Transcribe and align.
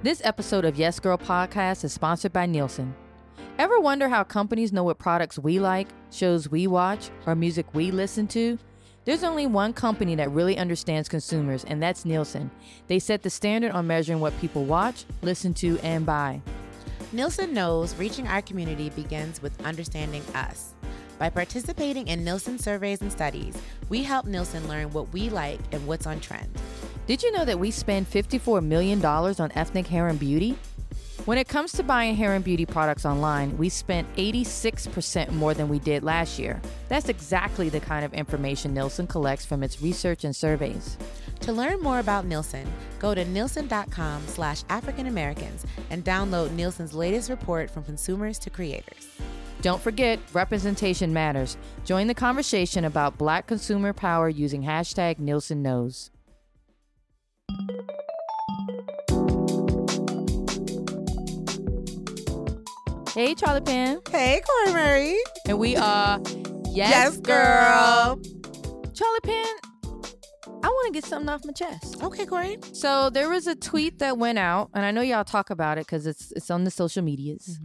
This 0.00 0.20
episode 0.24 0.64
of 0.64 0.76
Yes 0.76 1.00
Girl 1.00 1.18
Podcast 1.18 1.82
is 1.82 1.92
sponsored 1.92 2.32
by 2.32 2.46
Nielsen. 2.46 2.94
Ever 3.58 3.80
wonder 3.80 4.08
how 4.08 4.22
companies 4.22 4.72
know 4.72 4.84
what 4.84 4.98
products 4.98 5.40
we 5.40 5.58
like, 5.58 5.88
shows 6.12 6.48
we 6.48 6.68
watch, 6.68 7.10
or 7.26 7.34
music 7.34 7.66
we 7.74 7.90
listen 7.90 8.28
to? 8.28 8.56
There's 9.04 9.24
only 9.24 9.48
one 9.48 9.72
company 9.72 10.14
that 10.14 10.30
really 10.30 10.56
understands 10.56 11.08
consumers, 11.08 11.64
and 11.64 11.82
that's 11.82 12.04
Nielsen. 12.04 12.48
They 12.86 13.00
set 13.00 13.24
the 13.24 13.30
standard 13.30 13.72
on 13.72 13.88
measuring 13.88 14.20
what 14.20 14.38
people 14.40 14.64
watch, 14.64 15.04
listen 15.22 15.52
to, 15.54 15.80
and 15.80 16.06
buy. 16.06 16.42
Nielsen 17.10 17.52
knows 17.52 17.96
reaching 17.96 18.28
our 18.28 18.40
community 18.40 18.90
begins 18.90 19.42
with 19.42 19.66
understanding 19.66 20.22
us. 20.32 20.74
By 21.18 21.28
participating 21.28 22.06
in 22.06 22.22
Nielsen 22.22 22.60
surveys 22.60 23.00
and 23.00 23.10
studies, 23.10 23.60
we 23.88 24.04
help 24.04 24.26
Nielsen 24.26 24.68
learn 24.68 24.92
what 24.92 25.12
we 25.12 25.28
like 25.28 25.58
and 25.72 25.84
what's 25.88 26.06
on 26.06 26.20
trend. 26.20 26.48
Did 27.08 27.22
you 27.22 27.32
know 27.32 27.46
that 27.46 27.58
we 27.58 27.70
spend 27.70 28.10
$54 28.10 28.62
million 28.62 29.02
on 29.02 29.50
ethnic 29.54 29.86
hair 29.86 30.08
and 30.08 30.20
beauty? 30.20 30.58
When 31.24 31.38
it 31.38 31.48
comes 31.48 31.72
to 31.72 31.82
buying 31.82 32.14
hair 32.14 32.34
and 32.34 32.44
beauty 32.44 32.66
products 32.66 33.06
online, 33.06 33.56
we 33.56 33.70
spent 33.70 34.14
86% 34.16 35.30
more 35.30 35.54
than 35.54 35.70
we 35.70 35.78
did 35.78 36.04
last 36.04 36.38
year. 36.38 36.60
That's 36.90 37.08
exactly 37.08 37.70
the 37.70 37.80
kind 37.80 38.04
of 38.04 38.12
information 38.12 38.74
Nielsen 38.74 39.06
collects 39.06 39.46
from 39.46 39.62
its 39.62 39.80
research 39.80 40.24
and 40.24 40.36
surveys. 40.36 40.98
To 41.40 41.52
learn 41.54 41.80
more 41.80 41.98
about 41.98 42.26
Nielsen, 42.26 42.70
go 42.98 43.14
to 43.14 43.24
nielsen.com 43.24 44.26
slash 44.26 44.64
African 44.68 45.06
Americans 45.06 45.64
and 45.88 46.04
download 46.04 46.50
Nielsen's 46.50 46.92
latest 46.92 47.30
report 47.30 47.70
from 47.70 47.84
consumers 47.84 48.38
to 48.40 48.50
creators. 48.50 49.08
Don't 49.62 49.80
forget, 49.80 50.18
representation 50.34 51.14
matters. 51.14 51.56
Join 51.86 52.06
the 52.06 52.12
conversation 52.12 52.84
about 52.84 53.16
black 53.16 53.46
consumer 53.46 53.94
power 53.94 54.28
using 54.28 54.62
hashtag 54.62 55.18
Nielsen 55.18 55.62
Knows. 55.62 56.10
Hey, 63.18 63.34
Charli 63.34 63.66
Penn. 63.66 64.00
Hey, 64.12 64.40
Cori 64.46 64.72
Murray. 64.72 65.16
And 65.48 65.58
we 65.58 65.74
are 65.74 66.20
Yes, 66.70 67.16
Yes, 67.16 67.16
girl. 67.16 68.16
Charli 68.92 69.22
Penn, 69.24 69.56
I 70.62 70.68
want 70.68 70.86
to 70.86 70.92
get 70.92 71.04
something 71.04 71.28
off 71.28 71.44
my 71.44 71.50
chest. 71.50 72.00
Okay, 72.00 72.24
Cori. 72.24 72.58
So 72.72 73.10
there 73.10 73.28
was 73.28 73.48
a 73.48 73.56
tweet 73.56 73.98
that 73.98 74.18
went 74.18 74.38
out, 74.38 74.70
and 74.72 74.84
I 74.84 74.92
know 74.92 75.00
y'all 75.00 75.24
talk 75.24 75.50
about 75.50 75.78
it 75.78 75.86
because 75.86 76.06
it's 76.06 76.30
it's 76.36 76.48
on 76.48 76.62
the 76.62 76.70
social 76.70 77.02
medias, 77.02 77.58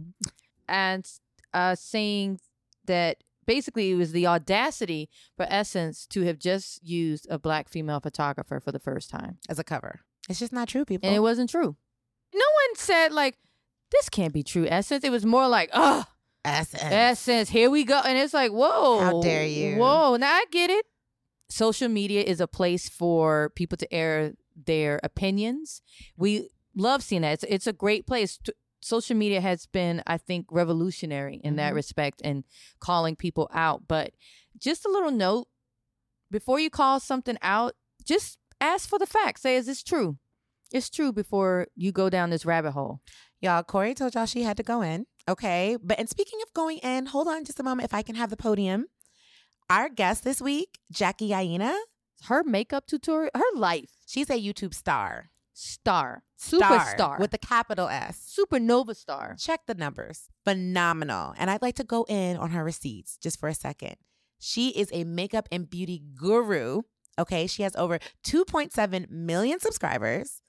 and 0.68 1.08
uh, 1.52 1.76
saying 1.76 2.40
that 2.86 3.18
basically 3.46 3.92
it 3.92 3.94
was 3.94 4.10
the 4.10 4.26
audacity 4.26 5.08
for 5.36 5.46
Essence 5.48 6.04
to 6.08 6.22
have 6.22 6.40
just 6.40 6.82
used 6.84 7.28
a 7.30 7.38
black 7.38 7.68
female 7.68 8.00
photographer 8.00 8.58
for 8.58 8.72
the 8.72 8.80
first 8.80 9.08
time, 9.08 9.38
As 9.48 9.60
a 9.60 9.64
cover. 9.64 10.00
It's 10.28 10.40
just 10.40 10.52
not 10.52 10.66
true, 10.66 10.84
people. 10.84 11.06
and 11.06 11.14
it 11.14 11.20
wasn't 11.20 11.48
true. 11.48 11.76
No 12.34 12.40
one 12.40 12.74
said 12.74 13.12
like 13.12 13.38
this 13.90 14.08
can't 14.08 14.32
be 14.32 14.42
true, 14.42 14.66
Essence. 14.68 15.04
It 15.04 15.10
was 15.10 15.24
more 15.24 15.48
like, 15.48 15.70
oh, 15.72 16.04
Essence. 16.44 16.82
Essence, 16.82 17.48
here 17.50 17.70
we 17.70 17.84
go. 17.84 18.00
And 18.04 18.18
it's 18.18 18.34
like, 18.34 18.50
whoa. 18.50 19.00
How 19.00 19.20
dare 19.22 19.46
you. 19.46 19.76
Whoa. 19.76 20.16
Now 20.16 20.32
I 20.32 20.44
get 20.50 20.70
it. 20.70 20.84
Social 21.48 21.88
media 21.88 22.22
is 22.22 22.40
a 22.40 22.46
place 22.48 22.88
for 22.88 23.50
people 23.54 23.76
to 23.78 23.92
air 23.92 24.32
their 24.66 25.00
opinions. 25.02 25.82
We 26.16 26.48
love 26.74 27.02
seeing 27.02 27.22
that. 27.22 27.34
It's, 27.34 27.44
it's 27.48 27.66
a 27.66 27.72
great 27.72 28.06
place. 28.06 28.38
T- 28.38 28.52
Social 28.80 29.16
media 29.16 29.40
has 29.40 29.64
been, 29.64 30.02
I 30.06 30.18
think, 30.18 30.46
revolutionary 30.50 31.40
in 31.42 31.56
that 31.56 31.72
Mhm. 31.72 31.76
respect 31.76 32.20
and 32.22 32.44
calling 32.80 33.16
people 33.16 33.48
out. 33.54 33.88
But 33.88 34.12
just 34.58 34.84
a 34.84 34.90
little 34.90 35.10
note 35.10 35.48
before 36.30 36.60
you 36.60 36.68
call 36.68 37.00
something 37.00 37.38
out, 37.40 37.74
just 38.04 38.38
ask 38.60 38.86
for 38.88 38.98
the 38.98 39.06
facts. 39.06 39.40
Say, 39.40 39.56
is 39.56 39.64
this 39.66 39.82
true? 39.82 40.18
It's 40.74 40.90
true 40.90 41.12
before 41.12 41.68
you 41.76 41.92
go 41.92 42.10
down 42.10 42.30
this 42.30 42.44
rabbit 42.44 42.72
hole. 42.72 42.98
Y'all, 43.40 43.62
Cori 43.62 43.94
told 43.94 44.14
y'all 44.16 44.26
she 44.26 44.42
had 44.42 44.56
to 44.56 44.64
go 44.64 44.82
in. 44.82 45.06
Okay. 45.28 45.78
But 45.80 46.00
and 46.00 46.08
speaking 46.08 46.40
of 46.42 46.52
going 46.52 46.78
in, 46.78 47.06
hold 47.06 47.28
on 47.28 47.44
just 47.44 47.60
a 47.60 47.62
moment 47.62 47.84
if 47.88 47.94
I 47.94 48.02
can 48.02 48.16
have 48.16 48.28
the 48.28 48.36
podium. 48.36 48.86
Our 49.70 49.88
guest 49.88 50.24
this 50.24 50.40
week, 50.42 50.80
Jackie 50.90 51.32
Aina, 51.32 51.76
Her 52.24 52.42
makeup 52.42 52.88
tutorial, 52.88 53.30
her 53.36 53.54
life, 53.54 53.90
she's 54.04 54.28
a 54.30 54.34
YouTube 54.42 54.74
star. 54.74 55.30
star, 55.52 56.24
Star 56.36 56.80
superstar, 56.80 57.20
with 57.20 57.30
the 57.30 57.38
capital 57.38 57.86
S. 57.88 58.36
supernova 58.36 58.96
star. 58.96 59.36
Check 59.38 59.60
the 59.68 59.74
numbers. 59.74 60.28
Phenomenal. 60.44 61.34
And 61.38 61.50
I'd 61.50 61.62
like 61.62 61.76
to 61.76 61.84
go 61.84 62.04
in 62.08 62.36
on 62.36 62.50
her 62.50 62.64
receipts 62.64 63.16
just 63.22 63.38
for 63.38 63.48
a 63.48 63.54
second. 63.54 63.94
She 64.40 64.70
is 64.70 64.90
a 64.92 65.04
makeup 65.04 65.48
and 65.52 65.70
beauty 65.70 66.02
guru. 66.16 66.82
Okay. 67.16 67.46
She 67.46 67.62
has 67.62 67.76
over 67.76 68.00
2.7 68.26 69.08
million 69.10 69.60
subscribers 69.60 70.40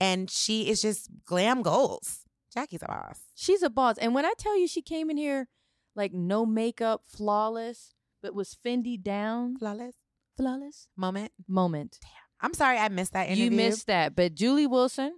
and 0.00 0.30
she 0.30 0.68
is 0.68 0.82
just 0.82 1.08
glam 1.26 1.62
goals. 1.62 2.20
Jackie's 2.52 2.82
a 2.82 2.86
boss. 2.86 3.20
She's 3.34 3.62
a 3.62 3.70
boss. 3.70 3.96
And 3.98 4.14
when 4.14 4.24
I 4.24 4.32
tell 4.38 4.58
you 4.58 4.66
she 4.66 4.82
came 4.82 5.10
in 5.10 5.16
here 5.16 5.46
like 5.94 6.12
no 6.12 6.44
makeup, 6.46 7.02
flawless, 7.06 7.94
but 8.22 8.34
was 8.34 8.56
Fendi 8.64 9.00
down, 9.00 9.56
Flawless 9.58 9.94
flawless 10.36 10.88
moment. 10.96 11.32
moment. 11.46 11.98
Damn. 12.00 12.10
I'm 12.40 12.54
sorry 12.54 12.78
I 12.78 12.88
missed 12.88 13.12
that 13.12 13.26
interview. 13.28 13.44
You 13.44 13.50
missed 13.50 13.86
that. 13.88 14.16
But 14.16 14.34
Julee 14.34 14.66
Wilson, 14.66 15.12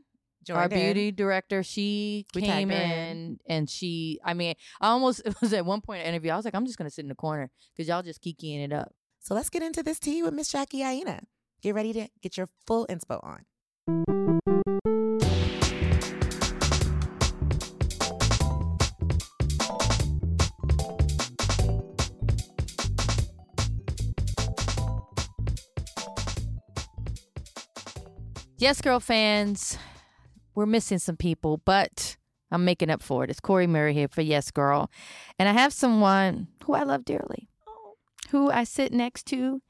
our 0.53 0.69
beauty 0.69 1.13
director, 1.13 1.63
she 1.63 2.27
We 2.35 2.43
came 2.43 2.71
in, 2.73 2.91
in. 2.91 3.39
and 3.47 3.71
she, 3.71 4.19
I 4.25 4.35
mean, 4.35 4.55
I 4.81 4.89
almost, 4.89 5.23
it 5.25 5.41
was 5.41 5.53
at 5.53 5.65
one 5.65 5.81
point 5.81 6.01
in 6.01 6.05
the 6.07 6.09
interview, 6.11 6.33
I 6.33 6.37
was 6.37 6.45
like, 6.45 6.55
I'm 6.55 6.67
just 6.67 6.79
going 6.79 6.89
to 6.89 6.95
sit 6.95 7.05
in 7.05 7.09
the 7.09 7.15
corner 7.15 7.51
because 7.77 7.89
y'all 7.89 8.03
just 8.03 8.23
kikiing 8.23 8.65
it 8.65 8.73
up. 8.73 8.93
So 9.21 9.35
let's 9.35 9.49
get 9.51 9.63
into 9.63 9.85
this 9.85 10.01
tea 10.01 10.23
with 10.25 10.35
Miss 10.35 10.51
Jackie 10.51 10.83
Aina. 10.83 11.21
Get 11.63 11.77
ready 11.77 11.93
to 11.93 12.09
get 12.21 12.37
your 12.37 12.49
full 12.67 12.87
inspo 12.89 13.25
on. 13.25 13.45
Yes, 13.85 14.01
girl 28.81 29.01
fans, 29.01 29.77
we're 30.55 30.67
missing 30.67 31.01
some 31.01 31.17
people, 31.17 31.61
but 31.65 32.17
I'm 32.53 32.65
making 32.65 32.89
up 32.89 33.03
for 33.03 33.25
it. 33.25 33.31
It's 33.31 33.41
Cori 33.41 33.67
Murray 33.67 33.95
here 33.95 34.07
for 34.07 34.21
Yes 34.21 34.53
Girl. 34.53 34.93
And 35.41 35.49
I 35.49 35.53
have 35.53 35.73
someone 35.73 36.47
who 36.65 36.75
I 36.75 36.85
love 36.85 37.05
dearly, 37.05 37.49
who 38.31 38.49
I 38.49 38.63
sit 38.63 38.93
next 38.93 39.27
to, 39.27 39.61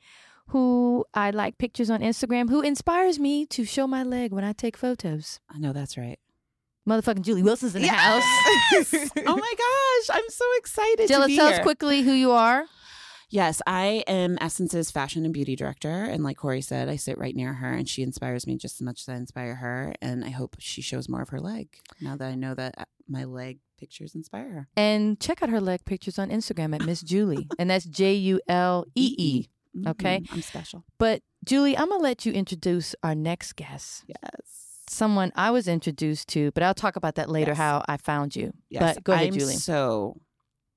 who 0.52 1.06
I 1.14 1.30
like 1.30 1.56
pictures 1.56 1.88
on 1.88 2.00
Instagram, 2.00 2.50
who 2.50 2.60
inspires 2.60 3.18
me 3.18 3.46
to 3.46 3.64
show 3.64 3.86
my 3.86 4.02
leg 4.02 4.32
when 4.32 4.44
I 4.44 4.52
take 4.52 4.76
photos. 4.76 5.40
I 5.48 5.58
know 5.58 5.72
that's 5.72 5.96
right. 5.96 6.18
Motherfucking 6.86 7.22
Julee 7.22 7.42
Wilson's 7.42 7.74
in 7.74 7.82
the 7.82 7.88
house. 7.88 8.22
oh 9.26 9.36
my 9.36 9.54
gosh, 10.06 10.16
I'm 10.16 10.28
so 10.28 10.44
excited 10.58 11.08
be 11.08 11.36
tell 11.36 11.46
us 11.46 11.58
quickly 11.60 12.02
who 12.02 12.12
you 12.12 12.32
are. 12.32 12.66
Yes, 13.30 13.62
I 13.66 14.04
am 14.06 14.36
Essence's 14.42 14.90
fashion 14.90 15.24
and 15.24 15.32
beauty 15.32 15.56
director, 15.56 16.04
and 16.04 16.22
like 16.22 16.36
Cori 16.36 16.60
said, 16.60 16.90
I 16.90 16.96
sit 16.96 17.16
right 17.16 17.34
near 17.34 17.54
her, 17.54 17.72
and 17.72 17.88
she 17.88 18.02
inspires 18.02 18.46
me 18.46 18.58
just 18.58 18.76
as 18.76 18.82
much 18.82 19.00
as 19.00 19.08
I 19.08 19.16
inspire 19.16 19.54
her. 19.54 19.94
And 20.02 20.22
I 20.22 20.28
hope 20.28 20.56
she 20.58 20.82
shows 20.82 21.08
more 21.08 21.22
of 21.22 21.30
her 21.30 21.40
leg 21.40 21.68
now 21.98 22.14
that 22.16 22.28
I 22.28 22.34
know 22.34 22.54
that 22.54 22.74
uh, 22.76 22.84
my 23.08 23.24
leg 23.24 23.60
pictures 23.78 24.14
inspire 24.14 24.50
her. 24.50 24.68
And 24.76 25.18
check 25.18 25.42
out 25.42 25.48
her 25.48 25.62
leg 25.62 25.86
pictures 25.86 26.18
on 26.18 26.28
Instagram 26.28 26.74
at 26.74 26.84
Miss 26.84 27.00
Julee. 27.00 27.48
And 27.58 27.70
that's 27.70 27.86
J 27.86 28.12
U 28.12 28.40
L 28.48 28.84
E 28.94 29.14
E. 29.16 29.48
Okay. 29.86 30.20
Mhm, 30.20 30.32
I'm 30.32 30.42
special. 30.42 30.84
But 30.98 31.22
Julee, 31.44 31.76
I'm 31.76 31.88
gonna 31.88 32.02
let 32.02 32.24
you 32.26 32.32
introduce 32.32 32.94
our 33.02 33.14
next 33.14 33.54
guest. 33.56 34.04
Yes. 34.06 34.82
Someone 34.88 35.32
I 35.34 35.50
was 35.50 35.68
introduced 35.68 36.28
to, 36.28 36.50
but 36.52 36.62
I'll 36.62 36.74
talk 36.74 36.96
about 36.96 37.14
that 37.14 37.30
later. 37.30 37.52
Yes. 37.52 37.58
How 37.58 37.82
I 37.88 37.96
found 37.96 38.36
you. 38.36 38.52
Yes. 38.68 38.94
But 38.94 39.04
go 39.04 39.12
ahead, 39.12 39.28
I'm 39.28 39.38
Julee. 39.38 39.54
so 39.54 40.20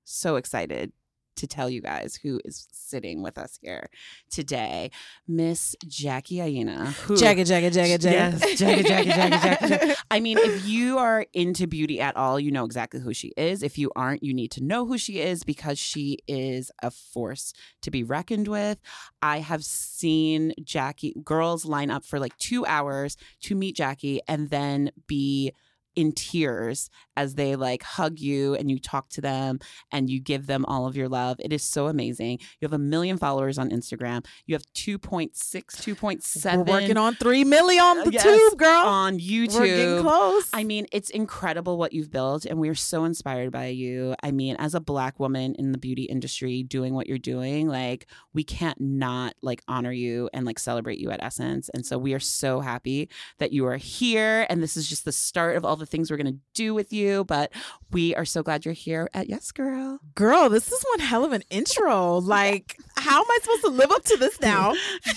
so 0.06 0.36
excited 0.36 0.92
to 1.36 1.48
tell 1.48 1.70
you 1.70 1.82
guys 1.82 2.16
who 2.16 2.40
is 2.46 2.68
sitting 2.72 3.22
with 3.22 3.38
us 3.38 3.58
here 3.62 3.90
today, 4.30 4.92
Miss 5.28 5.76
Jackie 5.88 6.42
Aina. 6.42 6.92
Who, 7.06 7.18
Jackie, 7.18 7.44
Jackie, 7.44 7.70
Jackie, 7.70 7.98
Jackie. 7.98 8.16
Yes, 8.16 8.60
Jackie, 8.60 8.84
Jackie, 8.84 9.10
Jackie, 9.10 9.38
Jackie, 9.38 9.68
Jackie. 9.68 9.94
I 10.12 10.20
mean, 10.20 10.38
if 10.38 10.66
you 10.66 10.98
are 10.98 11.26
into 11.34 11.68
beauty 11.68 12.00
at 12.00 12.16
all, 12.16 12.40
you 12.40 12.52
know 12.52 12.66
exactly 12.66 13.00
who 13.00 13.14
she 13.14 13.34
is. 13.38 13.64
If 13.64 13.78
you 13.78 13.92
aren't, 13.96 14.24
you 14.24 14.34
need 14.34 14.52
to 14.52 14.64
know 14.64 14.86
who 14.86 14.98
she 14.98 15.20
is 15.20 15.44
because 15.44 15.80
she 15.80 16.20
is 16.28 16.72
a 16.82 16.92
force 16.92 17.54
to 17.82 17.92
be 17.92 18.04
reckoned 18.04 18.48
with. 18.48 18.80
I 19.22 19.40
have 19.40 19.64
seen 19.64 20.54
Jackie 20.64 21.16
girls 21.24 21.66
line 21.66 21.92
up 21.92 22.06
for 22.06 22.20
like 22.20 22.38
two 22.38 22.66
hours 22.66 23.18
to 23.42 23.56
meet 23.56 23.76
Jackie 23.76 24.22
and 24.28 24.50
then 24.50 24.92
be 25.08 25.54
in 25.96 26.12
tears 26.12 26.90
as 27.18 27.36
they 27.36 27.56
like 27.56 27.84
hug 27.84 28.20
you 28.20 28.56
and 28.56 28.70
you 28.70 28.78
talk 28.80 29.10
to 29.10 29.22
them 29.22 29.60
and 29.92 30.10
you 30.10 30.20
give 30.20 30.48
them 30.48 30.66
all 30.66 30.86
of 30.86 30.96
your 30.98 31.08
love. 31.08 31.38
It 31.40 31.54
is 31.54 31.64
so 31.64 31.88
amazing. 31.88 32.40
You 32.60 32.66
have 32.66 32.74
a 32.74 32.78
million 32.78 33.18
followers 33.18 33.58
on 33.58 33.70
Instagram. 33.70 34.26
You 34.46 34.56
have 34.56 34.64
2.6, 34.74 35.32
2.7 35.32 36.58
We're 36.58 36.64
working 36.64 36.98
on 36.98 37.16
three 37.16 37.44
million 37.44 37.84
on 37.84 37.98
the 38.06 38.12
Yes, 38.12 38.24
tube, 38.24 38.60
girl. 38.60 38.82
on 38.86 39.14
We're 39.16 39.20
getting 39.20 39.48
YouTube. 39.50 40.02
close. 40.02 40.50
I 40.54 40.64
mean, 40.64 40.88
it's 40.92 41.10
incredible 41.10 41.78
what 41.78 41.94
you've 41.94 42.12
built, 42.12 42.46
and 42.46 42.60
we're 42.60 42.76
so 42.76 43.06
inspired 43.06 43.52
by 43.52 43.68
you. 43.68 44.16
I 44.24 44.32
mean, 44.32 44.56
as 44.60 44.76
a 44.76 44.80
black 44.80 45.20
woman 45.20 45.56
in 45.56 45.72
the 45.72 45.78
beauty 45.78 46.04
industry 46.04 46.64
doing 46.64 46.94
what 46.94 47.08
you're 47.08 47.18
doing, 47.18 47.68
like 47.68 48.08
we 48.34 48.44
can't 48.44 48.80
not 48.80 49.34
like 49.42 49.62
honor 49.68 49.92
you 49.92 50.30
and 50.34 50.46
like 50.46 50.60
celebrate 50.60 51.00
you 51.00 51.12
at 51.12 51.24
Essence. 51.24 51.70
And 51.74 51.86
so 51.86 51.98
we 51.98 52.14
are 52.14 52.20
so 52.20 52.60
happy 52.60 53.10
that 53.40 53.52
you 53.54 53.66
are 53.68 53.78
here. 53.78 54.46
And 54.50 54.62
this 54.62 54.76
is 54.78 54.88
just 54.90 55.06
the 55.06 55.12
start 55.12 55.56
of 55.56 55.66
all 55.66 55.76
the 55.76 55.85
things 55.86 56.10
we're 56.12 56.18
gonna 56.18 56.38
do 56.54 56.74
with 56.74 56.92
you. 56.94 57.24
But 57.26 57.52
we 57.92 58.16
are 58.16 58.26
so 58.26 58.44
glad 58.44 58.66
you're 58.66 58.74
here 58.74 59.10
at 59.14 59.30
Yes 59.30 59.52
Girl. 59.52 60.00
girl, 60.16 60.50
this 60.50 60.72
is 60.72 60.84
one 60.96 61.00
hell 61.00 61.24
of 61.24 61.32
an 61.32 61.44
intro. 61.50 62.18
Like, 62.18 62.78
how 62.98 63.20
am 63.20 63.26
I 63.30 63.40
supposed 63.42 63.62
to 63.64 63.70
live 63.70 63.92
up 63.92 64.04
to 64.06 64.18
this 64.18 64.40
now? 64.42 64.74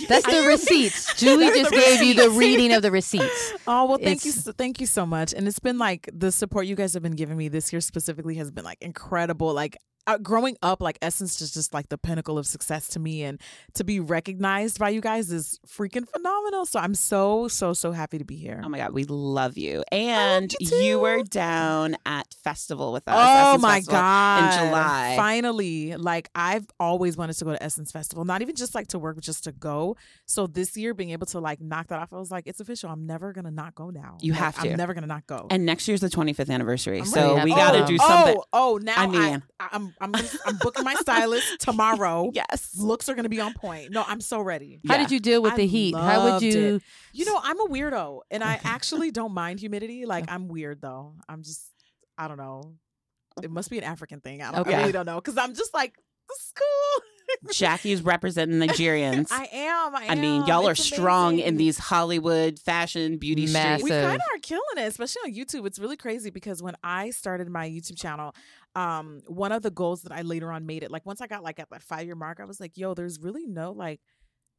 That's 0.09 0.27
the 0.27 0.47
receipts. 0.47 1.15
Julee 1.19 1.51
just 1.51 1.71
gave 1.71 2.03
you 2.03 2.15
the 2.15 2.31
reading 2.31 2.73
of 2.73 2.83
the 2.83 2.91
receipts. 2.91 3.55
Oh 3.67 3.85
well, 3.85 3.99
thank 3.99 4.25
you, 4.25 4.33
so, 4.33 4.53
thank 4.53 4.81
you 4.81 4.87
so 4.87 5.05
much. 5.05 5.35
And 5.35 5.47
it's 5.47 5.59
been 5.59 5.77
like 5.79 6.09
the 6.13 6.33
support 6.33 6.67
you 6.67 6.75
guys 6.75 6.95
have 6.95 7.03
been 7.03 7.13
giving 7.17 7.37
me 7.37 7.49
this 7.49 7.71
year 7.73 7.81
specifically 7.81 8.37
has 8.37 8.51
been 8.51 8.65
like 8.65 8.79
incredible. 8.81 9.53
Like 9.53 9.77
uh, 10.09 10.19
growing 10.19 10.57
up, 10.63 10.81
like 10.81 10.99
Essence 11.03 11.41
is 11.41 11.53
just 11.53 11.73
like 11.75 11.89
the 11.91 11.99
pinnacle 11.99 12.39
of 12.39 12.47
success 12.47 12.89
to 12.89 12.99
me, 12.99 13.23
and 13.23 13.41
to 13.75 13.85
be 13.85 14.01
recognized 14.01 14.79
by 14.79 14.89
you 14.89 15.01
guys 15.01 15.31
is 15.31 15.61
freaking 15.67 16.09
phenomenal. 16.09 16.67
So 16.67 16.81
I'm 16.81 16.95
so 16.95 17.47
so 17.49 17.73
so 17.75 17.93
happy 17.93 18.19
to 18.19 18.25
be 18.25 18.37
here. 18.37 18.61
Oh 18.65 18.69
my 18.69 18.79
God, 18.79 18.93
we 18.93 19.05
love 19.05 19.57
you. 19.59 19.85
And 19.93 20.53
you 20.61 20.77
you, 20.79 20.99
were 20.99 21.23
down 21.23 21.97
at 22.07 22.35
festival 22.43 22.93
with 22.93 23.07
us. 23.07 23.15
Oh 23.17 23.49
Essence 23.51 23.63
my 23.63 23.75
Festival 23.77 23.93
god! 24.01 24.45
In 24.61 24.67
July. 24.69 25.15
finally. 25.17 25.97
Like 25.97 26.31
I've 26.35 26.67
always 26.81 27.17
wanted 27.17 27.35
to 27.35 27.45
go 27.45 27.53
to 27.53 27.63
Essence 27.63 27.93
Festival, 27.93 28.25
not 28.25 28.41
even 28.43 28.57
just 28.57 28.75
like 28.75 28.89
to 28.89 28.99
work, 28.99 29.17
but 29.17 29.25
just 29.25 29.45
to 29.45 29.53
go. 29.53 29.97
So 30.27 30.47
this 30.47 30.77
year, 30.77 30.95
being 30.95 31.11
able 31.11 31.27
to 31.27 31.39
like 31.41 31.61
knock 31.61 31.89
that 31.89 32.01
off, 32.01 32.13
I 32.13 32.17
was 32.17 32.31
like, 32.31 32.47
it's 32.47 32.61
official. 32.61 32.91
I'm 32.91 33.07
never 33.07 33.33
gonna 33.33 33.51
not 33.51 33.75
go 33.75 33.91
now. 33.91 34.17
You 34.21 34.33
Like, 34.33 34.41
have 34.41 34.63
to. 34.63 34.71
I'm 34.71 34.77
never 34.77 34.95
gonna 34.95 35.07
not 35.07 35.27
go. 35.27 35.47
And 35.51 35.67
next 35.67 35.87
year's 35.87 36.01
the 36.01 36.09
25th 36.09 36.51
anniversary. 36.51 37.01
I'm 37.01 37.05
so 37.07 37.45
we 37.45 37.53
Oh, 37.53 37.57
got 37.57 37.73
to 37.73 37.83
oh, 37.85 37.87
do 37.87 37.99
something. 37.99 38.37
Oh, 38.39 38.45
oh, 38.53 38.79
now 38.83 38.95
I 38.97 39.03
I 39.03 39.07
mean- 39.07 39.43
I, 39.61 39.69
I'm 39.73 39.95
I'm 40.01 40.13
gonna, 40.13 40.29
I'm 40.47 40.57
booking 40.57 40.85
my 40.85 40.95
stylist 40.95 41.47
tomorrow. 41.61 42.31
Yes. 42.35 42.75
Looks 42.79 43.09
are 43.09 43.15
gonna 43.15 43.29
be 43.29 43.41
on 43.41 43.55
point. 43.55 43.91
No, 43.91 44.05
I'm 44.07 44.21
so 44.21 44.41
ready. 44.41 44.81
How 44.87 44.95
Yeah. 44.95 45.03
did 45.03 45.11
you 45.11 45.21
deal 45.21 45.43
with 45.43 45.55
I 45.55 45.57
the 45.57 45.67
heat? 45.67 45.95
How 45.95 46.25
would 46.33 46.43
you? 46.43 46.77
it. 46.77 46.83
You 47.13 47.25
know, 47.25 47.39
I'm 47.43 47.61
a 47.61 47.67
weirdo, 47.67 48.21
and 48.31 48.43
I 48.45 48.61
actually 48.65 49.11
don't 49.11 49.33
mind 49.33 49.61
humidity. 49.61 50.07
Like 50.07 50.25
I'm 50.29 50.49
weird 50.49 50.81
though. 50.81 51.15
I'm 51.29 51.43
just 51.43 51.63
I 52.17 52.29
don't 52.29 52.39
know. 52.39 52.75
It 53.43 53.51
must 53.51 53.71
be 53.71 53.79
an 53.79 53.85
African 53.85 54.21
thing. 54.21 54.43
I, 54.43 54.51
don't, 54.51 54.61
Okay. 54.63 54.75
I 54.75 54.81
really 54.81 54.93
don't 54.93 55.07
know 55.07 55.17
because 55.17 55.39
I'm 55.39 55.55
just 55.55 55.73
like 55.73 55.95
this 56.29 56.53
is. 57.51 57.57
Jackie's 57.57 58.03
representing 58.03 58.59
Nigerians. 58.59 59.29
I 59.31 59.49
am. 59.53 59.95
I, 59.95 60.07
I 60.11 60.15
mean, 60.15 60.47
y'all 60.47 60.67
are 60.67 60.73
It's 60.73 60.85
strong 60.85 61.39
in 61.39 61.57
these 61.57 61.79
Hollywood 61.79 62.59
fashion 62.59 63.19
beauty 63.19 63.47
Massive. 63.47 63.85
We 63.85 63.91
streets. 63.91 64.07
kind 64.07 64.17
of 64.17 64.37
are 64.37 64.41
killing 64.41 64.63
it, 64.79 64.87
especially 64.89 65.23
on 65.27 65.35
YouTube. 65.35 65.67
It's 65.67 65.79
really 65.79 65.97
crazy 65.97 66.31
because 66.31 66.63
when 66.63 66.75
I 66.83 67.11
started 67.11 67.49
my 67.49 67.69
YouTube 67.69 67.99
channel, 67.99 68.35
um, 68.75 69.21
one 69.27 69.53
of 69.53 69.63
the 69.63 69.71
goals 69.71 70.03
that 70.03 70.13
I 70.13 70.23
later 70.23 70.51
on 70.53 70.65
made 70.67 70.83
it, 70.83 70.91
like 70.91 71.05
once 71.05 71.21
I 71.21 71.27
got 71.27 71.43
like 71.43 71.59
at 71.59 71.69
that 71.71 71.83
five 71.83 72.07
year 72.07 72.15
mark, 72.15 72.41
I 72.41 72.45
was 72.45 72.61
like, 72.61 72.77
yo, 72.77 72.95
there's 72.95 73.21
really 73.21 73.47
no 73.47 73.73
like 73.73 74.01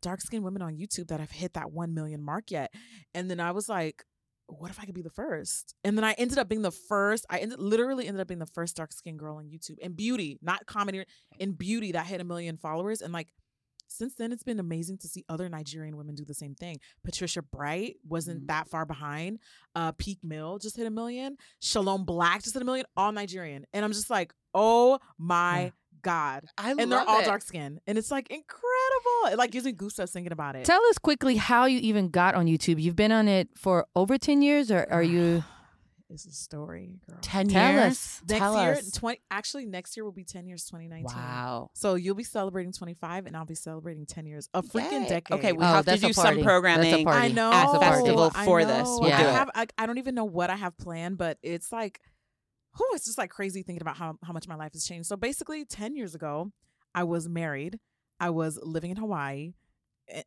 dark 0.01 0.21
skinned 0.21 0.43
women 0.43 0.61
on 0.61 0.75
YouTube 0.77 1.07
that 1.07 1.19
have 1.19 1.31
hit 1.31 1.53
that 1.53 1.71
one 1.71 1.93
million 1.93 2.21
mark 2.21 2.51
yet. 2.51 2.73
And 3.13 3.29
then 3.29 3.39
I 3.39 3.51
was 3.51 3.67
like, 3.67 4.03
what 4.49 4.71
if 4.71 4.79
I 4.79 4.85
could 4.85 4.95
be 4.95 5.01
the 5.01 5.09
first? 5.09 5.75
And 5.83 5.97
then 5.97 6.03
I 6.03 6.13
ended 6.13 6.37
up 6.39 6.49
being 6.49 6.61
the 6.63 6.71
first. 6.71 7.25
I 7.29 7.39
ended 7.39 7.59
literally 7.59 8.07
ended 8.07 8.21
up 8.21 8.27
being 8.27 8.39
the 8.39 8.45
first 8.47 8.75
dark 8.75 8.91
skinned 8.91 9.19
girl 9.19 9.37
on 9.37 9.45
YouTube 9.45 9.77
in 9.79 9.93
beauty, 9.93 10.39
not 10.41 10.65
comedy, 10.65 11.05
in 11.37 11.53
beauty 11.53 11.91
that 11.93 12.05
hit 12.07 12.19
a 12.21 12.23
million 12.23 12.57
followers. 12.57 13.01
And 13.01 13.13
like 13.13 13.27
since 13.87 14.13
then, 14.15 14.31
it's 14.31 14.43
been 14.43 14.59
amazing 14.59 14.99
to 14.99 15.07
see 15.07 15.25
other 15.29 15.49
Nigerian 15.49 15.97
women 15.97 16.13
do 16.15 16.23
the 16.23 16.33
same 16.35 16.53
thing. 16.53 16.77
Patricia 17.03 17.41
Bright 17.41 17.95
wasn't 18.07 18.43
Mhm. 18.43 18.47
that 18.47 18.67
far 18.69 18.85
behind. 18.85 19.39
Uh, 19.73 19.93
PeakMill 19.93 20.61
just 20.61 20.77
hit 20.77 20.85
a 20.85 20.91
million. 20.91 21.37
Shalom 21.59 22.05
Blac 22.05 22.43
just 22.43 22.53
hit 22.53 22.61
a 22.61 22.65
million. 22.65 22.85
All 22.95 23.11
Nigerian, 23.11 23.65
and 23.73 23.83
I'm 23.83 23.91
just 23.91 24.09
like, 24.11 24.31
oh 24.53 24.99
my 25.17 25.63
Yeah. 25.65 25.69
god! 26.03 26.45
I 26.57 26.69
And 26.71 26.91
they're 26.91 26.99
all 27.01 27.23
dark 27.23 27.41
skinned, 27.41 27.79
and 27.87 27.97
it's 27.97 28.11
like 28.11 28.29
incredible. 28.29 28.78
It 29.31 29.37
like 29.37 29.51
gives 29.51 29.65
me 29.65 29.73
goosebumps 29.73 30.11
thinking 30.11 30.31
about 30.31 30.55
it. 30.55 30.65
Tell 30.65 30.83
us 30.87 30.97
quickly 30.97 31.35
how 31.35 31.65
you 31.65 31.79
even 31.79 32.09
got 32.09 32.35
on 32.35 32.45
YouTube. 32.47 32.81
You've 32.81 32.95
been 32.95 33.11
on 33.11 33.27
it 33.27 33.49
for 33.55 33.85
over 33.95 34.17
ten 34.17 34.41
years, 34.41 34.71
or 34.71 34.87
are 34.91 35.03
you? 35.03 35.43
It's 36.11 36.25
a 36.25 36.31
story, 36.31 36.95
girl. 37.07 37.19
10 37.21 37.49
Tell 37.49 37.71
years. 37.71 37.83
us. 37.91 38.21
Next 38.27 38.39
Tell 38.39 38.59
year, 38.63 38.71
us. 38.71 38.89
twenty. 38.89 39.21
Actually, 39.29 39.67
next 39.67 39.95
year 39.95 40.03
will 40.03 40.11
be 40.11 40.23
ten 40.23 40.47
years. 40.47 40.65
Twenty 40.65 40.87
nineteen. 40.87 41.15
Wow. 41.15 41.69
So 41.75 41.93
you'll 41.93 42.15
be 42.15 42.23
celebrating 42.23 42.71
25, 42.73 43.27
and 43.27 43.37
I'll 43.37 43.45
be 43.45 43.53
celebrating 43.53 44.07
10 44.07 44.25
years. 44.25 44.49
A 44.55 44.63
freaking 44.63 45.03
Yay. 45.03 45.07
decade. 45.09 45.37
Okay, 45.37 45.51
we 45.51 45.59
Oh, 45.63 45.67
have 45.67 45.85
to 45.85 45.97
do 45.97 46.11
some 46.11 46.23
party. 46.23 46.37
That's 46.37 46.45
programming. 46.47 47.05
party. 47.05 47.19
I 47.27 47.27
know 47.31 47.51
at 47.53 47.71
the 47.73 47.79
festival 47.79 48.31
I 48.33 48.43
for 48.45 48.65
this. 48.65 48.87
know. 48.87 48.97
We'll 49.01 49.09
do 49.11 49.15
I 49.17 49.21
have. 49.21 49.51
I, 49.53 49.67
I 49.77 49.85
don't 49.85 49.99
even 49.99 50.15
know 50.15 50.25
what 50.25 50.49
I 50.49 50.55
have 50.55 50.75
planned, 50.79 51.19
but 51.19 51.37
it's 51.43 51.71
like, 51.71 51.99
oh, 52.79 52.91
it's 52.95 53.05
just 53.05 53.19
like 53.19 53.29
crazy 53.29 53.61
thinking 53.61 53.83
about 53.83 53.97
how 53.97 54.15
how 54.23 54.33
much 54.33 54.47
my 54.47 54.55
life 54.55 54.73
has 54.73 54.85
changed. 54.85 55.07
So 55.09 55.15
basically, 55.15 55.63
ten 55.63 55.95
years 55.95 56.15
ago, 56.15 56.51
I 56.95 57.03
was 57.03 57.29
married. 57.29 57.77
I 58.19 58.29
was 58.31 58.59
living 58.61 58.91
in 58.91 58.97
Hawaii. 58.97 59.53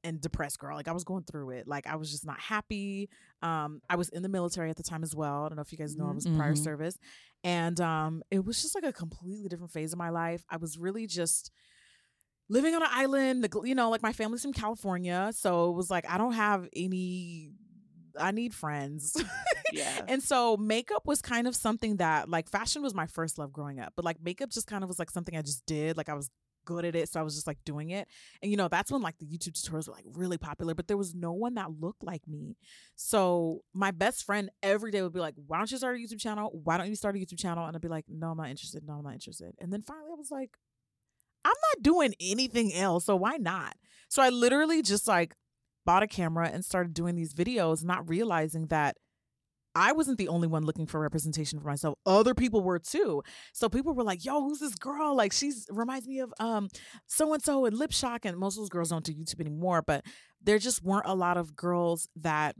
And 0.04 0.20
depressed 0.20 0.60
girl, 0.60 0.76
like 0.76 0.86
I 0.86 0.92
was 0.92 1.02
going 1.02 1.24
through 1.24 1.50
it. 1.50 1.66
Like 1.66 1.88
I 1.88 1.96
was 1.96 2.08
just 2.12 2.24
not 2.24 2.38
happy. 2.38 3.08
Um, 3.42 3.80
I 3.90 3.96
was 3.96 4.10
in 4.10 4.22
the 4.22 4.28
military 4.28 4.70
at 4.70 4.76
the 4.76 4.84
time 4.84 5.02
as 5.02 5.12
well. 5.12 5.42
I 5.44 5.48
don't 5.48 5.56
know 5.56 5.62
if 5.62 5.72
you 5.72 5.78
guys 5.78 5.96
know 5.96 6.06
I 6.08 6.12
was 6.12 6.24
prior 6.36 6.54
Mhm. 6.54 6.58
service, 6.58 6.96
and 7.42 7.80
um, 7.80 8.22
it 8.30 8.44
was 8.44 8.62
just 8.62 8.76
like 8.76 8.84
a 8.84 8.92
completely 8.92 9.48
different 9.48 9.72
phase 9.72 9.92
of 9.92 9.98
my 9.98 10.10
life. 10.10 10.44
I 10.48 10.58
was 10.58 10.78
really 10.78 11.08
just 11.08 11.50
living 12.48 12.74
on 12.76 12.82
an 12.82 12.88
island 12.92 13.48
you 13.64 13.74
know 13.74 13.88
like 13.90 14.02
my 14.02 14.12
family's 14.12 14.42
from 14.42 14.52
california 14.52 15.30
so 15.34 15.70
it 15.70 15.72
was 15.74 15.90
like 15.90 16.04
i 16.10 16.18
don't 16.18 16.32
have 16.34 16.68
any 16.76 17.50
i 18.18 18.30
need 18.30 18.52
friends 18.54 19.16
Yeah. 19.72 20.02
and 20.08 20.22
so 20.22 20.56
makeup 20.58 21.06
was 21.06 21.22
kind 21.22 21.46
of 21.46 21.56
something 21.56 21.96
that 21.96 22.28
like 22.28 22.50
fashion 22.50 22.82
was 22.82 22.94
my 22.94 23.06
first 23.06 23.38
love 23.38 23.52
growing 23.52 23.80
up 23.80 23.94
but 23.96 24.04
like 24.04 24.18
makeup 24.22 24.50
just 24.50 24.66
kind 24.66 24.84
of 24.84 24.88
was 24.88 24.98
like 24.98 25.10
something 25.10 25.36
i 25.36 25.40
just 25.42 25.64
did 25.66 25.96
like 25.96 26.08
i 26.10 26.14
was 26.14 26.30
good 26.64 26.84
at 26.84 26.94
it 26.94 27.08
so 27.08 27.20
i 27.20 27.22
was 27.22 27.34
just 27.34 27.46
like 27.46 27.58
doing 27.64 27.90
it. 27.90 28.08
And 28.42 28.50
you 28.50 28.56
know 28.56 28.68
that's 28.68 28.90
when 28.90 29.02
like 29.02 29.18
the 29.18 29.26
youtube 29.26 29.52
tutorials 29.52 29.88
were 29.88 29.94
like 29.94 30.04
really 30.12 30.38
popular 30.38 30.74
but 30.74 30.88
there 30.88 30.96
was 30.96 31.14
no 31.14 31.32
one 31.32 31.54
that 31.54 31.70
looked 31.80 32.02
like 32.02 32.26
me. 32.26 32.56
So 32.96 33.62
my 33.74 33.90
best 33.90 34.24
friend 34.24 34.50
every 34.62 34.90
day 34.90 35.02
would 35.02 35.12
be 35.12 35.20
like 35.20 35.34
why 35.46 35.58
don't 35.58 35.70
you 35.70 35.78
start 35.78 35.96
a 35.96 35.98
youtube 35.98 36.20
channel? 36.20 36.50
Why 36.64 36.78
don't 36.78 36.88
you 36.88 36.96
start 36.96 37.16
a 37.16 37.18
youtube 37.18 37.38
channel? 37.38 37.66
And 37.66 37.76
i'd 37.76 37.82
be 37.82 37.88
like 37.88 38.06
no 38.08 38.30
i'm 38.30 38.36
not 38.36 38.50
interested. 38.50 38.84
No 38.86 38.94
i'm 38.94 39.04
not 39.04 39.14
interested. 39.14 39.54
And 39.60 39.72
then 39.72 39.82
finally 39.82 40.10
i 40.12 40.14
was 40.14 40.30
like 40.30 40.56
I'm 41.44 41.50
not 41.74 41.82
doing 41.82 42.14
anything 42.20 42.72
else, 42.72 43.06
so 43.06 43.16
why 43.16 43.36
not? 43.36 43.74
So 44.08 44.22
I 44.22 44.28
literally 44.28 44.80
just 44.82 45.08
like 45.08 45.34
bought 45.84 46.02
a 46.02 46.06
camera 46.06 46.48
and 46.48 46.64
started 46.64 46.94
doing 46.94 47.16
these 47.16 47.34
videos, 47.34 47.84
not 47.84 48.08
realizing 48.08 48.66
that 48.66 48.96
I 49.74 49.92
wasn't 49.92 50.18
the 50.18 50.28
only 50.28 50.48
one 50.48 50.64
looking 50.64 50.86
for 50.86 51.00
representation 51.00 51.58
for 51.60 51.66
myself. 51.66 51.98
Other 52.04 52.34
people 52.34 52.62
were 52.62 52.78
too. 52.78 53.22
So 53.52 53.68
people 53.68 53.94
were 53.94 54.04
like, 54.04 54.24
"Yo, 54.24 54.40
who's 54.40 54.58
this 54.58 54.74
girl? 54.74 55.14
Like, 55.16 55.32
she's 55.32 55.66
reminds 55.70 56.06
me 56.06 56.20
of 56.20 56.32
um 56.40 56.68
so 57.06 57.32
and 57.32 57.42
so 57.42 57.64
and 57.64 57.76
Lip 57.76 57.92
Shock." 57.92 58.24
And 58.24 58.36
most 58.38 58.56
of 58.56 58.62
those 58.62 58.68
girls 58.68 58.90
don't 58.90 59.04
do 59.04 59.14
YouTube 59.14 59.40
anymore, 59.40 59.82
but 59.82 60.04
there 60.42 60.58
just 60.58 60.82
weren't 60.82 61.06
a 61.06 61.14
lot 61.14 61.36
of 61.36 61.56
girls 61.56 62.08
that 62.16 62.56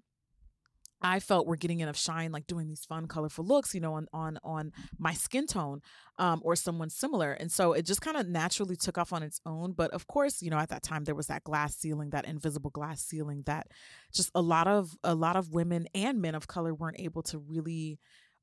I 1.03 1.21
felt 1.21 1.47
we 1.47 1.51
were 1.51 1.57
getting 1.57 1.81
enough 1.81 1.97
shine, 1.97 2.33
like 2.33 2.47
doing 2.47 2.69
these 2.69 2.85
fun, 2.85 3.07
colorful 3.07 3.45
looks, 3.45 3.75
you 3.75 3.81
know, 3.81 3.95
on 3.95 4.07
on 4.13 4.39
on 4.43 4.73
my 4.99 5.13
skin 5.13 5.47
tone, 5.47 5.83
um, 6.19 6.41
or 6.45 6.57
someone 6.57 6.91
similar. 6.91 7.33
And 7.33 7.51
so 7.51 7.73
it 7.73 7.85
just 7.85 8.01
kind 8.01 8.17
of 8.17 8.29
naturally 8.29 8.77
took 8.77 8.99
off 8.99 9.13
on 9.13 9.23
its 9.23 9.41
own. 9.45 9.73
But 9.73 9.91
of 9.91 10.07
course, 10.07 10.43
you 10.43 10.51
know, 10.51 10.59
at 10.59 10.69
that 10.69 10.83
time 10.83 11.05
there 11.05 11.15
was 11.15 11.27
that 11.27 11.45
glass 11.45 11.77
ceiling, 11.77 12.11
that 12.11 12.27
invisible 12.27 12.71
glass 12.71 13.03
ceiling 13.03 13.43
that 13.47 13.67
just 14.13 14.31
a 14.35 14.43
lot 14.43 14.69
of 14.69 14.97
a 15.03 15.15
lot 15.15 15.37
of 15.37 15.53
women 15.53 15.87
and 15.95 16.23
men 16.23 16.35
of 16.35 16.47
color 16.47 16.75
weren't 16.75 17.01
able 17.01 17.23
to 17.25 17.39
really 17.39 17.99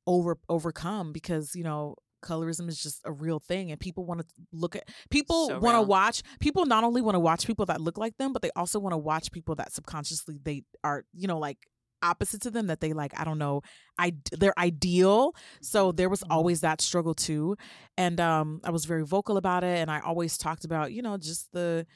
over 0.06 0.38
overcome 0.48 1.12
because, 1.12 1.54
you 1.54 1.64
know, 1.64 1.96
colorism 2.22 2.68
is 2.68 2.82
just 2.82 3.00
a 3.04 3.12
real 3.12 3.38
thing 3.38 3.70
and 3.70 3.80
people 3.80 4.04
want 4.04 4.20
to 4.20 4.26
look 4.52 4.76
at 4.76 4.88
people 5.10 5.48
So 5.48 5.58
want 5.58 5.76
to 5.76 5.82
watch 5.82 6.22
people 6.38 6.66
not 6.66 6.84
only 6.84 7.00
want 7.00 7.14
to 7.14 7.20
watch 7.20 7.46
people 7.46 7.66
that 7.66 7.80
look 7.80 7.98
like 7.98 8.16
them 8.18 8.32
but 8.32 8.42
they 8.42 8.50
also 8.54 8.78
want 8.78 8.92
to 8.92 8.98
watch 8.98 9.32
people 9.32 9.54
that 9.56 9.72
subconsciously 9.72 10.38
they 10.42 10.64
are 10.84 11.04
you 11.14 11.26
know 11.26 11.38
like 11.38 11.58
opposite 12.02 12.40
to 12.42 12.50
them 12.50 12.66
that 12.68 12.80
they 12.80 12.92
like 12.92 13.12
i 13.18 13.24
don't 13.24 13.38
know 13.38 13.62
i 13.98 14.12
they're 14.38 14.58
ideal. 14.58 15.34
So 15.60 15.92
there 15.92 16.08
was 16.08 16.22
always 16.30 16.60
that 16.62 16.80
struggle 16.80 17.14
too. 17.14 17.56
And 17.96 18.20
um 18.20 18.60
i 18.64 18.70
was 18.70 18.84
very 18.84 19.04
vocal 19.04 19.36
about 19.36 19.64
it 19.64 19.78
and 19.78 19.90
i 19.90 20.00
always 20.00 20.38
talked 20.38 20.64
about 20.64 20.92
you 20.92 21.02
know 21.02 21.16
just 21.18 21.52
the 21.52 21.86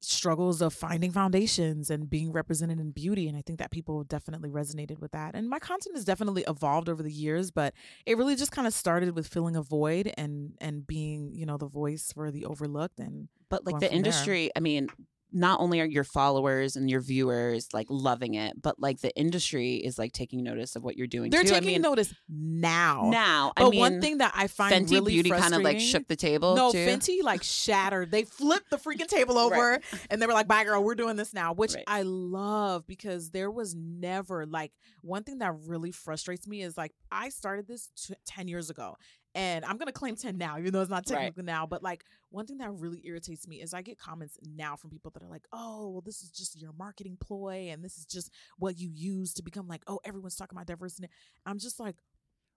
struggles 0.00 0.60
of 0.60 0.74
finding 0.74 1.10
foundations 1.10 1.88
and 1.88 2.10
being 2.10 2.30
represented 2.30 2.78
in 2.78 2.90
beauty 2.90 3.26
and 3.26 3.38
i 3.38 3.42
think 3.46 3.58
that 3.58 3.70
people 3.70 4.04
definitely 4.04 4.50
resonated 4.50 4.98
with 5.00 5.12
that. 5.12 5.34
And 5.34 5.48
my 5.48 5.58
content 5.58 5.96
has 5.96 6.04
definitely 6.04 6.44
evolved 6.46 6.90
over 6.90 7.02
the 7.02 7.10
years 7.10 7.50
but 7.50 7.72
it 8.04 8.18
really 8.18 8.36
just 8.36 8.52
kind 8.52 8.66
of 8.66 8.74
started 8.74 9.14
with 9.16 9.26
filling 9.26 9.56
a 9.56 9.62
void 9.62 10.12
and 10.18 10.52
and 10.60 10.86
being 10.86 11.32
you 11.32 11.46
know 11.46 11.56
the 11.56 11.68
voice 11.68 12.12
for 12.12 12.30
the 12.30 12.44
overlooked 12.44 12.98
and 13.00 13.28
But 13.48 13.64
like 13.64 13.76
the 13.80 13.86
from 13.86 13.92
there. 13.92 13.96
industry, 13.96 14.50
I 14.54 14.60
mean, 14.60 14.88
not 15.36 15.58
only 15.60 15.80
are 15.80 15.84
your 15.84 16.04
followers 16.04 16.76
and 16.76 16.88
your 16.88 17.00
viewers 17.00 17.66
like 17.74 17.88
loving 17.90 18.34
it, 18.34 18.62
but 18.62 18.78
like 18.78 19.00
the 19.00 19.14
industry 19.16 19.74
is 19.74 19.98
like 19.98 20.12
taking 20.12 20.44
notice 20.44 20.76
of 20.76 20.84
what 20.84 20.96
you're 20.96 21.08
doing 21.08 21.30
They're 21.30 21.42
too. 21.42 21.48
taking 21.50 21.68
I 21.70 21.72
mean, 21.72 21.82
notice 21.82 22.14
now. 22.28 23.08
now. 23.10 23.52
But 23.56 23.66
I 23.66 23.70
mean, 23.70 23.80
one 23.80 24.00
thing 24.00 24.18
that 24.18 24.32
I 24.36 24.46
find 24.46 24.72
Fenty 24.86 24.92
really 24.92 25.12
Beauty 25.14 25.30
kind 25.30 25.52
of 25.52 25.62
like 25.62 25.80
shook 25.80 26.06
the 26.06 26.14
table. 26.16 26.54
No, 26.54 26.70
too. 26.70 26.78
Fenty 26.86 27.22
like 27.22 27.42
shattered. 27.42 28.12
They 28.12 28.22
flipped 28.22 28.70
the 28.70 28.76
freaking 28.78 29.08
table 29.08 29.36
over 29.36 29.80
and 30.08 30.22
they 30.22 30.26
were 30.26 30.32
like, 30.32 30.46
bye, 30.46 30.62
girl, 30.64 30.82
we're 30.84 30.94
doing 30.94 31.16
this 31.16 31.34
now, 31.34 31.52
which 31.52 31.74
Right. 31.74 31.84
I 31.88 32.02
love 32.02 32.86
because 32.86 33.30
there 33.30 33.50
was 33.50 33.74
never 33.74 34.46
like 34.46 34.70
one 35.02 35.24
thing 35.24 35.38
that 35.40 35.52
really 35.66 35.90
frustrates 35.90 36.46
me 36.46 36.62
is 36.62 36.76
like 36.78 36.92
I 37.10 37.28
started 37.30 37.66
this 37.66 37.90
t- 37.96 38.14
10 38.26 38.46
years 38.46 38.70
ago 38.70 38.96
and 39.34 39.64
I'm 39.64 39.76
going 39.76 39.86
to 39.86 39.92
claim 39.92 40.16
10 40.16 40.36
now, 40.38 40.58
even 40.58 40.72
though 40.72 40.80
it's 40.80 40.90
not 40.90 41.04
Right. 41.08 41.18
technically 41.18 41.42
now. 41.44 41.66
But 41.66 41.82
like 41.82 42.04
one 42.30 42.46
thing 42.46 42.58
that 42.58 42.70
really 42.72 43.00
irritates 43.04 43.46
me 43.48 43.60
is 43.60 43.74
I 43.74 43.82
get 43.82 43.98
comments 43.98 44.38
now 44.42 44.76
from 44.76 44.90
people 44.90 45.10
that 45.12 45.22
are 45.22 45.28
like, 45.28 45.44
oh, 45.52 45.90
well, 45.90 46.00
this 46.00 46.22
is 46.22 46.30
just 46.30 46.60
your 46.60 46.72
marketing 46.72 47.16
ploy 47.20 47.68
and 47.70 47.84
this 47.84 47.98
is 47.98 48.06
just 48.06 48.30
what 48.58 48.78
you 48.78 48.88
use 48.92 49.34
to 49.34 49.42
become 49.42 49.66
like, 49.68 49.82
oh, 49.86 50.00
everyone's 50.04 50.36
talking 50.36 50.56
about 50.56 50.66
diversity. 50.66 51.08
I'm 51.46 51.58
just 51.58 51.80
like, 51.80 51.96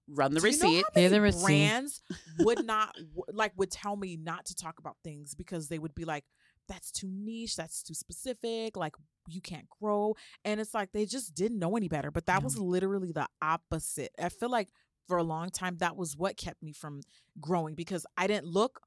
Run 0.09 0.33
the 0.33 0.39
do 0.39 0.47
you 0.47 0.57
know 0.59 0.67
receipt. 0.69 0.85
how 0.93 1.01
Hear 1.01 1.09
the 1.09 1.19
receipt. 1.19 1.43
brands 1.43 2.01
would 2.39 2.65
not 2.65 2.95
like 3.33 3.51
would 3.57 3.69
tell 3.71 3.97
me 3.97 4.15
not 4.15 4.45
to 4.45 4.55
talk 4.55 4.79
about 4.79 4.95
things 5.03 5.35
because 5.35 5.67
they 5.67 5.79
would 5.79 5.93
be 5.93 6.05
like, 6.05 6.23
"That's 6.69 6.91
too 6.91 7.09
niche. 7.11 7.57
That's 7.57 7.83
too 7.83 7.93
specific. 7.93 8.77
Like 8.77 8.95
you 9.27 9.41
can't 9.41 9.67
grow." 9.81 10.15
And 10.45 10.61
it's 10.61 10.73
like 10.73 10.93
they 10.93 11.05
just 11.05 11.35
didn't 11.35 11.59
know 11.59 11.75
any 11.75 11.89
better. 11.89 12.09
But 12.09 12.25
that 12.27 12.39
No. 12.41 12.45
was 12.45 12.57
literally 12.57 13.11
the 13.11 13.27
opposite. 13.41 14.11
I 14.17 14.29
feel 14.29 14.49
like 14.49 14.69
for 15.07 15.17
a 15.17 15.23
long 15.23 15.49
time 15.49 15.77
that 15.77 15.95
was 15.95 16.15
what 16.15 16.37
kept 16.37 16.61
me 16.61 16.71
from 16.73 17.01
growing 17.39 17.75
because 17.75 18.05
I 18.17 18.27
didn't 18.27 18.47
look 18.47 18.81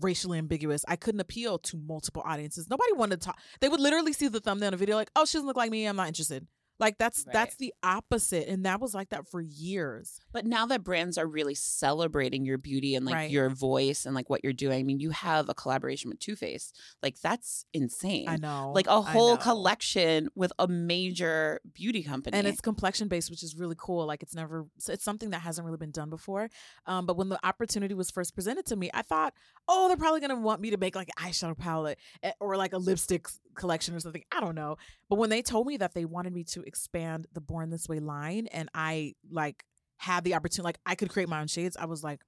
racially 0.00 0.38
ambiguous. 0.38 0.84
I 0.88 0.96
couldn't 0.96 1.20
appeal 1.20 1.58
to 1.58 1.76
multiple 1.76 2.22
audiences. 2.24 2.68
Nobody 2.70 2.92
wanted 2.92 3.20
to 3.20 3.26
talk. 3.26 3.38
They 3.60 3.68
would 3.68 3.80
literally 3.80 4.12
see 4.12 4.28
the 4.28 4.40
thumbnail 4.40 4.68
of 4.68 4.72
the 4.72 4.76
video 4.78 4.96
like, 4.96 5.10
"Oh, 5.16 5.24
she 5.24 5.36
doesn't 5.36 5.46
look 5.46 5.56
like 5.56 5.70
me. 5.70 5.86
I'm 5.86 5.96
not 5.96 6.08
interested." 6.08 6.46
Like 6.80 6.98
that's 6.98 7.24
Right. 7.26 7.32
that's 7.34 7.56
the 7.56 7.72
opposite, 7.82 8.48
and 8.48 8.64
that 8.64 8.80
was 8.80 8.94
like 8.94 9.10
that 9.10 9.28
for 9.28 9.40
years. 9.40 10.18
But 10.32 10.46
now 10.46 10.66
that 10.66 10.82
brands 10.82 11.18
are 11.18 11.26
really 11.26 11.54
celebrating 11.54 12.44
your 12.44 12.58
beauty 12.58 12.94
and 12.94 13.04
like 13.06 13.14
Right. 13.14 13.30
your 13.30 13.50
voice 13.50 14.06
and 14.06 14.14
like 14.14 14.28
what 14.30 14.42
you're 14.42 14.52
doing, 14.54 14.80
I 14.80 14.82
mean, 14.82 14.98
you 14.98 15.10
have 15.10 15.48
a 15.48 15.54
collaboration 15.54 16.08
with 16.10 16.18
Too 16.18 16.34
Faced. 16.36 16.78
Like 17.02 17.20
that's 17.20 17.64
insane. 17.74 18.28
I 18.28 18.36
know, 18.36 18.72
Like 18.74 18.86
a 18.86 19.02
whole 19.02 19.36
collection 19.36 20.28
with 20.34 20.52
a 20.58 20.66
major 20.66 21.60
beauty 21.74 22.02
company. 22.02 22.36
and 22.36 22.46
it's 22.46 22.60
complexion 22.60 23.08
based, 23.08 23.30
which 23.30 23.42
is 23.42 23.54
really 23.56 23.76
cool. 23.78 24.06
Like 24.06 24.22
it's 24.22 24.34
never, 24.34 24.66
it's 24.88 25.04
something 25.04 25.30
that 25.30 25.40
hasn't 25.42 25.64
really 25.66 25.76
been 25.78 25.90
done 25.90 26.10
before. 26.10 26.48
Um, 26.86 27.06
but 27.06 27.16
when 27.16 27.28
the 27.28 27.38
opportunity 27.46 27.94
was 27.94 28.10
first 28.10 28.34
presented 28.34 28.66
to 28.66 28.76
me, 28.76 28.90
I 28.94 29.02
thought, 29.02 29.34
oh, 29.68 29.88
they're 29.88 29.96
probably 29.96 30.20
gonna 30.20 30.40
want 30.40 30.60
me 30.60 30.70
to 30.70 30.76
make 30.76 30.94
like 30.96 31.10
an 31.16 31.24
eyeshadow 31.30 31.56
palette 31.56 31.98
eh, 32.22 32.32
or 32.40 32.56
like 32.56 32.72
a 32.72 32.78
lipstick 32.78 33.28
collection 33.54 33.94
or 33.94 34.00
something. 34.00 34.24
I 34.32 34.40
don't 34.40 34.54
know. 34.54 34.76
But 35.08 35.16
when 35.16 35.28
they 35.30 35.42
told 35.42 35.66
me 35.66 35.76
that 35.76 35.92
they 35.94 36.04
wanted 36.04 36.32
me 36.32 36.44
to 36.44 36.62
expand 36.70 37.26
the 37.32 37.40
Born 37.40 37.68
This 37.70 37.88
Way 37.88 37.98
line, 38.00 38.46
and 38.46 38.68
I 38.74 39.14
like 39.30 39.64
had 39.98 40.24
the 40.24 40.34
opportunity, 40.34 40.64
like 40.64 40.78
I 40.86 40.94
could 40.94 41.10
create 41.10 41.28
my 41.28 41.40
own 41.40 41.46
shades, 41.48 41.76
I 41.76 41.84
was 41.84 42.02
like, 42.02 42.20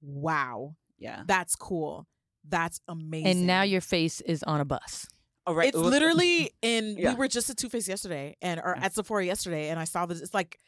wow, 0.00 0.74
yeah. 0.98 1.22
that's 1.26 1.54
cool. 1.56 2.06
That's 2.48 2.80
amazing. 2.88 3.26
And 3.26 3.46
now 3.46 3.62
your 3.62 3.82
face 3.82 4.20
is 4.22 4.42
on 4.44 4.60
a 4.60 4.64
bus. 4.64 5.06
Oh, 5.46 5.52
right. 5.54 5.68
It's 5.68 5.76
literally 5.76 6.50
in. 6.62 6.96
Yeah. 6.96 7.10
We 7.12 7.16
were 7.18 7.28
just 7.28 7.50
at 7.50 7.56
Too 7.56 7.68
Faced 7.68 7.88
yesterday, 7.88 8.36
and 8.40 8.60
or 8.60 8.76
at 8.76 8.94
Sephora 8.94 9.24
yesterday, 9.26 9.68
and 9.68 9.78
I 9.78 9.84
saw 9.84 10.06
this. 10.06 10.20
It's 10.20 10.32
like, 10.34 10.58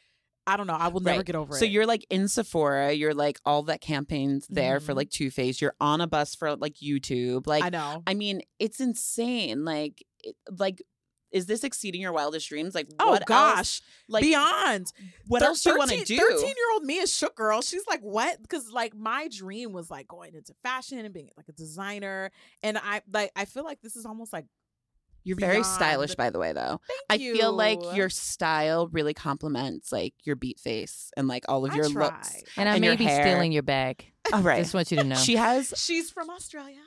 I 0.45 0.57
don't 0.57 0.67
know. 0.67 0.73
I 0.75 0.89
will 0.89 0.99
never 0.99 1.19
Right. 1.19 1.25
get 1.25 1.35
over 1.35 1.53
So 1.53 1.57
it. 1.57 1.59
So 1.59 1.65
you're 1.65 1.85
like 1.85 2.05
in 2.09 2.27
Sephora, 2.27 2.91
you're 2.91 3.13
like 3.13 3.39
all 3.45 3.63
that 3.63 3.81
campaigns 3.81 4.45
there 4.49 4.79
for 4.79 4.91
Mhm. 4.93 4.97
like 4.97 5.09
Too 5.09 5.31
Faced. 5.31 5.61
You're 5.61 5.75
on 5.79 6.01
a 6.01 6.07
bus 6.07 6.35
for 6.35 6.55
like 6.57 6.75
YouTube. 6.75 7.47
Like 7.47 7.63
I 7.63 7.69
know. 7.69 8.03
I 8.05 8.13
mean, 8.13 8.41
it's 8.59 8.79
insane. 8.79 9.63
Like, 9.63 10.03
it, 10.23 10.35
like, 10.59 10.81
is 11.33 11.45
this 11.47 11.63
exceeding 11.65 11.99
your 12.01 12.13
wildest 12.13 12.47
dreams? 12.47 12.73
Like, 12.73 12.87
Oh 12.99 13.09
what 13.11 13.21
else- 13.21 13.27
gosh, 13.27 13.81
like, 14.07 14.21
beyond. 14.23 14.87
what 15.27 15.41
Thir- 15.41 15.47
else 15.47 15.61
do 15.63 15.71
you 15.71 15.77
want 15.77 15.89
to 15.91 15.97
13 15.97 16.17
do? 16.17 16.25
Thirteen 16.25 16.47
year 16.55 16.71
old 16.73 16.83
me 16.83 16.99
is 16.99 17.13
shook, 17.13 17.35
girl. 17.35 17.61
She's 17.61 17.85
like, 17.87 18.01
what? 18.01 18.41
Because 18.41 18.69
like 18.71 18.95
my 18.95 19.27
dream 19.29 19.73
was 19.73 19.89
like 19.91 20.07
going 20.07 20.35
into 20.35 20.53
fashion 20.63 20.99
and 20.99 21.13
being 21.13 21.29
like 21.35 21.49
a 21.49 21.53
designer, 21.53 22.31
and 22.61 22.77
I 22.77 23.01
like 23.11 23.31
I 23.35 23.45
feel 23.45 23.63
like 23.63 23.81
this 23.81 23.95
is 23.95 24.05
almost 24.05 24.31
like 24.31 24.45
You're 25.23 25.37
very 25.37 25.53
beyond- 25.55 25.65
stylish, 25.65 26.15
by 26.15 26.29
the 26.29 26.39
way, 26.39 26.53
though. 26.53 26.81
Thank 27.09 27.21
I 27.21 27.33
feel 27.33 27.53
like 27.53 27.79
your 27.95 28.09
style 28.09 28.87
really 28.89 29.13
complements 29.13 29.91
like 29.91 30.13
your 30.23 30.35
beat 30.35 30.59
face 30.59 31.11
and 31.15 31.27
like 31.27 31.45
all 31.47 31.65
of 31.65 31.71
I 31.71 31.75
your 31.75 31.89
try. 31.89 32.05
looks. 32.05 32.43
And 32.57 32.67
I 32.67 32.73
And 32.73 32.81
may 32.81 32.95
be 32.95 33.05
hair. 33.05 33.23
stealing 33.23 33.51
your 33.51 33.63
bag. 33.63 34.05
All 34.31 34.41
right. 34.41 34.59
Just 34.61 34.73
want 34.73 34.89
you 34.91 34.97
to 34.97 35.03
know. 35.05 35.15
She 35.15 35.35
has 35.35 35.73
She's 35.77 36.09
from 36.11 36.29
Australia. 36.29 36.79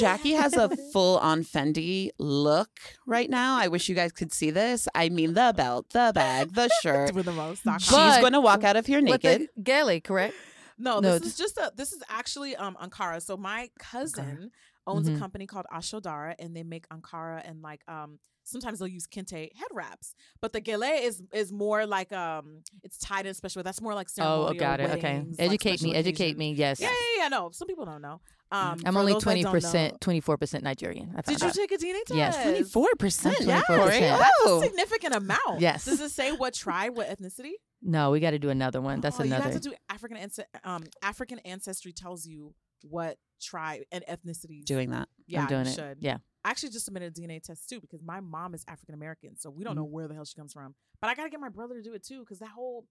Jackie 0.00 0.32
has 0.32 0.54
a 0.54 0.68
full 0.92 1.18
on 1.18 1.42
Fendi 1.44 2.10
look 2.18 2.70
right 3.06 3.30
now. 3.30 3.56
I 3.58 3.68
wish 3.68 3.88
you 3.88 3.94
guys 3.94 4.12
could 4.12 4.32
see 4.32 4.50
this. 4.50 4.86
I 4.94 5.08
mean, 5.08 5.34
the 5.34 5.52
belt, 5.56 5.90
the 5.90 6.12
bag, 6.14 6.54
the 6.54 6.68
shirt. 6.82 7.12
Doing 7.12 7.24
the 7.24 7.32
most. 7.32 7.62
She's 7.80 7.90
going 7.90 8.32
to 8.32 8.40
walk 8.40 8.64
out 8.64 8.76
of 8.76 8.86
here 8.86 9.00
naked. 9.00 9.48
the 9.56 9.62
gele, 9.62 10.00
correct? 10.00 10.34
No, 10.78 10.98
No, 11.00 11.18
this 11.18 11.32
is 11.32 11.36
just 11.36 11.58
a. 11.58 11.70
This 11.76 11.92
is 11.92 12.02
actually 12.08 12.56
um 12.56 12.76
Ankara. 12.82 13.20
So 13.22 13.36
my 13.36 13.68
cousin 13.78 14.50
owns 14.90 15.08
Mhm. 15.08 15.16
a 15.16 15.18
company 15.18 15.46
called 15.46 15.66
Ashodara, 15.72 16.34
and 16.38 16.54
they 16.56 16.62
make 16.64 16.88
Ankara 16.88 17.40
and 17.48 17.62
like 17.62 17.82
um. 17.88 18.18
Sometimes 18.42 18.78
they'll 18.80 18.88
use 18.88 19.06
kente 19.06 19.54
head 19.54 19.68
wraps, 19.70 20.14
but 20.40 20.52
the 20.52 20.60
gele 20.60 20.82
is 20.82 21.22
is 21.32 21.52
more 21.52 21.86
like 21.86 22.10
um 22.10 22.62
it's 22.82 22.98
tied 22.98 23.26
in 23.26 23.34
special. 23.34 23.62
That's 23.62 23.80
more 23.82 23.94
like 23.94 24.08
Oh, 24.18 24.48
ceremonial. 24.48 24.54
got 24.54 24.80
it. 24.80 24.90
Okay. 24.90 25.12
weddings, 25.18 25.38
like 25.38 25.46
Educate 25.48 25.70
special 25.78 25.92
me. 25.92 25.96
Educate 25.96 26.22
occasions. 26.24 26.38
me. 26.38 26.52
Yes. 26.54 26.80
Yeah, 26.80 26.88
yeah, 26.88 27.22
yeah. 27.24 27.28
No, 27.28 27.50
some 27.52 27.68
people 27.68 27.84
don't 27.84 28.02
know. 28.02 28.20
Um, 28.50 28.80
I'm 28.84 28.96
only 28.96 29.14
twenty 29.20 29.44
percent, 29.44 30.00
twenty 30.00 30.20
four 30.20 30.36
percent 30.38 30.64
Nigerian. 30.64 31.12
I 31.16 31.20
Did 31.20 31.40
you 31.40 31.48
out. 31.48 31.54
take 31.54 31.70
a 31.70 31.76
DNA 31.76 32.02
test? 32.06 32.16
Yes. 32.16 32.72
24%. 32.72 33.46
Yeah. 33.46 33.62
Cori. 33.68 33.78
24%. 33.78 34.00
That's 34.00 34.30
Oh. 34.46 34.58
a 34.58 34.64
significant 34.64 35.14
amount. 35.14 35.60
Yes. 35.60 35.84
Does 35.84 36.00
it 36.00 36.10
say 36.10 36.32
what 36.32 36.54
tribe, 36.54 36.96
what 36.96 37.08
ethnicity? 37.08 37.52
No, 37.82 38.10
we 38.10 38.18
got 38.20 38.30
to 38.32 38.38
do 38.38 38.48
another 38.48 38.80
one. 38.80 39.00
That's 39.00 39.20
oh, 39.20 39.22
another. 39.22 39.46
You 39.48 39.52
have 39.52 39.60
to 39.62 39.68
do 39.68 39.74
African 39.88 40.30
um 40.64 40.84
African 41.02 41.38
ancestry 41.40 41.92
tells 41.92 42.26
you 42.26 42.54
what 42.82 43.16
tribe 43.40 43.82
and 43.92 44.04
ethnicity. 44.08 44.64
Doing 44.64 44.90
that. 44.90 45.08
Yeah, 45.26 45.42
I'm 45.42 45.48
doing 45.48 45.64
you 45.66 45.70
it. 45.70 45.74
should. 45.74 45.98
Yeah. 46.00 46.18
I 46.44 46.50
actually 46.50 46.70
just 46.70 46.86
submitted 46.86 47.16
a 47.16 47.20
DNA 47.20 47.42
test 47.42 47.68
too 47.68 47.80
because 47.80 48.00
my 48.02 48.20
mom 48.20 48.54
is 48.54 48.64
African 48.66 48.94
American, 48.94 49.36
so 49.36 49.50
we 49.50 49.62
don't 49.62 49.74
Mm. 49.74 49.76
know 49.80 49.84
where 49.84 50.08
the 50.08 50.14
hell 50.14 50.24
she 50.24 50.34
comes 50.34 50.52
from. 50.54 50.74
But 51.00 51.08
I 51.10 51.14
gotta 51.14 51.28
get 51.30 51.38
my 51.40 51.50
brother 51.50 51.74
to 51.74 51.82
do 51.82 51.92
it 51.94 52.02
too 52.02 52.20
because 52.20 52.38
that 52.38 52.48
whole 52.48 52.86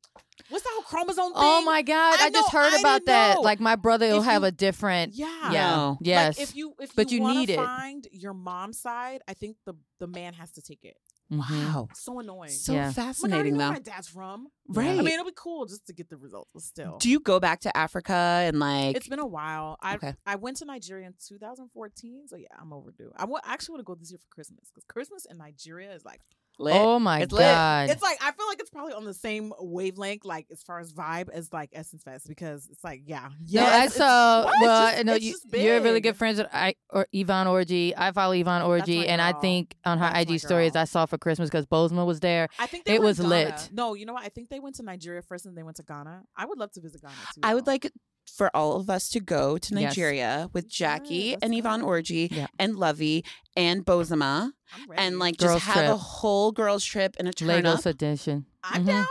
what's 0.50 0.63
that 0.63 0.69
whole 0.74 0.84
chromosome 0.84 1.25
thing? 1.34 1.34
Oh 1.36 1.63
my 1.63 1.81
God! 1.81 2.19
I 2.19 2.25
I, 2.25 2.29
just 2.29 2.53
know, 2.53 2.60
heard 2.60 2.74
I 2.75 2.79
about 2.79 3.05
that. 3.05 3.36
know. 3.36 3.41
Like 3.41 3.60
my 3.60 3.75
brother 3.75 4.08
will 4.13 4.22
have 4.22 4.43
you- 4.43 4.48
a 4.48 4.51
different. 4.51 5.13
Yeah. 5.15 5.51
Yeah. 5.51 5.75
No. 5.75 5.98
Yes. 6.01 6.38
Like 6.38 6.48
if 6.50 6.55
you 6.55 6.75
if 6.79 6.96
But 6.96 7.12
you 7.12 7.22
wanna 7.22 7.39
need 7.39 7.50
it. 7.50 7.55
find 7.58 8.08
your 8.12 8.34
mom's 8.36 8.79
side, 8.79 9.22
I 9.27 9.34
think 9.34 9.58
the 9.65 9.74
the 10.00 10.08
man 10.08 10.34
has 10.34 10.51
to 10.51 10.62
take 10.62 10.84
it. 10.84 10.98
Mhm. 11.32 11.40
Wow. 11.74 11.88
So 11.94 12.20
annoying. 12.20 12.50
So 12.50 12.74
Yeah. 12.74 12.80
I'm 12.80 12.86
like, 12.88 12.98
I 12.98 13.02
fascinating, 13.04 13.54
know 13.54 13.60
though. 13.60 13.64
where 13.66 13.74
my 13.74 13.80
dad's 13.80 14.08
from. 14.08 14.48
Right. 14.68 14.88
I 14.90 15.02
mean, 15.02 15.08
it'll 15.14 15.26
be 15.26 15.32
cool 15.36 15.66
just 15.66 15.86
to 15.88 15.94
get 15.94 16.10
the 16.10 16.18
results, 16.18 16.50
but 16.54 16.64
still. 16.64 16.98
Do 16.98 17.10
you 17.10 17.20
go 17.20 17.40
back 17.40 17.60
to 17.62 17.78
Africa 17.78 18.14
and 18.14 18.60
like 18.60 18.96
It's 18.96 19.08
been 19.08 19.20
a 19.20 19.26
while. 19.28 19.78
I 19.82 19.96
Okay. 19.96 20.16
I 20.26 20.36
went 20.38 20.58
to 20.58 20.66
Nigeria 20.66 21.06
in 21.08 21.14
2014, 21.28 22.28
so 22.28 22.36
yeah, 22.36 22.48
I'm 22.60 22.74
overdue. 22.74 23.12
I 23.16 23.26
wa- 23.26 23.42
I 23.44 23.54
actually 23.54 23.74
want 23.74 23.82
to 23.82 23.86
go 23.86 23.96
this 23.96 24.12
year 24.12 24.18
for 24.20 24.28
Christmas 24.34 24.70
because 24.74 24.86
Christmas 24.86 25.26
in 25.26 25.38
Nigeria 25.38 25.94
is 25.94 26.04
like 26.04 26.22
lit? 26.60 26.75
Oh 26.75 27.00
my 27.00 27.22
It's 27.22 27.32
lit. 27.32 27.42
God! 27.42 27.89
it's 27.89 28.01
like 28.01 28.18
I 28.22 28.32
feel 28.32 28.48
like 28.48 28.60
it's 28.60 28.70
probably 28.70 28.94
on 28.94 29.06
the 29.06 29.13
same 29.13 29.54
wavelength, 29.60 30.25
like 30.25 30.48
as 30.51 30.62
far 30.63 30.80
as 30.80 30.94
vibe 30.94 31.30
as 31.30 31.51
like 31.54 31.70
Essence 31.74 32.04
Fest 32.04 32.28
because 32.28 32.68
it's 32.72 32.84
like 32.84 33.01
yeah, 33.06 33.30
yeah. 33.46 33.88
Uh, 34.00 34.44
what? 34.44 34.54
It's 34.56 34.62
Well, 34.62 34.92
just- 35.20 35.46
it's 35.46 35.54
you, 35.54 35.60
you're 35.62 35.82
really 35.82 36.01
good 36.01 36.16
friends 36.18 36.38
with 36.38 36.48
I 36.54 36.75
or 36.89 37.08
Yvonne 37.12 37.48
Orji. 37.48 37.94
I 37.98 38.12
follow 38.12 38.34
Yvonne 38.34 38.62
Orji, 38.62 39.08
and 39.08 39.22
I 39.22 39.34
think 39.34 39.75
on 39.86 39.98
her 40.00 40.12
That's 40.13 40.32
IG 40.32 40.39
stories. 40.39 40.75
I 40.75 40.84
saw 40.86 41.06
for 41.06 41.18
Christmas 41.18 41.50
because 41.50 41.66
Bozoma 41.66 42.06
was 42.06 42.20
there. 42.20 42.48
I 42.60 42.68
think 42.68 42.86
they 42.86 42.96
it 42.96 43.01
was 43.01 43.20
lit. 43.20 43.70
No, 43.72 43.94
you 43.94 44.06
know 44.06 44.13
what? 44.13 44.24
I 44.24 44.30
think 44.30 44.50
they 44.50 44.60
went 44.60 44.75
to 44.75 44.84
Nigeria 44.84 45.22
first, 45.22 45.46
and 45.46 45.58
they 45.58 45.63
went 45.63 45.78
to 45.78 45.84
Ghana. 45.84 46.24
I 46.36 46.46
would 46.46 46.58
love 46.58 46.72
to 46.74 46.82
visit 46.82 47.01
Ghana 47.01 47.13
too. 47.36 47.42
I 47.44 47.54
would 47.56 47.68
like 47.68 47.92
for 48.36 48.56
all 48.56 48.76
of 48.78 48.90
us 48.90 49.10
to 49.10 49.20
go 49.20 49.58
to 49.58 49.74
Yes. 49.76 49.90
Nigeria 49.92 50.50
with 50.54 50.68
Jackie 50.70 51.32
should. 51.32 51.44
and 51.44 51.54
Yvonne 51.56 51.82
go. 51.82 51.88
Orji 51.88 52.32
Yeah. 52.32 52.48
and 52.58 52.76
Luvvie 52.76 53.26
and 53.58 53.86
Bozoma 53.86 54.52
and 54.96 55.20
like 55.20 55.38
Girls 55.38 55.56
just 55.62 55.66
have 55.66 55.90
a 55.92 55.98
whole 55.98 56.52
girls 56.52 56.84
trip 56.86 57.16
and 57.20 57.28
a 57.28 57.34
turn 57.34 57.48
Lagos 57.48 57.80
up 57.82 57.86
edition. 57.88 58.46
I'm 58.64 58.84
Mhm. 58.84 58.88
down. 58.88 59.06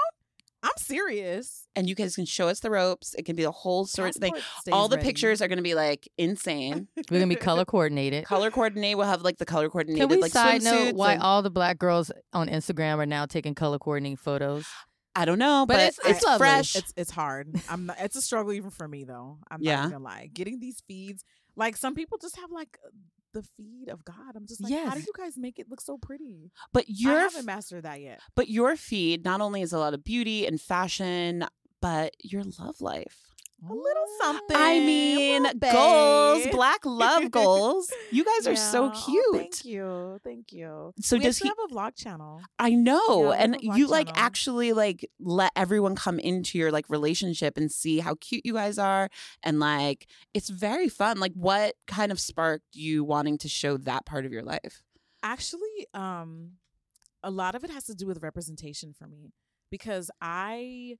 I'm 0.62 0.70
serious. 0.76 1.64
and 1.76 1.88
you 1.88 1.94
guys 1.94 2.16
can 2.16 2.24
show 2.24 2.48
us 2.48 2.58
the 2.58 2.70
ropes. 2.72 3.14
It 3.14 3.24
can 3.24 3.36
be 3.36 3.44
the 3.44 3.52
whole 3.52 3.86
sort 3.86 4.08
of 4.08 4.16
thing. 4.20 4.34
All 4.72 4.88
the 4.88 4.96
ready. 4.96 5.06
pictures 5.06 5.40
are 5.40 5.46
going 5.46 5.58
to 5.58 5.62
be 5.62 5.76
like 5.76 6.08
insane. 6.18 6.88
We're 7.08 7.20
gonna 7.20 7.28
be 7.28 7.36
color 7.36 7.64
coordinated. 7.64 8.24
color 8.24 8.50
coordinate. 8.50 8.96
We'll 8.98 9.06
have 9.06 9.22
like 9.22 9.38
the 9.38 9.44
color 9.46 9.68
coordinated 9.68 10.00
Can 10.00 10.08
we 10.16 10.20
like 10.20 10.32
side 10.32 10.62
note 10.64 10.96
why 10.96 11.12
and- 11.12 11.22
all 11.22 11.40
the 11.42 11.50
black 11.50 11.78
girls 11.78 12.10
on 12.32 12.48
Instagram 12.48 12.96
are 12.98 13.06
now 13.06 13.26
taking 13.26 13.54
color 13.54 13.78
coordinating 13.78 14.16
photos? 14.16 14.66
I 15.14 15.24
don't 15.24 15.38
know, 15.38 15.64
But 15.66 15.74
but, 15.74 15.80
it's- 16.06 16.22
it's 16.24 16.36
fresh. 16.36 16.76
It's 16.76 16.92
it's 16.96 17.10
hard. 17.10 17.54
I'm 17.68 17.86
not, 17.86 17.96
it's 18.00 18.16
a 18.16 18.22
struggle 18.22 18.52
even 18.52 18.70
for 18.70 18.86
me 18.86 19.04
though. 19.04 19.38
I'm 19.50 19.60
Yeah. 19.62 19.82
not 19.82 19.90
gonna 19.92 20.04
lie. 20.04 20.30
Getting 20.32 20.60
these 20.60 20.80
feeds, 20.86 21.24
like 21.56 21.76
some 21.76 21.94
people 21.94 22.18
just 22.18 22.36
have 22.36 22.50
like 22.52 22.78
the 23.34 23.42
feed 23.42 23.88
of 23.88 24.04
God. 24.04 24.36
I'm 24.36 24.46
just 24.46 24.62
like, 24.62 24.72
how 24.72 24.94
do 24.94 25.00
you 25.00 25.12
guys 25.16 25.36
make 25.36 25.58
it 25.58 25.68
look 25.68 25.80
so 25.80 25.98
pretty? 25.98 26.50
but 26.72 26.84
I 26.88 27.10
haven't 27.20 27.44
mastered 27.46 27.82
that 27.84 28.00
yet. 28.00 28.20
but 28.34 28.48
your 28.48 28.76
feed 28.76 29.24
not 29.24 29.40
only 29.40 29.60
is 29.62 29.72
a 29.72 29.78
lot 29.78 29.92
of 29.94 30.04
beauty 30.04 30.46
and 30.46 30.60
fashion, 30.60 31.44
but 31.82 32.14
your 32.22 32.42
love 32.58 32.80
life. 32.80 33.16
A 33.60 33.72
little 33.74 34.04
something. 34.20 34.56
I 34.56 34.78
mean, 34.78 35.44
goals, 35.60 36.46
black 36.52 36.86
love 36.86 37.28
goals. 37.32 37.92
You 38.12 38.24
guys 38.24 38.46
are 38.46 38.54
so 38.54 38.84
Yeah. 38.84 38.92
Oh, 38.94 39.04
cute. 39.04 39.36
thank 39.36 39.64
you. 39.64 40.20
Thank 40.22 40.52
you. 40.52 40.92
So 41.00 41.16
we 41.16 41.24
does 41.24 41.38
he? 41.38 41.48
have 41.48 41.56
a 41.68 41.74
vlog 41.74 41.96
channel. 41.96 42.40
I 42.58 42.70
know, 42.70 43.32
Yeah, 43.32 43.38
and 43.42 43.56
you 43.60 43.88
like 43.88 44.06
channel. 44.06 44.22
actually 44.22 44.72
like 44.72 45.08
let 45.18 45.50
everyone 45.56 45.96
come 45.96 46.20
into 46.20 46.56
your 46.56 46.70
like 46.70 46.88
relationship 46.88 47.56
and 47.56 47.70
see 47.70 47.98
how 47.98 48.14
cute 48.20 48.42
you 48.44 48.52
guys 48.52 48.78
are, 48.78 49.08
and 49.42 49.58
like 49.58 50.06
it's 50.34 50.50
very 50.50 50.88
fun. 50.88 51.18
Like, 51.18 51.32
what 51.34 51.74
kind 51.88 52.12
of 52.12 52.20
sparked 52.20 52.64
you 52.74 53.02
wanting 53.02 53.38
to 53.38 53.48
show 53.48 53.76
that 53.78 54.06
part 54.06 54.24
of 54.24 54.32
your 54.32 54.44
life? 54.44 54.82
Actually, 55.24 55.86
um, 55.94 56.52
a 57.24 57.30
lot 57.30 57.56
of 57.56 57.64
it 57.64 57.70
has 57.70 57.84
to 57.86 57.94
do 57.94 58.06
with 58.06 58.22
representation 58.22 58.92
for 58.96 59.08
me 59.08 59.32
because 59.68 60.12
I 60.20 60.98